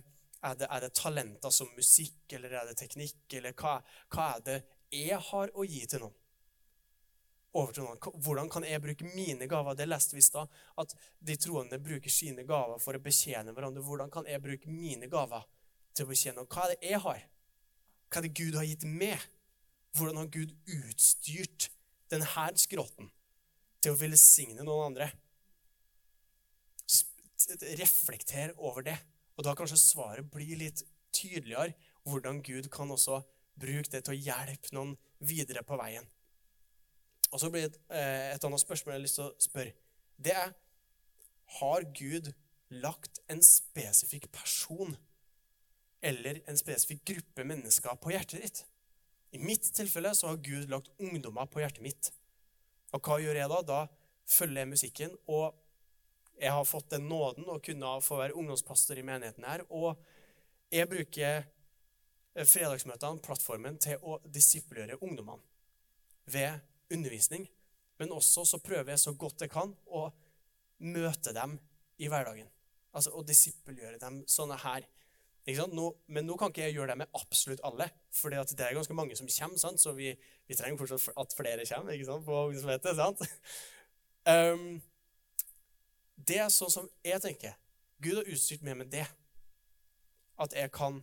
er 0.46 0.56
det, 0.56 0.68
er 0.70 0.80
det 0.84 0.94
talenter 0.96 1.52
som 1.52 1.68
musikk, 1.76 2.22
eller 2.32 2.54
er 2.60 2.70
det 2.70 2.78
teknikk, 2.80 3.22
eller 3.38 3.52
hva, 3.58 3.78
hva 4.14 4.32
er 4.36 4.46
det 4.46 4.58
jeg 4.90 5.20
har 5.30 5.52
å 5.54 5.66
gi 5.68 5.84
til 5.86 6.06
noen? 6.06 6.16
over 7.58 7.74
til 7.74 7.86
noen. 7.86 7.98
Hvordan 8.22 8.50
kan 8.50 8.64
jeg 8.66 8.82
bruke 8.82 9.08
mine 9.14 9.48
gaver? 9.50 9.74
Det 9.78 9.88
leste 9.88 10.16
vi 10.16 10.22
i 10.22 10.26
stad. 10.26 10.50
At 10.80 10.94
de 11.18 11.36
troende 11.40 11.80
bruker 11.82 12.12
sine 12.12 12.44
gaver 12.46 12.78
for 12.82 12.96
å 12.96 13.02
betjene 13.02 13.54
hverandre. 13.54 13.82
Hvordan 13.86 14.12
kan 14.12 14.28
jeg 14.30 14.42
bruke 14.42 14.70
mine 14.70 15.10
gaver 15.10 15.46
til 15.94 16.06
å 16.06 16.10
betjene? 16.12 16.46
Hva 16.46 16.66
er 16.66 16.74
det 16.74 16.92
jeg 16.92 17.02
har? 17.06 17.24
Hva 18.10 18.20
er 18.20 18.26
det 18.26 18.34
Gud 18.38 18.58
har 18.58 18.68
gitt 18.68 18.86
meg? 18.86 19.26
Hvordan 19.98 20.22
har 20.22 20.30
Gud 20.30 20.54
utstyrt 20.70 21.70
denne 22.10 22.46
skrotten 22.58 23.10
til 23.82 23.94
å 23.94 23.98
velsigne 23.98 24.66
noen 24.66 24.92
andre? 24.92 25.10
Reflekter 27.80 28.54
over 28.58 28.84
det. 28.86 28.98
Og 29.40 29.44
da 29.46 29.54
kanskje 29.56 29.78
svaret 29.80 30.26
blir 30.28 30.58
litt 30.60 30.82
tydeligere. 31.16 31.72
Hvordan 32.04 32.42
Gud 32.44 32.68
kan 32.72 32.90
også 32.92 33.22
bruke 33.60 33.88
det 33.88 34.02
til 34.04 34.12
å 34.12 34.20
hjelpe 34.20 34.74
noen 34.76 34.90
videre 35.24 35.62
på 35.64 35.78
veien. 35.80 36.04
Og 37.30 37.40
så 37.40 37.48
blir 37.48 37.64
det 37.64 37.70
et, 37.72 37.78
eh, 37.88 38.34
et 38.34 38.44
annet 38.44 38.60
spørsmål 38.60 38.92
jeg 38.92 38.98
har 38.98 39.06
lyst 39.06 39.18
til 39.18 39.24
å 39.24 39.38
spørre. 39.40 39.72
Det 40.20 40.34
er 40.36 40.52
Har 41.58 41.82
Gud 41.82 42.32
lagt 42.70 43.18
en 43.28 43.42
spesifikk 43.42 44.30
person 44.30 44.96
eller 46.00 46.40
en 46.46 46.56
spesifikk 46.56 47.04
gruppe 47.04 47.44
mennesker 47.44 47.96
på 47.96 48.12
hjertet 48.12 48.42
ditt? 48.42 48.64
I 49.32 49.38
mitt 49.38 49.62
tilfelle 49.74 50.14
så 50.14 50.28
har 50.28 50.36
Gud 50.36 50.68
lagt 50.68 50.92
ungdommer 51.00 51.46
på 51.50 51.58
hjertet 51.58 51.82
mitt. 51.82 52.12
Og 52.92 53.02
hva 53.02 53.18
gjør 53.18 53.34
jeg 53.34 53.48
da? 53.50 53.62
Da 53.62 53.86
følger 54.26 54.60
jeg 54.62 54.68
musikken, 54.68 55.18
og 55.26 55.54
jeg 56.40 56.52
har 56.56 56.64
fått 56.64 56.90
den 56.94 57.08
nåden 57.08 57.48
å 57.52 57.60
kunne 57.62 57.96
få 58.04 58.16
være 58.22 58.36
ungdomspastor 58.38 58.98
i 58.98 59.04
menigheten 59.04 59.44
her. 59.44 59.64
Og 59.68 59.98
jeg 60.72 60.88
bruker 60.88 61.44
fredagsmøtene, 62.34 63.20
plattformen, 63.24 63.78
til 63.82 64.00
å 64.06 64.18
disiplere 64.24 64.98
ungdommene 65.02 65.42
ved 66.30 66.60
undervisning, 66.94 67.46
men 68.00 68.14
også 68.14 68.46
så 68.48 68.60
prøver 68.62 68.94
jeg 68.94 69.02
så 69.02 69.12
godt 69.18 69.44
jeg 69.44 69.52
kan 69.52 69.74
å 69.86 70.06
møte 70.80 71.34
dem 71.36 71.58
i 72.00 72.08
hverdagen. 72.08 72.48
Altså 72.96 73.12
å 73.14 73.24
disippelgjøre 73.26 74.00
dem 74.02 74.22
sånne 74.30 74.56
her. 74.64 74.86
Nå, 75.50 75.86
men 76.12 76.26
nå 76.28 76.36
kan 76.38 76.52
ikke 76.52 76.62
jeg 76.62 76.76
gjøre 76.76 76.92
det 76.92 77.00
med 77.00 77.16
absolutt 77.16 77.62
alle, 77.66 77.88
for 78.14 78.30
det 78.30 78.38
er 78.60 78.76
ganske 78.76 78.94
mange 78.94 79.16
som 79.18 79.28
kommer. 79.28 79.58
Sant? 79.58 79.82
Så 79.82 79.92
vi, 79.96 80.12
vi, 80.46 80.56
trenger 80.56 80.78
fortsatt 80.78 81.18
at 81.18 81.34
flere 81.36 81.66
kommer 81.66 81.96
ikke 81.96 82.08
sant? 82.08 82.26
på 82.26 82.38
ungdomsmøtet. 82.46 82.96
sant? 82.96 83.24
Um, 84.28 84.78
det 86.26 86.40
er 86.42 86.52
sånn 86.52 86.72
som 86.72 86.90
jeg 87.06 87.22
tenker. 87.24 87.56
Gud 88.00 88.20
har 88.20 88.28
utstyrt 88.28 88.64
meg 88.66 88.78
med 88.80 88.92
det. 88.92 89.06
At 90.40 90.54
jeg 90.56 90.72
kan, 90.72 91.02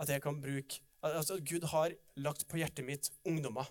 at 0.00 0.08
jeg 0.08 0.22
kan 0.24 0.40
bruke 0.40 0.82
altså 1.02 1.38
Gud 1.38 1.62
har 1.70 1.92
lagt 2.16 2.48
på 2.48 2.58
hjertet 2.58 2.84
mitt 2.84 3.10
ungdommer. 3.24 3.68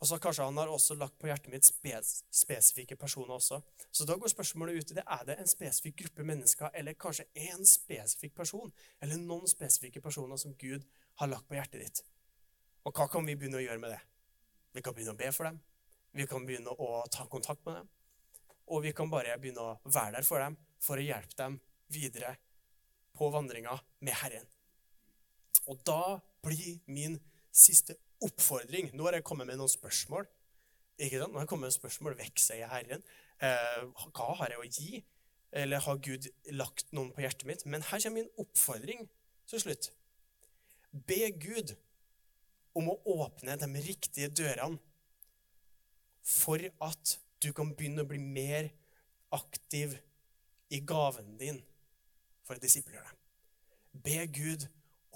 Og 0.00 0.08
så 0.08 0.16
kanskje 0.22 0.46
han 0.46 0.56
har 0.56 0.70
også 0.72 0.94
lagt 0.96 1.18
på 1.20 1.28
hjertet 1.28 1.52
mitt 1.52 1.66
spes 1.66 2.22
spesifikke 2.32 2.96
personer 2.96 3.34
også. 3.34 3.60
Så 3.92 4.06
da 4.08 4.16
går 4.16 4.32
spørsmålet 4.32 4.78
ut 4.78 4.92
i 4.92 4.96
det. 4.96 5.04
Er 5.04 5.26
det 5.28 5.36
en 5.38 5.50
spesifikk 5.50 5.98
gruppe 5.98 6.24
mennesker, 6.24 6.70
eller 6.74 6.96
kanskje 6.96 7.26
en 7.34 7.66
spesifikk 7.68 8.34
person, 8.34 8.72
eller 9.00 9.20
noen 9.20 9.50
spesifikke 9.50 10.00
personer 10.00 10.40
som 10.40 10.54
Gud 10.56 10.86
har 11.20 11.28
lagt 11.28 11.48
på 11.48 11.58
hjertet 11.58 11.84
ditt? 11.84 12.02
Og 12.84 12.96
hva 12.96 13.10
kan 13.12 13.26
vi 13.28 13.36
begynne 13.36 13.60
å 13.60 13.64
gjøre 13.66 13.82
med 13.82 13.92
det? 13.92 14.00
Vi 14.72 14.82
kan 14.86 14.96
begynne 14.96 15.12
å 15.12 15.20
be 15.20 15.32
for 15.36 15.50
dem. 15.50 15.60
Vi 16.16 16.26
kan 16.26 16.46
begynne 16.48 16.72
å 16.72 17.02
ta 17.12 17.26
kontakt 17.28 17.66
med 17.66 17.82
dem. 17.82 17.90
Og 18.70 18.84
vi 18.84 18.92
kan 18.96 19.10
bare 19.10 19.36
begynne 19.40 19.64
å 19.64 19.78
være 19.90 20.18
der 20.18 20.26
for 20.26 20.42
dem 20.42 20.56
for 20.80 21.00
å 21.00 21.04
hjelpe 21.04 21.36
dem 21.36 21.58
videre 21.90 22.36
på 23.16 23.28
vandringa 23.34 23.74
med 24.06 24.16
Herren. 24.22 24.46
Og 25.68 25.80
da 25.86 26.18
blir 26.44 26.78
min 26.88 27.18
siste 27.52 27.98
oppfordring. 28.24 28.92
Nå 28.94 29.06
har 29.06 29.18
jeg 29.18 29.26
kommet 29.26 29.48
med 29.48 29.58
noen 29.60 29.70
spørsmål. 29.70 30.28
Ikke 31.00 31.20
sant? 31.20 31.32
Nå 31.32 31.40
har 31.40 31.46
jeg 31.46 31.52
kommet 31.52 31.68
med 31.68 31.76
spørsmål. 31.76 32.16
Vokser 32.20 32.60
jeg 32.60 32.70
Herren? 32.70 33.04
Eh, 33.40 33.82
hva 34.14 34.34
har 34.40 34.54
jeg 34.54 34.60
å 34.60 34.68
gi? 34.68 35.02
Eller 35.50 35.82
har 35.82 36.02
Gud 36.04 36.28
lagt 36.54 36.92
noen 36.94 37.10
på 37.14 37.24
hjertet 37.24 37.48
mitt? 37.48 37.64
Men 37.66 37.84
her 37.88 38.02
kommer 38.04 38.20
min 38.20 38.32
oppfordring 38.40 39.08
til 39.50 39.64
slutt. 39.64 39.90
Be 40.90 41.30
Gud 41.42 41.74
om 42.78 42.92
å 42.92 43.00
åpne 43.18 43.56
de 43.58 43.82
riktige 43.82 44.30
dørene 44.30 44.78
for 46.26 46.62
at 46.86 47.16
du 47.40 47.52
kan 47.56 47.72
begynne 47.76 48.04
å 48.04 48.08
bli 48.08 48.18
mer 48.20 48.70
aktiv 49.34 49.96
i 50.70 50.80
gaven 50.86 51.36
din 51.40 51.60
for 52.46 52.56
å 52.58 52.62
disippelgjøre 52.62 53.08
deg. 53.08 53.16
Be 54.04 54.26
Gud 54.30 54.66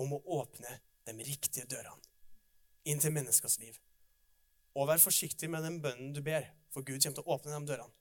om 0.00 0.16
å 0.16 0.22
åpne 0.40 0.78
de 1.06 1.14
riktige 1.26 1.68
dørene 1.70 2.00
inn 2.88 3.00
til 3.00 3.14
menneskers 3.14 3.58
liv. 3.62 3.76
Og 4.74 4.88
vær 4.90 5.02
forsiktig 5.02 5.48
med 5.50 5.62
den 5.64 5.78
bønnen 5.82 6.12
du 6.16 6.20
ber, 6.24 6.48
for 6.74 6.82
Gud 6.82 6.98
kommer 7.02 7.20
til 7.20 7.24
å 7.24 7.36
åpne 7.36 7.54
de 7.54 7.70
dørene. 7.70 7.92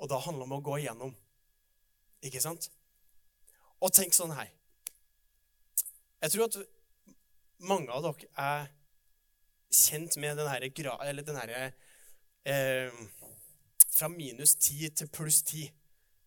Og 0.00 0.10
da 0.12 0.20
handler 0.20 0.44
det 0.44 0.48
om 0.48 0.56
å 0.56 0.64
gå 0.64 0.78
igjennom. 0.80 1.12
Ikke 2.24 2.42
sant? 2.44 2.70
Og 3.80 3.92
tenk 3.92 4.14
sånn 4.16 4.32
her 4.32 4.48
Jeg 6.24 6.32
tror 6.32 6.46
at 6.46 6.54
mange 7.68 7.92
av 7.92 8.06
dere 8.06 8.28
er 8.40 8.70
kjent 9.68 10.16
med 10.16 10.38
denne, 10.38 10.48
herre 10.48 11.22
den 11.22 11.36
herre 11.36 11.60
eh, 12.46 12.92
Fra 13.96 14.08
minus 14.12 14.54
10 14.56 14.92
til 15.00 15.08
pluss 15.08 15.42
10. 15.42 15.70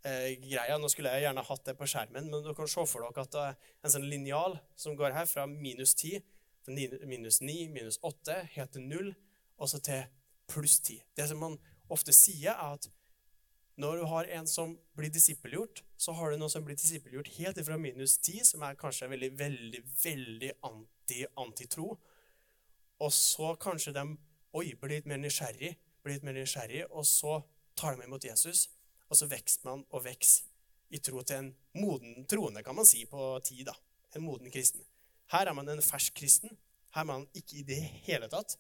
Eh, 0.08 0.32
greia. 0.42 0.78
Nå 0.80 0.90
skulle 0.90 1.12
jeg 1.14 1.28
gjerne 1.28 1.44
hatt 1.46 1.66
det 1.68 1.76
på 1.78 1.88
skjermen, 1.90 2.30
men 2.32 2.44
dere 2.44 2.56
kan 2.58 2.70
se 2.72 2.86
for 2.88 3.06
dere 3.06 3.26
at 3.26 3.34
det 3.36 3.46
er 3.46 3.58
en 3.84 3.94
sånn 3.94 4.08
linjal 4.10 4.58
som 4.80 4.96
går 4.98 5.16
her 5.16 5.28
fra 5.30 5.46
minus 5.50 5.94
10 5.96 6.22
minus 6.70 7.42
9, 7.42 7.70
minus 7.70 8.00
8, 8.02 8.48
helt 8.56 8.72
til 8.72 8.82
0, 8.82 9.14
og 9.58 9.70
så 9.70 9.80
til 9.80 10.04
pluss 10.50 10.80
10. 10.80 11.02
Det 11.18 11.28
som 11.30 11.38
man 11.38 11.58
ofte 11.90 12.14
sier, 12.14 12.54
er 12.54 12.78
at 12.78 12.90
når 13.80 13.98
du 13.98 14.06
har 14.12 14.28
en 14.36 14.48
som 14.48 14.76
blir 14.98 15.10
disippelgjort, 15.10 15.84
så 15.98 16.12
har 16.12 16.32
du 16.32 16.38
noen 16.38 16.52
som 16.52 16.66
blir 16.66 16.76
disippelgjort 16.76 17.32
helt 17.38 17.62
fra 17.66 17.78
minus 17.80 18.18
10, 18.18 18.44
som 18.52 18.64
er 18.68 18.80
kanskje 18.80 19.10
veldig, 19.10 19.32
veldig, 19.40 19.84
veldig 20.04 20.52
anti-antitro. 20.68 21.94
Og 23.00 23.14
så 23.16 23.54
kanskje 23.62 23.96
de 23.96 24.04
oi, 24.54 24.74
blir 24.82 24.98
litt 24.98 25.08
mer 25.08 25.22
nysgjerrig, 25.22 25.78
blir 26.10 26.18
litt 26.18 26.26
mer 26.26 26.38
nysgjerrig, 26.40 26.88
og 26.90 27.06
så 27.06 27.40
tar 27.78 27.96
de 27.96 28.08
imot 28.08 28.26
Jesus. 28.26 28.68
Og 29.10 29.18
så 29.18 29.28
vokser 29.30 29.66
man 29.68 29.84
og 29.90 30.06
vokser 30.06 30.48
i 30.90 30.98
tro 31.06 31.22
til 31.22 31.44
en 31.44 31.50
moden 31.78 32.26
troende, 32.30 32.64
kan 32.66 32.78
man 32.78 32.88
si, 32.90 33.04
på 33.06 33.36
tid. 33.46 33.68
da. 33.70 33.76
En 34.18 34.26
moden 34.26 34.50
kristen. 34.50 34.82
Her 35.30 35.52
er 35.52 35.54
man 35.54 35.70
en 35.70 35.84
fersk 35.86 36.16
kristen. 36.18 36.58
Her 36.96 37.06
er 37.06 37.10
man 37.12 37.28
ikke 37.38 37.60
i 37.62 37.68
det 37.68 37.82
hele 38.08 38.30
tatt. 38.30 38.58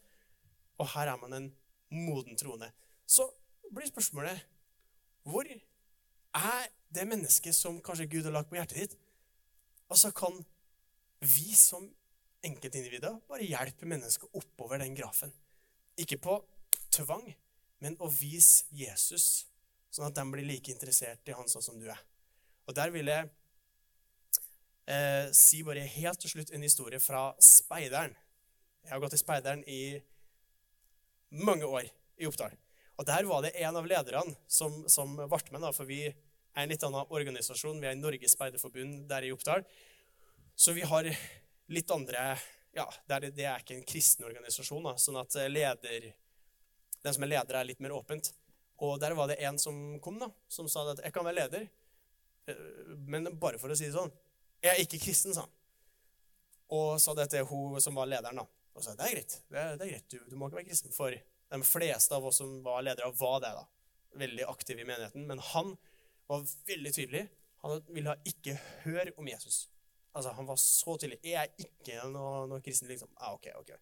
og 0.80 0.88
her 0.94 1.10
er 1.12 1.18
man 1.20 1.34
en 1.34 1.48
moden 1.92 2.38
troende. 2.40 2.70
Så 3.06 3.26
blir 3.74 3.90
spørsmålet 3.90 4.46
hvor 5.28 5.44
er 5.44 6.70
det 6.96 7.08
mennesket 7.08 7.56
som 7.56 7.82
kanskje 7.84 8.08
Gud 8.08 8.24
har 8.24 8.32
lagt 8.32 8.48
på 8.50 8.56
hjertet 8.56 8.78
ditt? 8.78 8.96
Altså 9.92 10.14
kan 10.16 10.40
vi 11.20 11.52
som 11.56 11.90
enkeltindivider 12.48 13.20
bare 13.28 13.44
hjelpe 13.44 13.90
mennesket 13.92 14.32
oppover 14.32 14.80
den 14.80 14.96
grafen. 14.96 15.34
Ikke 16.00 16.18
på 16.18 16.38
tvang, 16.94 17.26
men 17.84 17.98
å 18.04 18.10
vise 18.12 18.68
Jesus, 18.76 19.48
sånn 19.90 20.10
at 20.10 20.18
de 20.18 20.26
blir 20.32 20.48
like 20.48 20.72
interessert 20.72 21.28
i 21.30 21.36
han 21.36 21.50
sånn 21.50 21.66
som 21.66 21.80
du 21.80 21.88
er. 21.90 22.02
Og 22.70 22.76
der 22.78 22.92
vil 22.94 23.10
jeg 23.10 23.30
eh, 24.90 25.30
si 25.36 25.64
bare 25.66 25.88
helt 25.96 26.22
til 26.22 26.36
slutt 26.36 26.54
en 26.54 26.66
historie 26.66 27.00
fra 27.02 27.32
Speideren. 27.42 28.14
Jeg 28.86 28.94
har 28.94 29.02
gått 29.04 29.18
i 29.18 29.22
Speideren 29.22 29.64
i 29.68 29.82
mange 31.34 31.66
år 31.66 31.90
i 32.20 32.28
Oppdal. 32.30 32.54
Og 33.00 33.08
der 33.08 33.26
var 33.30 33.46
det 33.46 33.56
en 33.64 33.78
av 33.80 33.88
lederne 33.88 34.36
som, 34.52 34.82
som 34.92 35.16
ble 35.16 35.42
med, 35.54 35.62
da, 35.64 35.72
for 35.76 35.88
vi 35.88 36.04
er 36.10 36.64
en 36.64 36.72
litt 36.72 36.84
annen 36.84 37.14
organisasjon. 37.16 37.80
Vi 37.80 37.88
er 37.88 37.98
Norges 37.98 38.36
Speiderforbund 38.36 39.06
der 39.10 39.28
i 39.28 39.32
Oppdal. 39.32 39.64
Så 40.60 40.76
vi 40.76 40.84
har 40.88 41.08
litt 41.72 41.92
andre 41.96 42.34
Ja, 42.76 42.86
det 43.10 43.32
er, 43.42 43.58
ikke 43.58 43.74
en 43.80 43.88
kristen 43.88 44.28
organisasjon, 44.28 44.84
da, 44.86 44.92
sånn 45.02 45.18
at 45.18 45.34
leder, 45.50 46.04
den 47.06 47.16
som 47.16 47.26
er 47.26 47.32
leder, 47.34 47.60
er 47.60 47.68
litt 47.68 47.82
mer 47.84 47.96
åpent. 47.96 48.32
Og 48.86 49.00
der 49.02 49.16
var 49.18 49.28
det 49.28 49.40
en 49.44 49.60
som 49.60 50.00
kom, 50.04 50.20
da, 50.22 50.30
som 50.48 50.70
sa 50.72 50.86
at 50.92 51.02
jeg 51.04 51.14
kan 51.16 51.26
være 51.28 51.40
leder, 51.42 51.66
eh, 52.48 52.62
men 53.12 53.32
bare 53.40 53.60
for 53.60 53.72
å 53.72 53.78
si 53.78 53.90
det 53.90 53.96
sånn 53.96 54.12
Jeg 54.64 54.74
er 54.74 54.82
ikke 54.84 55.00
kristen, 55.00 55.34
sa 55.36 55.46
han. 55.46 55.52
Og 56.76 57.00
sa 57.02 57.14
det 57.16 57.30
til 57.32 57.46
hun 57.48 57.80
som 57.82 57.96
var 57.96 58.10
lederen. 58.12 58.42
da. 58.42 58.46
Og 58.76 58.84
sa 58.84 58.94
det 58.96 59.06
er 59.08 59.14
greit, 59.16 59.36
det 59.50 59.60
er, 59.60 59.78
det 59.80 59.86
er 59.86 59.92
greit, 59.94 60.10
du, 60.12 60.20
du, 60.28 60.36
må 60.36 60.50
ikke 60.50 60.60
være 60.60 60.68
kristen. 60.68 60.92
For 60.92 61.16
de 61.16 61.60
fleste 61.66 62.16
av 62.16 62.28
oss 62.28 62.42
som 62.42 62.60
var 62.66 62.84
ledere, 62.84 63.12
var 63.20 63.40
det. 63.44 63.54
da. 63.56 63.64
Veldig 64.20 64.46
aktive 64.52 64.84
i 64.84 64.88
menigheten. 64.90 65.26
Men 65.28 65.40
han 65.54 65.74
var 66.28 66.44
veldig 66.68 66.94
tydelig. 66.94 67.26
Han 67.64 67.82
ville 67.88 68.16
ikke 68.28 68.56
høre 68.84 69.16
om 69.18 69.28
Jesus. 69.28 69.70
Altså, 70.14 70.32
Han 70.36 70.48
var 70.48 70.60
så 70.60 70.98
tydelig. 70.98 71.20
Jeg 71.24 71.40
er 71.40 71.66
ikke 71.66 72.06
noe, 72.12 72.46
noe 72.52 72.62
kristen, 72.66 72.92
liksom. 72.92 73.12
Ah, 73.18 73.34
ok, 73.34 73.52
ok. 73.62 73.74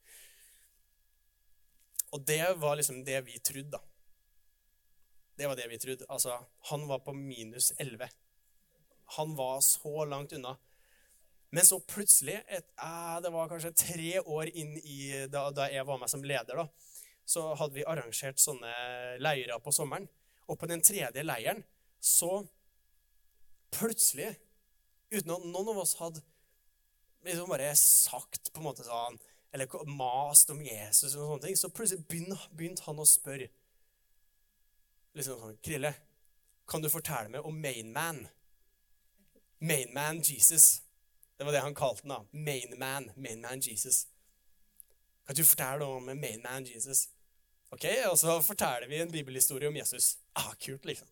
Og 2.15 2.23
det 2.27 2.43
var 2.61 2.77
liksom 2.79 3.03
det 3.07 3.21
vi 3.27 3.39
trodde, 3.39 3.77
da. 3.77 3.81
Det 5.37 5.47
var 5.47 5.57
det 5.59 5.67
vi 5.69 5.79
trodde. 5.79 6.05
Altså, 6.09 6.39
han 6.71 6.87
var 6.87 7.03
på 7.05 7.13
minus 7.13 7.71
11. 7.77 8.07
Han 9.17 9.35
var 9.35 9.59
så 9.61 10.05
langt 10.05 10.33
unna. 10.33 10.55
Men 11.49 11.65
så 11.65 11.79
plutselig, 11.79 12.41
et, 12.47 12.67
eh, 12.83 13.17
det 13.23 13.31
var 13.31 13.49
kanskje 13.49 13.71
tre 13.71 14.19
år 14.19 14.49
inn 14.51 14.75
i 14.77 15.27
da, 15.31 15.47
da, 15.51 15.69
jeg 15.71 15.85
var 15.87 15.99
med 16.01 16.11
som 16.11 16.23
leder, 16.23 16.59
da, 16.59 16.65
så 17.27 17.53
hadde 17.59 17.77
vi 17.77 17.85
arrangert 17.87 18.39
sånne 18.39 18.73
leirer 19.23 19.59
på 19.63 19.71
sommeren. 19.75 20.07
Og 20.47 20.59
på 20.59 20.67
den 20.67 20.83
tredje 20.83 21.23
leiren 21.23 21.63
så 22.03 22.41
plutselig, 23.75 24.33
uten 25.11 25.35
at 25.35 25.47
noen 25.47 25.71
av 25.71 25.81
oss 25.83 25.95
hadde 25.99 26.23
liksom 27.27 27.51
bare 27.51 27.71
sagt 27.79 28.51
på 28.53 28.61
en 28.61 28.67
måte 28.67 28.85
sånn, 28.87 29.19
eller 29.53 29.85
mast 29.85 30.49
om 30.49 30.61
Jesus, 30.61 31.15
og 31.15 31.21
sånne 31.21 31.45
ting, 31.45 31.57
så 31.57 31.69
plutselig 31.69 32.03
begynte, 32.07 32.83
han 32.85 32.99
å 32.99 33.05
spørre 33.07 33.47
liksom 35.17 35.39
sånn, 35.41 35.57
Krille, 35.65 35.93
kan 36.69 36.83
du 36.83 36.89
fortelle 36.91 37.31
meg 37.31 37.45
om 37.47 37.55
Mainman? 37.61 38.25
Mainman 39.63 40.19
Jesus. 40.21 40.81
Det 41.37 41.45
var 41.45 41.55
det 41.55 41.63
han 41.63 41.75
kalte 41.77 42.03
den. 42.03 42.13
da. 42.13 42.19
Mainman. 42.31 43.11
Mainman 43.15 43.63
Jesus. 43.63 44.05
Kan 45.25 45.35
du 45.35 45.45
fortelle 45.45 45.85
om 45.85 46.05
Mainman 46.05 46.67
Jesus? 46.67 47.07
Ok, 47.71 47.85
Og 48.11 48.17
så 48.19 48.41
forteller 48.41 48.87
vi 48.87 49.01
en 49.01 49.11
bibelhistorie 49.11 49.67
om 49.67 49.75
Jesus. 49.75 50.17
Ah, 50.35 50.53
kult, 50.59 50.85
liksom. 50.85 51.07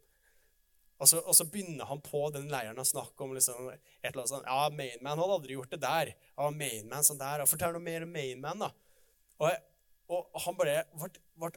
Og 0.95 1.09
så, 1.11 1.19
og 1.19 1.35
så 1.35 1.47
begynner 1.51 1.89
han 1.89 1.99
på 2.03 2.21
den 2.31 2.47
leiren 2.51 2.79
å 2.79 2.87
snakke 2.87 3.25
om 3.25 3.33
liksom, 3.35 3.67
et 3.73 4.09
eller 4.09 4.21
annet 4.21 4.31
sånt. 4.31 4.47
Ja, 4.47 4.69
Mainman 4.71 5.19
hadde 5.19 5.37
aldri 5.37 5.57
gjort 5.57 5.73
det 5.75 5.81
der. 5.83 6.13
Ja, 6.15 6.49
Mainman 6.55 7.07
sånn 7.07 7.19
der. 7.19 7.43
Og 7.43 7.51
Fortell 7.51 7.75
noe 7.75 7.83
mer 7.83 8.05
om 8.07 8.13
Mainman, 8.15 8.63
da. 8.63 8.71
Og, 9.43 9.71
og 10.15 10.39
han 10.45 10.55
bare 10.59 10.77
ble, 10.95 11.51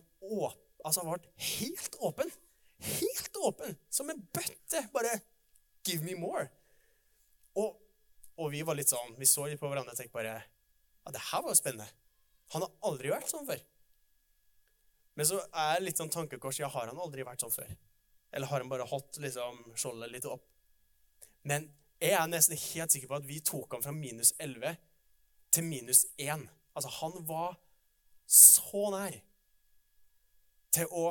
altså, 0.83 1.07
helt 1.53 2.01
åpen. 2.03 2.33
Helt 2.99 3.43
åpen. 3.47 3.79
Som 3.95 4.11
en 4.11 4.25
bøtte. 4.35 4.83
Bare 4.95 5.21
Give 5.87 6.03
me 6.05 6.19
more. 6.19 6.49
Og 7.57 7.77
og 8.39 8.53
vi 8.55 8.63
var 8.63 8.79
litt 8.79 8.91
sånn, 8.91 9.17
vi 9.19 9.27
så 9.27 9.49
litt 9.51 9.59
på 9.61 9.69
hverandre 9.71 9.95
og 9.95 9.99
tenkte 9.99 10.15
bare 10.15 10.37
Ja, 10.39 11.13
det 11.15 11.25
her 11.31 11.43
var 11.43 11.51
jo 11.51 11.59
spennende. 11.59 11.89
Han 12.55 12.65
har 12.65 12.91
aldri 12.91 13.11
vært 13.11 13.31
sånn 13.31 13.47
før. 13.49 13.61
Men 15.19 15.27
så 15.27 15.41
er 15.43 15.79
det 15.79 15.87
litt 15.89 16.01
sånn 16.01 16.13
tankekors. 16.13 16.61
Ja, 16.61 16.69
har 16.71 16.91
han 16.91 17.01
aldri 17.03 17.25
vært 17.27 17.43
sånn 17.43 17.53
før? 17.53 17.73
Eller 18.33 18.47
har 18.51 18.61
han 18.61 18.71
bare 18.71 18.87
hatt 18.89 19.19
liksom, 19.23 19.63
skjoldet 19.79 20.13
litt 20.13 20.29
opp? 20.29 20.45
Men 21.49 21.71
jeg 21.99 22.15
er 22.15 22.29
nesten 22.31 22.59
helt 22.59 22.95
sikker 22.95 23.11
på 23.11 23.19
at 23.19 23.27
vi 23.27 23.41
tok 23.43 23.73
han 23.75 23.83
fra 23.83 23.95
minus 23.95 24.35
11 24.39 24.77
til 25.55 25.65
minus 25.67 26.05
1. 26.21 26.45
Altså, 26.77 26.93
han 27.01 27.17
var 27.27 27.57
så 28.29 28.85
nær 28.93 29.17
til 30.77 30.93
å 30.93 31.09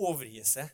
overgi 0.00 0.42
seg 0.48 0.72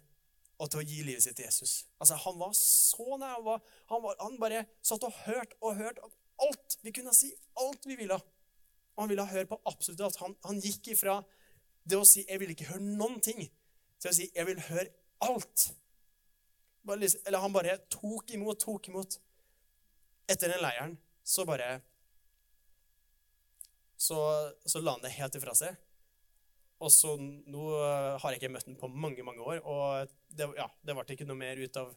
og 0.62 0.70
til 0.70 0.78
å 0.78 0.87
gi 0.87 1.01
livet 1.03 1.24
sitt 1.24 1.35
til 1.37 1.49
Jesus. 1.49 1.72
Altså, 1.99 2.16
Han 2.22 2.39
var 2.39 2.53
så 2.55 3.16
nær. 3.18 3.35
Han, 3.35 3.45
var, 3.45 3.62
han, 3.91 4.03
var, 4.05 4.18
han 4.22 4.39
bare 4.41 4.64
satt 4.85 5.03
og 5.03 5.16
hørte 5.24 5.59
og 5.61 5.76
hørte 5.80 6.11
alt. 6.43 6.78
Vi 6.83 6.95
kunne 6.95 7.14
si 7.16 7.33
alt 7.59 7.87
vi 7.89 7.99
ville. 7.99 8.18
Og 8.95 9.05
han 9.05 9.11
ville 9.11 9.26
høre 9.26 9.49
på 9.51 9.59
absolutt 9.66 10.05
alt. 10.07 10.20
Han, 10.22 10.37
han 10.47 10.61
gikk 10.62 10.93
ifra 10.95 11.18
det 11.83 11.99
å 11.99 12.07
si 12.07 12.22
'jeg 12.22 12.39
vil 12.39 12.53
ikke 12.55 12.68
høre 12.70 12.85
noen 12.85 13.18
ting', 13.20 13.49
til 13.99 14.11
å 14.11 14.14
si 14.14 14.30
'jeg 14.30 14.47
vil 14.47 14.61
høre 14.68 14.87
alt'. 15.26 15.70
Eller 17.26 17.38
han 17.38 17.54
bare 17.54 17.78
tok 17.90 18.30
imot, 18.34 18.60
tok 18.60 18.88
imot. 18.90 19.18
Etter 20.30 20.50
den 20.50 20.62
leiren 20.62 20.96
så 21.22 21.44
bare 21.46 21.80
så, 23.96 24.18
så 24.66 24.80
la 24.82 24.96
han 24.96 25.04
det 25.04 25.14
helt 25.14 25.36
ifra 25.38 25.54
seg. 25.54 25.76
Og 26.82 26.90
så 26.90 27.14
nå 27.20 27.66
har 28.18 28.32
jeg 28.32 28.40
ikke 28.40 28.50
møtt 28.50 28.66
ham 28.66 28.78
på 28.80 28.90
mange, 28.90 29.22
mange 29.22 29.44
år, 29.46 29.60
og 29.62 30.10
det, 30.34 30.48
ja, 30.58 30.66
det 30.82 30.96
ble 30.98 31.14
ikke 31.14 31.28
noe 31.28 31.38
mer 31.38 31.60
ut 31.62 31.78
av 31.78 31.92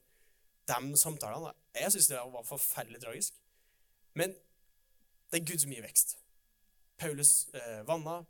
de 0.69 0.99
samtalene. 1.01 1.55
Jeg 1.73 1.95
syns 1.95 2.11
det 2.11 2.21
var 2.35 2.45
forferdelig 2.45 3.01
tragisk. 3.01 3.39
Men 4.13 4.35
det 5.31 5.41
er 5.41 5.47
Gud 5.49 5.63
som 5.63 5.73
gir 5.73 5.85
vekst. 5.85 6.15
Paulus 7.01 7.49
eh, 7.57 7.81
vanna, 7.87 8.21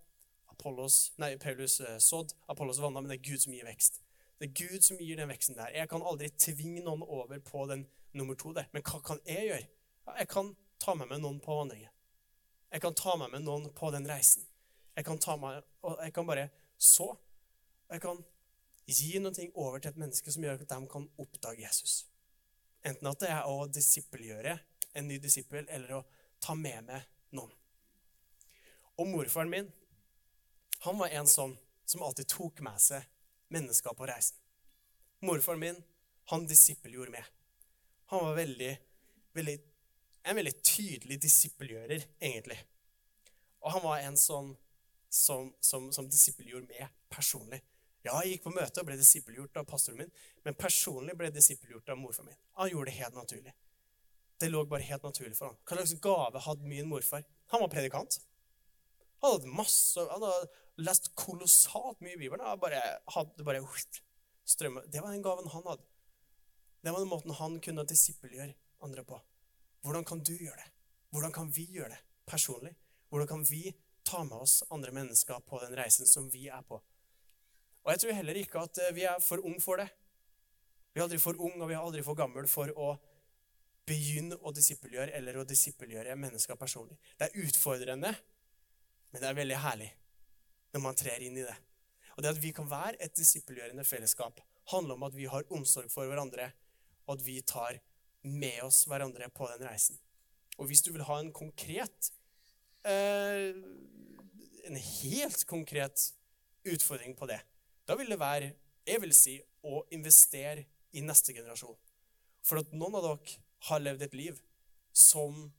Apollos, 0.50 1.12
nei, 1.22 1.36
Paulus 1.38 1.82
eh, 1.84 2.00
sådd, 2.02 2.34
Apollos 2.50 2.80
vanna, 2.82 3.04
men 3.04 3.12
det 3.12 3.20
er 3.20 3.28
Gud 3.28 3.44
som 3.44 3.54
gir 3.54 3.68
vekst. 3.68 4.00
Det 4.40 4.50
er 4.50 4.68
Gud 4.68 4.84
som 4.84 5.00
gir 5.00 5.18
den 5.18 5.30
veksten 5.32 5.56
der. 5.56 5.72
Jeg 5.76 5.90
kan 5.90 6.04
aldri 6.04 6.30
tvinge 6.30 6.84
noen 6.84 7.04
over 7.04 7.40
på 7.40 7.66
den 7.72 7.86
nummer 8.16 8.36
to 8.36 8.52
der. 8.56 8.68
Men 8.74 8.84
hva 8.84 9.00
kan 9.06 9.22
jeg 9.28 9.48
gjøre? 9.50 9.68
Jeg 10.20 10.30
kan 10.32 10.52
ta 10.80 10.96
med 10.96 11.10
meg 11.12 11.22
noen 11.24 11.40
på 11.44 11.56
vandringen. 11.56 11.92
Jeg 12.72 12.84
kan 12.84 12.96
ta 12.98 13.16
med 13.20 13.32
meg 13.32 13.46
noen 13.46 13.70
på 13.76 13.92
den 13.96 14.08
reisen. 14.10 14.44
Jeg 14.96 15.06
kan, 15.08 15.20
ta 15.20 15.36
meg, 15.40 15.64
og 15.84 16.00
jeg 16.04 16.14
kan 16.16 16.28
bare 16.28 16.50
så. 16.78 17.10
Jeg 17.92 18.02
kan 18.04 18.20
gi 18.88 19.20
noe 19.20 19.48
over 19.54 19.80
til 19.80 19.92
et 19.92 20.00
menneske 20.00 20.32
som 20.32 20.44
gjør 20.44 20.62
at 20.62 20.70
de 20.70 20.80
kan 20.92 21.08
oppdage 21.20 21.64
Jesus. 21.64 22.06
Enten 22.86 23.10
at 23.10 23.24
det 23.24 23.32
er 23.34 23.48
å 23.50 23.66
disippelgjøre 23.72 24.58
en 24.96 25.08
ny 25.10 25.18
disippel, 25.20 25.66
eller 25.68 25.98
å 25.98 26.04
ta 26.44 26.56
med 26.56 26.86
meg 26.88 27.08
noen. 27.36 27.52
Og 29.00 29.10
morfaren 29.10 29.52
min 29.52 29.72
han 30.86 31.00
var 31.00 31.12
en 31.18 31.28
sånn 31.28 31.56
som 31.88 32.04
alltid 32.06 32.30
tok 32.30 32.62
med 32.64 32.80
seg 32.82 33.04
mennesker 33.56 33.96
på 33.98 34.08
reisen. 34.10 34.38
Morfaren 35.26 35.64
min 35.64 35.84
han 36.32 36.48
disippelgjorde 36.50 37.12
med. 37.12 37.24
Han 38.12 38.26
var 38.26 38.36
veldig, 38.36 38.72
veldig, 39.34 39.56
en 40.24 40.36
veldig 40.36 40.54
tydelig 40.62 41.20
disippelgjører, 41.22 42.06
egentlig. 42.20 42.58
Og 43.62 43.72
han 43.74 43.84
var 43.86 44.02
en 44.02 44.18
sånn 44.18 44.52
som, 45.10 45.54
som, 45.64 45.92
som 45.94 46.10
disippelgjorde 46.10 46.70
med 46.70 46.98
personlig. 47.14 47.62
Ja, 48.06 48.20
jeg 48.22 48.36
gikk 48.36 48.46
på 48.46 48.54
møte 48.54 48.82
og 48.82 48.90
ble 48.90 48.98
disippelgjort 49.00 49.62
av 49.62 49.70
pastoren 49.70 50.04
min, 50.04 50.12
men 50.46 50.58
personlig 50.60 51.16
ble 51.18 51.32
jeg 51.32 51.40
disippelgjort 51.40 51.94
av 51.94 51.98
morfaren 51.98 52.30
min. 52.30 52.42
Han 52.60 52.70
gjorde 52.70 52.92
det 52.92 53.00
helt 53.00 53.18
naturlig. 53.18 53.54
Det 54.42 54.50
lå 54.52 54.66
bare 54.70 54.86
helt 54.86 55.06
naturlig 55.08 55.38
for 55.38 55.50
han. 55.50 55.58
Hva 55.64 55.80
slags 55.80 55.96
gave 56.04 56.42
hadde 56.46 56.70
min 56.70 56.90
morfar? 56.92 57.24
Han 57.54 57.64
var 57.64 57.72
predikant. 57.72 58.20
Han 59.24 59.38
hadde 59.38 59.56
masse, 59.58 60.04
han 60.12 60.22
hadde 60.22 60.52
lest 60.82 61.12
kolossalt 61.16 62.02
mye 62.04 62.16
i 62.16 62.20
Bibelen. 62.20 62.46
Jeg 62.46 62.62
bare 62.62 62.82
hadde 63.16 63.48
bare 63.48 63.64
strømme. 64.46 64.86
Det 64.92 65.02
var 65.04 65.16
den 65.16 65.24
gaven 65.26 65.50
han 65.54 65.68
hadde. 65.70 65.86
Det 66.84 66.94
var 66.94 67.02
den 67.02 67.10
måten 67.10 67.34
han 67.38 67.60
kunne 67.64 67.88
disippelgjøre 67.90 68.54
andre 68.86 69.06
på. 69.08 69.20
Hvordan 69.86 70.06
kan 70.06 70.22
du 70.26 70.34
gjøre 70.36 70.60
det? 70.60 70.70
Hvordan 71.14 71.34
kan 71.34 71.50
vi 71.56 71.66
gjøre 71.72 71.96
det 71.96 72.02
personlig? 72.28 72.76
Hvordan 73.10 73.30
kan 73.30 73.46
vi 73.50 73.70
ta 74.06 74.24
med 74.24 74.38
oss 74.38 74.64
andre 74.70 74.92
mennesker 74.92 75.40
på 75.40 75.60
den 75.60 75.76
reisen 75.76 76.08
som 76.08 76.30
vi 76.30 76.48
er 76.48 76.62
på. 76.62 76.78
Og 77.86 77.92
jeg 77.92 78.02
tror 78.02 78.18
heller 78.20 78.38
ikke 78.40 78.62
at 78.62 78.82
eh, 78.82 78.94
vi 78.96 79.06
er 79.10 79.22
for 79.22 79.42
ung 79.46 79.58
for 79.62 79.82
det. 79.82 79.90
Vi 80.94 81.02
er 81.02 81.06
aldri 81.06 81.20
for 81.20 81.38
ung, 81.42 81.58
og 81.60 81.70
vi 81.70 81.76
er 81.76 81.82
aldri 81.82 82.04
for 82.06 82.18
gammel 82.18 82.48
for 82.50 82.72
å 82.72 82.94
begynne 83.86 84.38
å 84.42 84.54
disippelgjøre 84.56 85.14
eller 85.18 85.38
å 85.38 85.46
disippelgjøre 85.46 86.16
mennesker 86.18 86.58
personlig. 86.58 86.98
Det 87.18 87.28
er 87.28 87.46
utfordrende, 87.46 88.14
men 89.12 89.22
det 89.22 89.30
er 89.30 89.38
veldig 89.38 89.60
herlig 89.62 89.92
når 90.76 90.84
man 90.84 90.98
trer 91.00 91.24
inn 91.24 91.38
i 91.40 91.46
det. 91.48 91.56
Og 92.16 92.24
det 92.24 92.34
at 92.36 92.42
vi 92.44 92.52
kan 92.56 92.68
være 92.68 93.00
et 93.04 93.16
disippelgjørende 93.16 93.86
fellesskap, 93.88 94.42
handler 94.72 94.98
om 94.98 95.06
at 95.08 95.16
vi 95.16 95.28
har 95.30 95.48
omsorg 95.54 95.92
for 95.92 96.08
hverandre, 96.10 96.50
og 97.06 97.18
at 97.18 97.26
vi 97.26 97.40
tar 97.48 97.80
med 98.26 98.62
oss 98.66 98.84
hverandre 98.90 99.30
på 99.32 99.48
den 99.54 99.68
reisen. 99.68 100.00
Og 100.58 100.68
hvis 100.70 100.84
du 100.84 100.92
vil 100.96 101.06
ha 101.06 101.20
en 101.20 101.34
konkret 101.36 102.12
eh, 102.88 103.52
En 104.66 104.78
helt 104.82 105.44
konkret 105.46 106.08
utfordring 106.66 107.14
på 107.14 107.28
det, 107.30 107.38
da 107.86 107.94
vil 107.94 108.10
det 108.10 108.18
være, 108.18 108.48
jeg 108.82 109.02
vil 109.04 109.12
si, 109.14 109.36
å 109.62 109.84
investere 109.94 110.64
i 110.98 111.04
neste 111.06 111.36
generasjon. 111.38 111.76
For 112.42 112.58
at 112.58 112.74
noen 112.74 112.98
av 112.98 113.06
dere 113.06 113.36
har 113.68 113.84
levd 113.84 114.08
et 114.08 114.18
liv 114.18 114.40
som, 114.90 115.52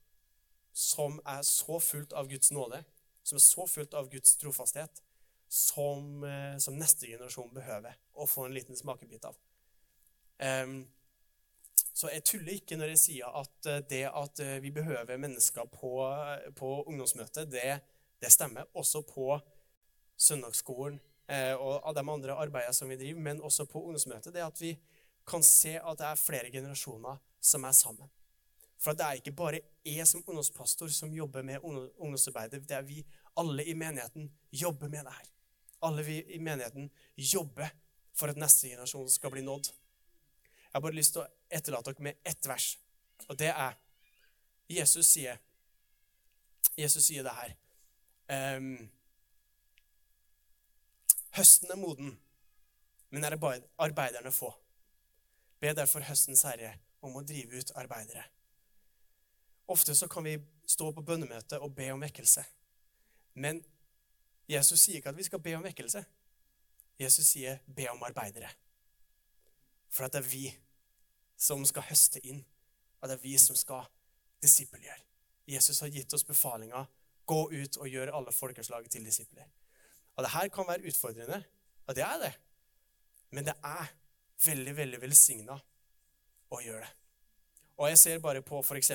som 0.75 1.21
er 1.23 1.47
så 1.47 1.79
fullt 1.79 2.17
av 2.19 2.27
Guds 2.27 2.51
nåde, 2.51 2.83
som 3.23 3.39
er 3.39 3.47
så 3.47 3.69
fullt 3.71 3.95
av 3.95 4.11
Guds 4.11 4.35
trofasthet, 4.43 5.06
som, 5.49 6.25
eh, 6.25 6.59
som 6.59 6.79
neste 6.79 7.07
generasjon 7.07 7.55
behøver 7.55 7.97
å 8.15 8.27
få 8.27 8.47
en 8.47 8.55
liten 8.55 8.77
smakebit 8.77 9.25
av. 9.29 9.39
Um, 10.37 10.83
så 11.97 12.11
jeg 12.13 12.27
tuller 12.29 12.59
ikke 12.59 12.77
når 12.77 12.93
jeg 12.93 13.01
sier 13.01 13.37
at 13.41 13.69
eh, 13.71 13.85
det 13.89 14.03
at 14.11 14.41
eh, 14.45 14.59
vi 14.61 14.73
behøver 14.75 15.17
mennesker 15.17 15.69
på, 15.73 15.93
på 16.59 16.73
ungdomsmøtet, 16.85 17.49
det, 17.53 17.79
det, 18.21 18.33
stemmer. 18.33 18.69
Også 18.77 19.01
på 19.09 19.31
søndagsskolen 20.21 20.99
eh, 21.29 21.55
og 21.55 21.81
av 21.89 21.97
de 21.97 22.05
andre 22.05 22.37
arbeidene 22.37 22.77
som 22.77 22.93
vi 22.93 22.99
driver, 23.01 23.23
men 23.25 23.41
også 23.41 23.65
på 23.71 23.81
ungdomsmøtet. 23.81 24.35
Det 24.35 24.45
at 24.45 24.61
vi 24.61 24.75
kan 25.27 25.43
se 25.43 25.79
at 25.81 25.99
det 25.99 26.11
er 26.11 26.21
flere 26.21 26.53
generasjoner 26.53 27.17
som 27.41 27.65
er 27.65 27.77
sammen. 27.77 28.13
For 28.77 28.93
det 28.93 29.07
er 29.07 29.23
ikke 29.23 29.33
bare 29.33 29.63
jeg 29.87 30.05
som 30.07 30.25
ungdomspastor 30.27 30.93
som 30.93 31.15
jobber 31.17 31.43
med 31.49 31.65
ungdomsarbeidet. 31.65 32.61
Det 32.69 32.77
er 32.77 32.85
vi 32.85 33.01
alle 33.41 33.65
i 33.65 33.73
menigheten 33.75 34.29
jobber 34.53 34.93
med 34.93 35.09
det 35.09 35.17
her. 35.17 35.33
Alle 35.85 36.03
vi 36.03 36.20
i 36.35 36.39
menigheten 36.39 36.91
jobber 37.16 37.70
for 38.16 38.33
at 38.33 38.41
neste 38.41 38.68
generasjon 38.68 39.11
skal 39.12 39.33
bli 39.35 39.43
nådd. 39.45 39.66
Jeg 39.66 40.72
har 40.79 40.85
bare 40.85 40.97
lyst 40.97 41.16
til 41.16 41.24
å 41.24 41.29
etterlate 41.53 41.93
dere 41.93 42.07
med 42.09 42.20
ett 42.24 42.49
vers, 42.49 42.77
og 43.29 43.37
det 43.41 43.53
er 43.53 43.77
Jesus 44.68 45.09
sier 45.09 45.39
Jesus 46.77 47.07
sier 47.07 47.24
det 47.24 47.33
her. 47.33 47.53
Um, 48.59 48.89
høsten 51.37 51.70
er 51.72 51.81
moden, 51.81 52.11
men 53.09 53.24
er 53.24 53.39
arbeiderne 53.81 54.33
få. 54.35 54.51
Be 55.61 55.72
derfor 55.72 56.05
høstens 56.05 56.45
herre 56.45 56.74
om 57.01 57.16
å 57.16 57.24
drive 57.24 57.62
ut 57.62 57.72
arbeidere. 57.81 58.27
Ofte 59.72 59.95
så 59.97 60.09
kan 60.09 60.27
vi 60.27 60.37
stå 60.68 60.91
på 60.93 61.05
bønnemøte 61.07 61.59
og 61.62 61.72
be 61.74 61.89
om 61.95 62.05
vekkelse. 62.05 62.45
Men 63.41 63.62
Jesus 64.49 64.81
sier 64.81 65.01
ikke 65.01 65.11
at 65.11 65.19
vi 65.19 65.27
skal 65.27 65.43
be 65.43 65.55
om 65.59 65.65
vekkelse. 65.67 66.05
Jesus 66.99 67.29
sier 67.29 67.59
'be 67.67 67.89
om 67.91 68.03
arbeidere'. 68.03 68.55
For 69.89 70.05
at 70.05 70.13
det 70.13 70.25
er 70.25 70.29
vi 70.29 70.59
som 71.37 71.65
skal 71.65 71.83
høste 71.83 72.27
inn, 72.27 72.45
og 73.01 73.09
det 73.09 73.19
er 73.19 73.23
vi 73.23 73.39
som 73.39 73.57
skal 73.57 73.85
disippelgjøre. 74.43 75.03
Jesus 75.47 75.81
har 75.81 75.89
gitt 75.89 76.15
oss 76.15 76.25
befalinga 76.25 76.87
'gå 77.27 77.41
ut 77.53 77.77
og 77.77 77.89
gjør 77.89 78.15
alle 78.15 78.33
folkeslag 78.33 78.91
til 78.91 79.05
disipler'. 79.05 79.49
Og 80.17 80.25
det 80.25 80.31
her 80.31 80.49
kan 80.49 80.69
være 80.69 80.87
utfordrende, 80.89 81.45
og 81.87 81.95
det 81.95 82.03
er 82.03 82.19
det. 82.19 82.35
Men 83.31 83.45
det 83.45 83.55
er 83.65 83.87
veldig, 84.45 84.77
veldig 84.77 85.01
velsigna 85.01 85.61
å 86.51 86.61
gjøre 86.61 86.81
det. 86.81 86.95
Og 87.77 87.89
jeg 87.89 87.99
ser 87.99 88.19
bare 88.19 88.41
på 88.43 88.63
f.eks. 88.63 88.93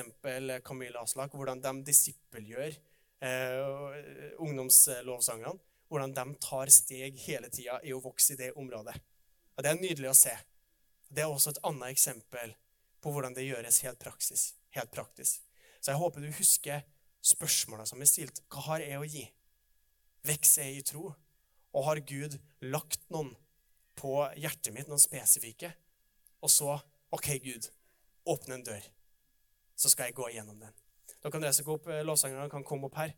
Camilla 0.64 1.02
Aslak, 1.02 1.30
hvordan 1.30 1.62
de 1.62 1.84
disippelgjør 1.86 2.74
eh, 3.22 4.32
ungdomslovsangene. 4.42 5.54
Hvordan 5.92 6.14
de 6.16 6.24
tar 6.40 6.70
steg 6.72 7.18
hele 7.26 7.50
tida 7.52 7.78
i 7.84 7.92
å 7.92 8.00
vokse 8.00 8.32
i 8.32 8.38
det 8.40 8.52
området. 8.56 8.94
Og 9.56 9.64
Det 9.64 9.70
er 9.70 9.80
nydelig 9.80 10.08
å 10.08 10.16
se. 10.16 10.32
Det 11.12 11.24
er 11.24 11.28
også 11.28 11.52
et 11.52 11.60
annet 11.68 11.92
eksempel 11.92 12.54
på 13.04 13.12
hvordan 13.12 13.34
det 13.36 13.44
gjøres 13.44 13.82
helt, 13.84 14.00
praksis, 14.00 14.54
helt 14.72 14.92
praktisk. 14.94 15.42
Så 15.82 15.92
jeg 15.92 16.00
håper 16.00 16.24
du 16.24 16.30
husker 16.38 16.84
spørsmåla 17.22 17.84
som 17.88 18.00
er 18.00 18.08
stilt. 18.08 18.40
Hva 18.48 18.64
har 18.70 18.84
jeg 18.86 18.98
å 19.00 19.08
gi? 19.08 19.26
Vokser 20.26 20.70
jeg 20.70 20.80
i 20.80 20.86
tro? 20.86 21.12
Og 21.72 21.86
har 21.88 22.00
Gud 22.08 22.38
lagt 22.64 23.04
noen 23.12 23.34
på 23.98 24.14
hjertet 24.40 24.72
mitt, 24.74 24.88
noen 24.88 25.02
spesifikke? 25.02 25.72
Og 26.42 26.50
så 26.50 26.78
OK, 27.12 27.28
Gud, 27.44 27.68
åpne 28.24 28.56
en 28.56 28.64
dør, 28.66 28.86
så 29.76 29.90
skal 29.92 30.08
jeg 30.08 30.16
gå 30.16 30.30
igjennom 30.30 30.62
den. 30.62 30.81
Da 31.22 31.30
kan 31.30 31.42
går 31.42 31.72
opp, 31.74 31.86
eh, 31.86 32.04
lovsangerne 32.04 32.50
kan 32.50 32.64
komme 32.64 32.86
opp 32.86 32.96
her. 32.96 33.12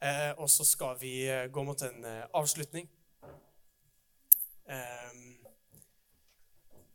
Eh, 0.00 0.32
og 0.38 0.48
så 0.50 0.64
skal 0.64 0.96
vi 1.00 1.28
eh, 1.28 1.48
gå 1.52 1.62
mot 1.62 1.82
en 1.82 2.04
eh, 2.04 2.24
avslutning. 2.34 2.88
Eh, 4.68 5.12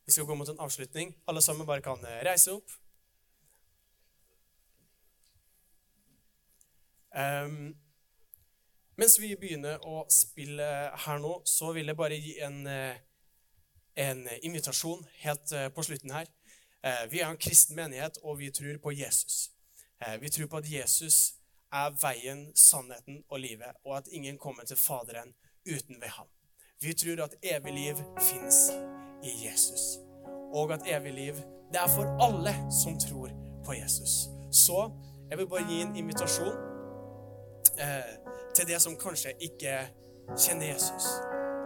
vi 0.06 0.12
skal 0.12 0.26
gå 0.26 0.36
mot 0.36 0.50
en 0.50 0.60
avslutning. 0.60 1.14
Alle 1.28 1.42
sammen 1.42 1.68
bare 1.68 1.82
kan 1.82 2.02
reise 2.26 2.52
opp. 2.52 2.72
Eh, 7.16 7.50
mens 8.96 9.20
vi 9.20 9.36
begynner 9.36 9.86
å 9.86 10.06
spille 10.10 10.70
her 11.06 11.22
nå, 11.22 11.42
så 11.46 11.74
vil 11.78 11.92
jeg 11.92 11.98
bare 11.98 12.18
gi 12.18 12.40
en, 12.42 12.66
en 13.96 14.28
invitasjon 14.42 15.06
helt 15.26 15.54
på 15.76 15.86
slutten 15.86 16.14
her. 16.14 16.30
Eh, 16.86 17.12
vi 17.12 17.20
er 17.20 17.30
en 17.30 17.38
kristen 17.38 17.76
menighet, 17.76 18.18
og 18.24 18.40
vi 18.40 18.52
tror 18.52 18.78
på 18.84 18.92
Jesus. 18.92 19.52
Eh, 20.06 20.22
vi 20.22 20.30
tror 20.30 20.48
på 20.48 20.58
at 20.58 20.72
Jesus 20.72 21.34
er 21.72 21.90
veien, 22.02 22.52
sannheten 22.56 23.24
og 23.30 23.40
livet, 23.40 23.72
og 23.86 23.98
at 23.98 24.08
ingen 24.12 24.38
kommer 24.38 24.64
til 24.64 24.78
Faderen 24.78 25.34
uten 25.66 26.02
ved 26.02 26.08
ham. 26.08 26.28
Vi 26.82 26.94
tror 26.94 27.24
at 27.24 27.36
evig 27.42 27.74
liv 27.74 27.96
fins 28.20 28.72
i 29.24 29.48
Jesus, 29.48 29.98
og 30.54 30.74
at 30.74 30.82
evig 30.86 31.14
liv 31.14 31.34
det 31.72 31.82
er 31.82 31.88
for 31.88 32.18
alle 32.22 32.54
som 32.84 33.00
tror 33.00 33.30
på 33.66 33.74
Jesus. 33.74 34.10
Så 34.52 34.92
jeg 35.30 35.38
vil 35.38 35.48
bare 35.48 35.68
gi 35.70 35.82
en 35.82 35.96
invitasjon 35.96 36.58
eh, 37.80 38.12
til 38.56 38.68
det 38.68 38.82
som 38.82 38.98
kanskje 39.00 39.34
ikke 39.40 39.88
kjenner 40.38 40.68
Jesus, 40.74 41.08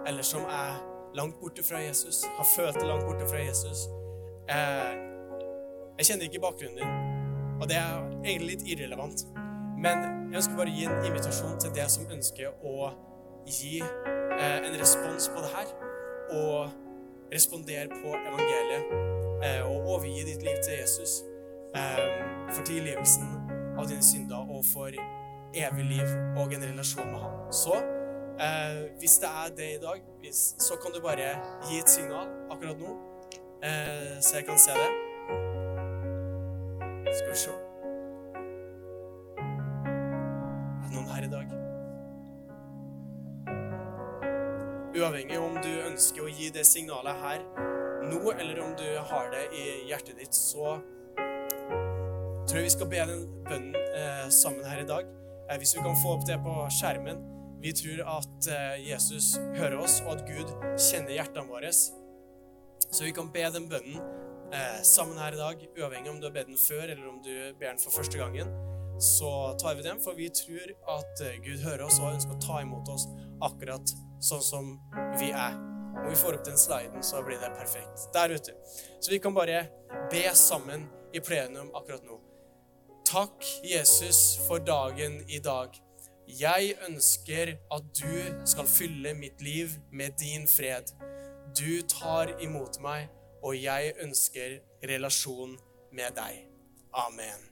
eller 0.07 0.22
som 0.22 0.41
er 0.41 0.78
langt 1.15 1.39
borte 1.39 1.63
fra 1.63 1.78
Jesus, 1.78 2.24
har 2.24 2.47
følt 2.55 2.76
det 2.76 2.88
langt 2.88 3.05
borte 3.05 3.28
fra 3.28 3.43
Jesus. 3.43 3.78
Eh, 4.49 5.06
jeg 5.97 6.09
kjenner 6.09 6.29
ikke 6.29 6.43
bakgrunnen 6.43 6.77
din, 6.77 6.91
og 7.61 7.69
det 7.69 7.77
er 7.79 7.93
egentlig 8.23 8.51
litt 8.53 8.65
irrelevant. 8.69 9.25
Men 9.77 10.03
jeg 10.31 10.39
ønsker 10.41 10.57
bare 10.57 10.71
å 10.71 10.77
gi 10.77 10.85
en 10.89 11.05
invitasjon 11.05 11.57
til 11.61 11.73
det 11.73 11.85
som 11.93 12.09
ønsker 12.13 12.65
å 12.65 12.91
gi 13.47 13.79
eh, 13.81 14.59
en 14.67 14.77
respons 14.77 15.29
på 15.33 15.43
det 15.43 15.51
her. 15.53 15.73
Og 16.37 17.31
respondere 17.31 17.87
på 17.91 18.13
evangeliet 18.15 18.91
eh, 19.45 19.61
og 19.65 19.89
overgi 19.95 20.25
ditt 20.27 20.43
liv 20.45 20.57
til 20.65 20.79
Jesus 20.79 21.21
eh, 21.75 22.03
for 22.51 22.65
tilgivelsen 22.67 23.29
av 23.77 23.87
dine 23.89 24.03
synder 24.03 24.49
og 24.49 24.65
for 24.67 24.93
evig 25.57 25.85
liv 25.87 26.07
og 26.37 26.53
en 26.53 26.67
relasjon 26.71 27.09
med 27.11 27.21
ham. 27.23 27.41
Så 27.53 27.75
eh, 27.77 28.85
hvis 29.01 29.19
det 29.23 29.33
er 29.43 29.57
det 29.57 29.73
i 29.75 29.81
dag, 29.83 30.05
hvis, 30.23 30.45
så 30.61 30.79
kan 30.81 30.95
du 30.95 31.01
bare 31.03 31.35
gi 31.69 31.81
et 31.81 31.91
signal 31.91 32.31
akkurat 32.51 32.79
nå, 32.81 32.95
eh, 33.63 34.17
så 34.21 34.39
jeg 34.39 34.49
kan 34.49 34.59
se 34.61 34.77
det. 34.77 35.06
Skal 37.18 37.30
vi 37.30 37.38
se 37.41 37.53
Er 39.41 40.84
det 40.84 40.91
noen 40.93 41.09
her 41.09 41.24
i 41.26 41.32
dag? 41.32 41.55
Uavhengig 44.97 45.39
om 45.41 45.57
du 45.61 45.72
ønsker 45.88 46.26
å 46.26 46.30
gi 46.30 46.51
det 46.53 46.65
signalet 46.70 47.18
her 47.24 47.41
nå, 48.07 48.22
eller 48.32 48.61
om 48.63 48.76
du 48.78 48.86
har 49.09 49.32
det 49.34 49.47
i 49.51 49.65
hjertet 49.89 50.22
ditt, 50.22 50.38
så 50.38 50.78
tror 51.18 52.59
jeg 52.59 52.68
vi 52.68 52.76
skal 52.76 52.91
be 52.91 53.01
den 53.09 53.26
bønnen 53.49 53.76
eh, 53.76 54.28
sammen 54.32 54.63
her 54.70 54.84
i 54.84 54.88
dag. 54.88 55.09
Eh, 55.49 55.57
hvis 55.59 55.74
vi 55.76 55.84
kan 55.84 55.97
få 56.03 56.13
opp 56.15 56.24
det 56.30 56.38
på 56.45 56.53
skjermen. 56.78 57.20
Vi 57.65 57.74
tror 57.76 57.99
at 58.20 58.47
eh, 58.53 58.78
Jesus 58.86 59.34
hører 59.57 59.76
oss, 59.82 59.99
og 60.05 60.13
at 60.15 60.24
Gud 60.30 60.53
kjenner 60.78 61.18
hjertene 61.18 61.49
våre. 61.49 61.74
Så 61.74 63.03
vi 63.03 63.11
kan 63.18 63.34
be 63.34 63.43
den 63.57 63.68
bønnen 63.68 63.99
eh, 64.53 64.81
sammen 64.83 65.17
her 65.17 65.35
i 65.35 65.39
dag, 65.39 65.67
uavhengig 65.77 66.11
om 66.11 66.19
du 66.21 66.27
har 66.27 66.35
bedt 66.35 66.51
den 66.51 66.59
før 66.59 66.83
eller 66.87 67.07
om 67.09 67.21
du 67.23 67.33
ber 67.59 67.71
den 67.73 67.81
for 67.81 67.95
første 67.99 68.19
gangen, 68.19 68.51
så 68.99 69.53
tar 69.61 69.75
vi 69.77 69.85
den, 69.85 69.99
for 70.01 70.17
vi 70.17 70.29
tror 70.33 70.73
at 70.97 71.23
eh, 71.25 71.39
Gud 71.45 71.63
hører 71.65 71.85
oss 71.85 71.99
og 72.01 72.13
ønsker 72.15 72.35
å 72.35 72.41
ta 72.41 72.61
imot 72.65 72.89
oss 72.89 73.07
akkurat 73.45 73.93
sånn 74.23 74.43
som 74.43 74.71
vi 75.19 75.31
er. 75.31 75.57
Om 75.97 76.09
vi 76.09 76.19
får 76.19 76.37
opp 76.37 76.45
den 76.45 76.59
sliden, 76.61 77.03
så 77.03 77.23
blir 77.25 77.39
det 77.41 77.49
perfekt 77.57 78.07
der 78.13 78.33
ute. 78.33 78.53
Så 79.01 79.11
vi 79.11 79.19
kan 79.21 79.33
bare 79.33 79.65
be 80.11 80.23
sammen 80.37 80.85
i 81.13 81.21
plenum 81.21 81.71
akkurat 81.75 82.05
nå. 82.05 82.19
Takk, 83.07 83.45
Jesus, 83.63 84.37
for 84.47 84.59
dagen 84.59 85.21
i 85.31 85.39
dag. 85.39 85.73
Jeg 86.27 86.73
ønsker 86.89 87.53
at 87.71 87.85
du 87.95 88.45
skal 88.45 88.67
fylle 88.67 89.13
mitt 89.15 89.41
liv 89.41 89.77
med 89.91 90.17
din 90.19 90.47
fred. 90.49 90.91
Du 91.55 91.81
tar 91.87 92.33
imot 92.43 92.81
meg 92.83 93.07
og 93.47 93.55
jeg 93.55 93.93
ønsker 94.03 94.57
relasjon 94.89 95.55
med 95.95 96.17
deg. 96.17 96.41
Amen. 97.07 97.45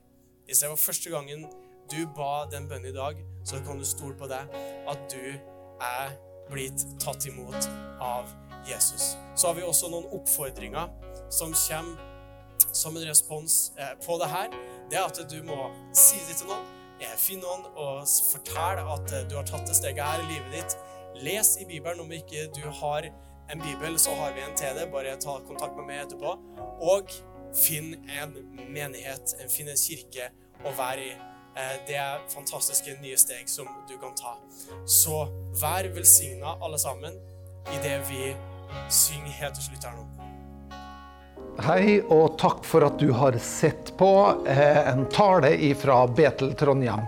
Hvis 0.46 0.60
det 0.62 0.70
var 0.70 0.82
første 0.82 1.10
gangen 1.10 1.46
du 1.92 2.02
ba 2.18 2.46
den 2.52 2.68
bønnen 2.68 2.90
i 2.90 2.96
dag, 2.96 3.20
så 3.46 3.62
kan 3.66 3.80
du 3.80 3.86
stole 3.86 4.18
på 4.20 4.28
deg 4.28 4.52
at 4.92 5.06
du 5.14 5.38
er 5.82 6.18
blitt 6.50 6.84
tatt 7.02 7.26
imot 7.30 7.70
av 8.04 8.28
Jesus. 8.68 9.14
Så 9.36 9.48
har 9.48 9.56
vi 9.58 9.64
også 9.64 9.90
noen 9.94 10.10
oppfordringer 10.18 10.92
som 11.34 11.54
kommer 11.54 12.12
som 12.76 12.98
en 12.98 13.08
respons 13.08 13.72
eh, 13.80 13.94
på 14.06 14.18
det 14.20 14.28
her. 14.28 14.56
Det 14.92 14.98
er 15.00 15.06
at 15.08 15.22
du 15.32 15.38
må 15.48 15.70
si 15.96 16.20
det 16.28 16.36
til 16.42 16.50
noen. 16.52 16.66
Eh, 17.00 17.16
finn 17.20 17.40
noen 17.44 17.64
og 17.72 18.04
fortell 18.32 18.82
at 18.84 19.14
eh, 19.16 19.24
du 19.30 19.38
har 19.40 19.48
tatt 19.48 19.68
det 19.70 19.78
steget 19.78 20.04
her 20.04 20.24
i 20.24 20.28
livet 20.34 20.58
ditt. 20.58 20.76
Les 21.24 21.54
i 21.62 21.68
Bibelen. 21.70 22.04
Om 22.04 22.12
ikke 22.12 22.50
du 22.56 22.66
har 22.82 23.08
en 23.52 23.60
bibel, 23.60 24.00
så 24.00 24.16
har 24.16 24.34
vi 24.34 24.42
en 24.42 24.56
til 24.58 24.76
det. 24.78 24.90
Bare 24.92 25.16
ta 25.22 25.38
kontakt 25.48 25.78
med 25.78 25.88
meg 25.90 26.04
etterpå. 26.06 26.36
Og 26.82 27.14
finn 27.56 27.94
en 28.20 28.36
menighet, 28.74 29.38
finn 29.54 29.70
en 29.72 29.80
kirke 29.80 30.32
å 30.66 30.74
være 30.78 31.06
i. 31.06 31.14
Det 31.88 31.96
er 31.96 32.26
fantastiske 32.34 32.98
nye 33.00 33.16
steg 33.16 33.48
som 33.48 33.70
du 33.88 33.96
kan 34.02 34.12
ta. 34.18 34.36
Så 34.84 35.24
vær 35.62 35.88
velsigna, 35.96 36.58
alle 36.60 36.80
sammen, 36.82 37.16
i 37.72 37.80
det 37.86 37.96
vi 38.10 38.34
synger 38.92 39.40
helt 39.40 39.56
til 39.56 39.70
slutt 39.70 39.88
her 39.88 39.96
nå. 39.96 40.06
Hei, 41.64 42.02
og 42.12 42.36
takk 42.36 42.66
for 42.68 42.84
at 42.84 43.00
du 43.00 43.14
har 43.16 43.38
sett 43.40 43.94
på 43.96 44.12
eh, 44.44 44.82
en 44.92 45.06
tale 45.08 45.54
fra 45.80 46.02
Betel 46.12 46.52
Trondheim. 46.60 47.08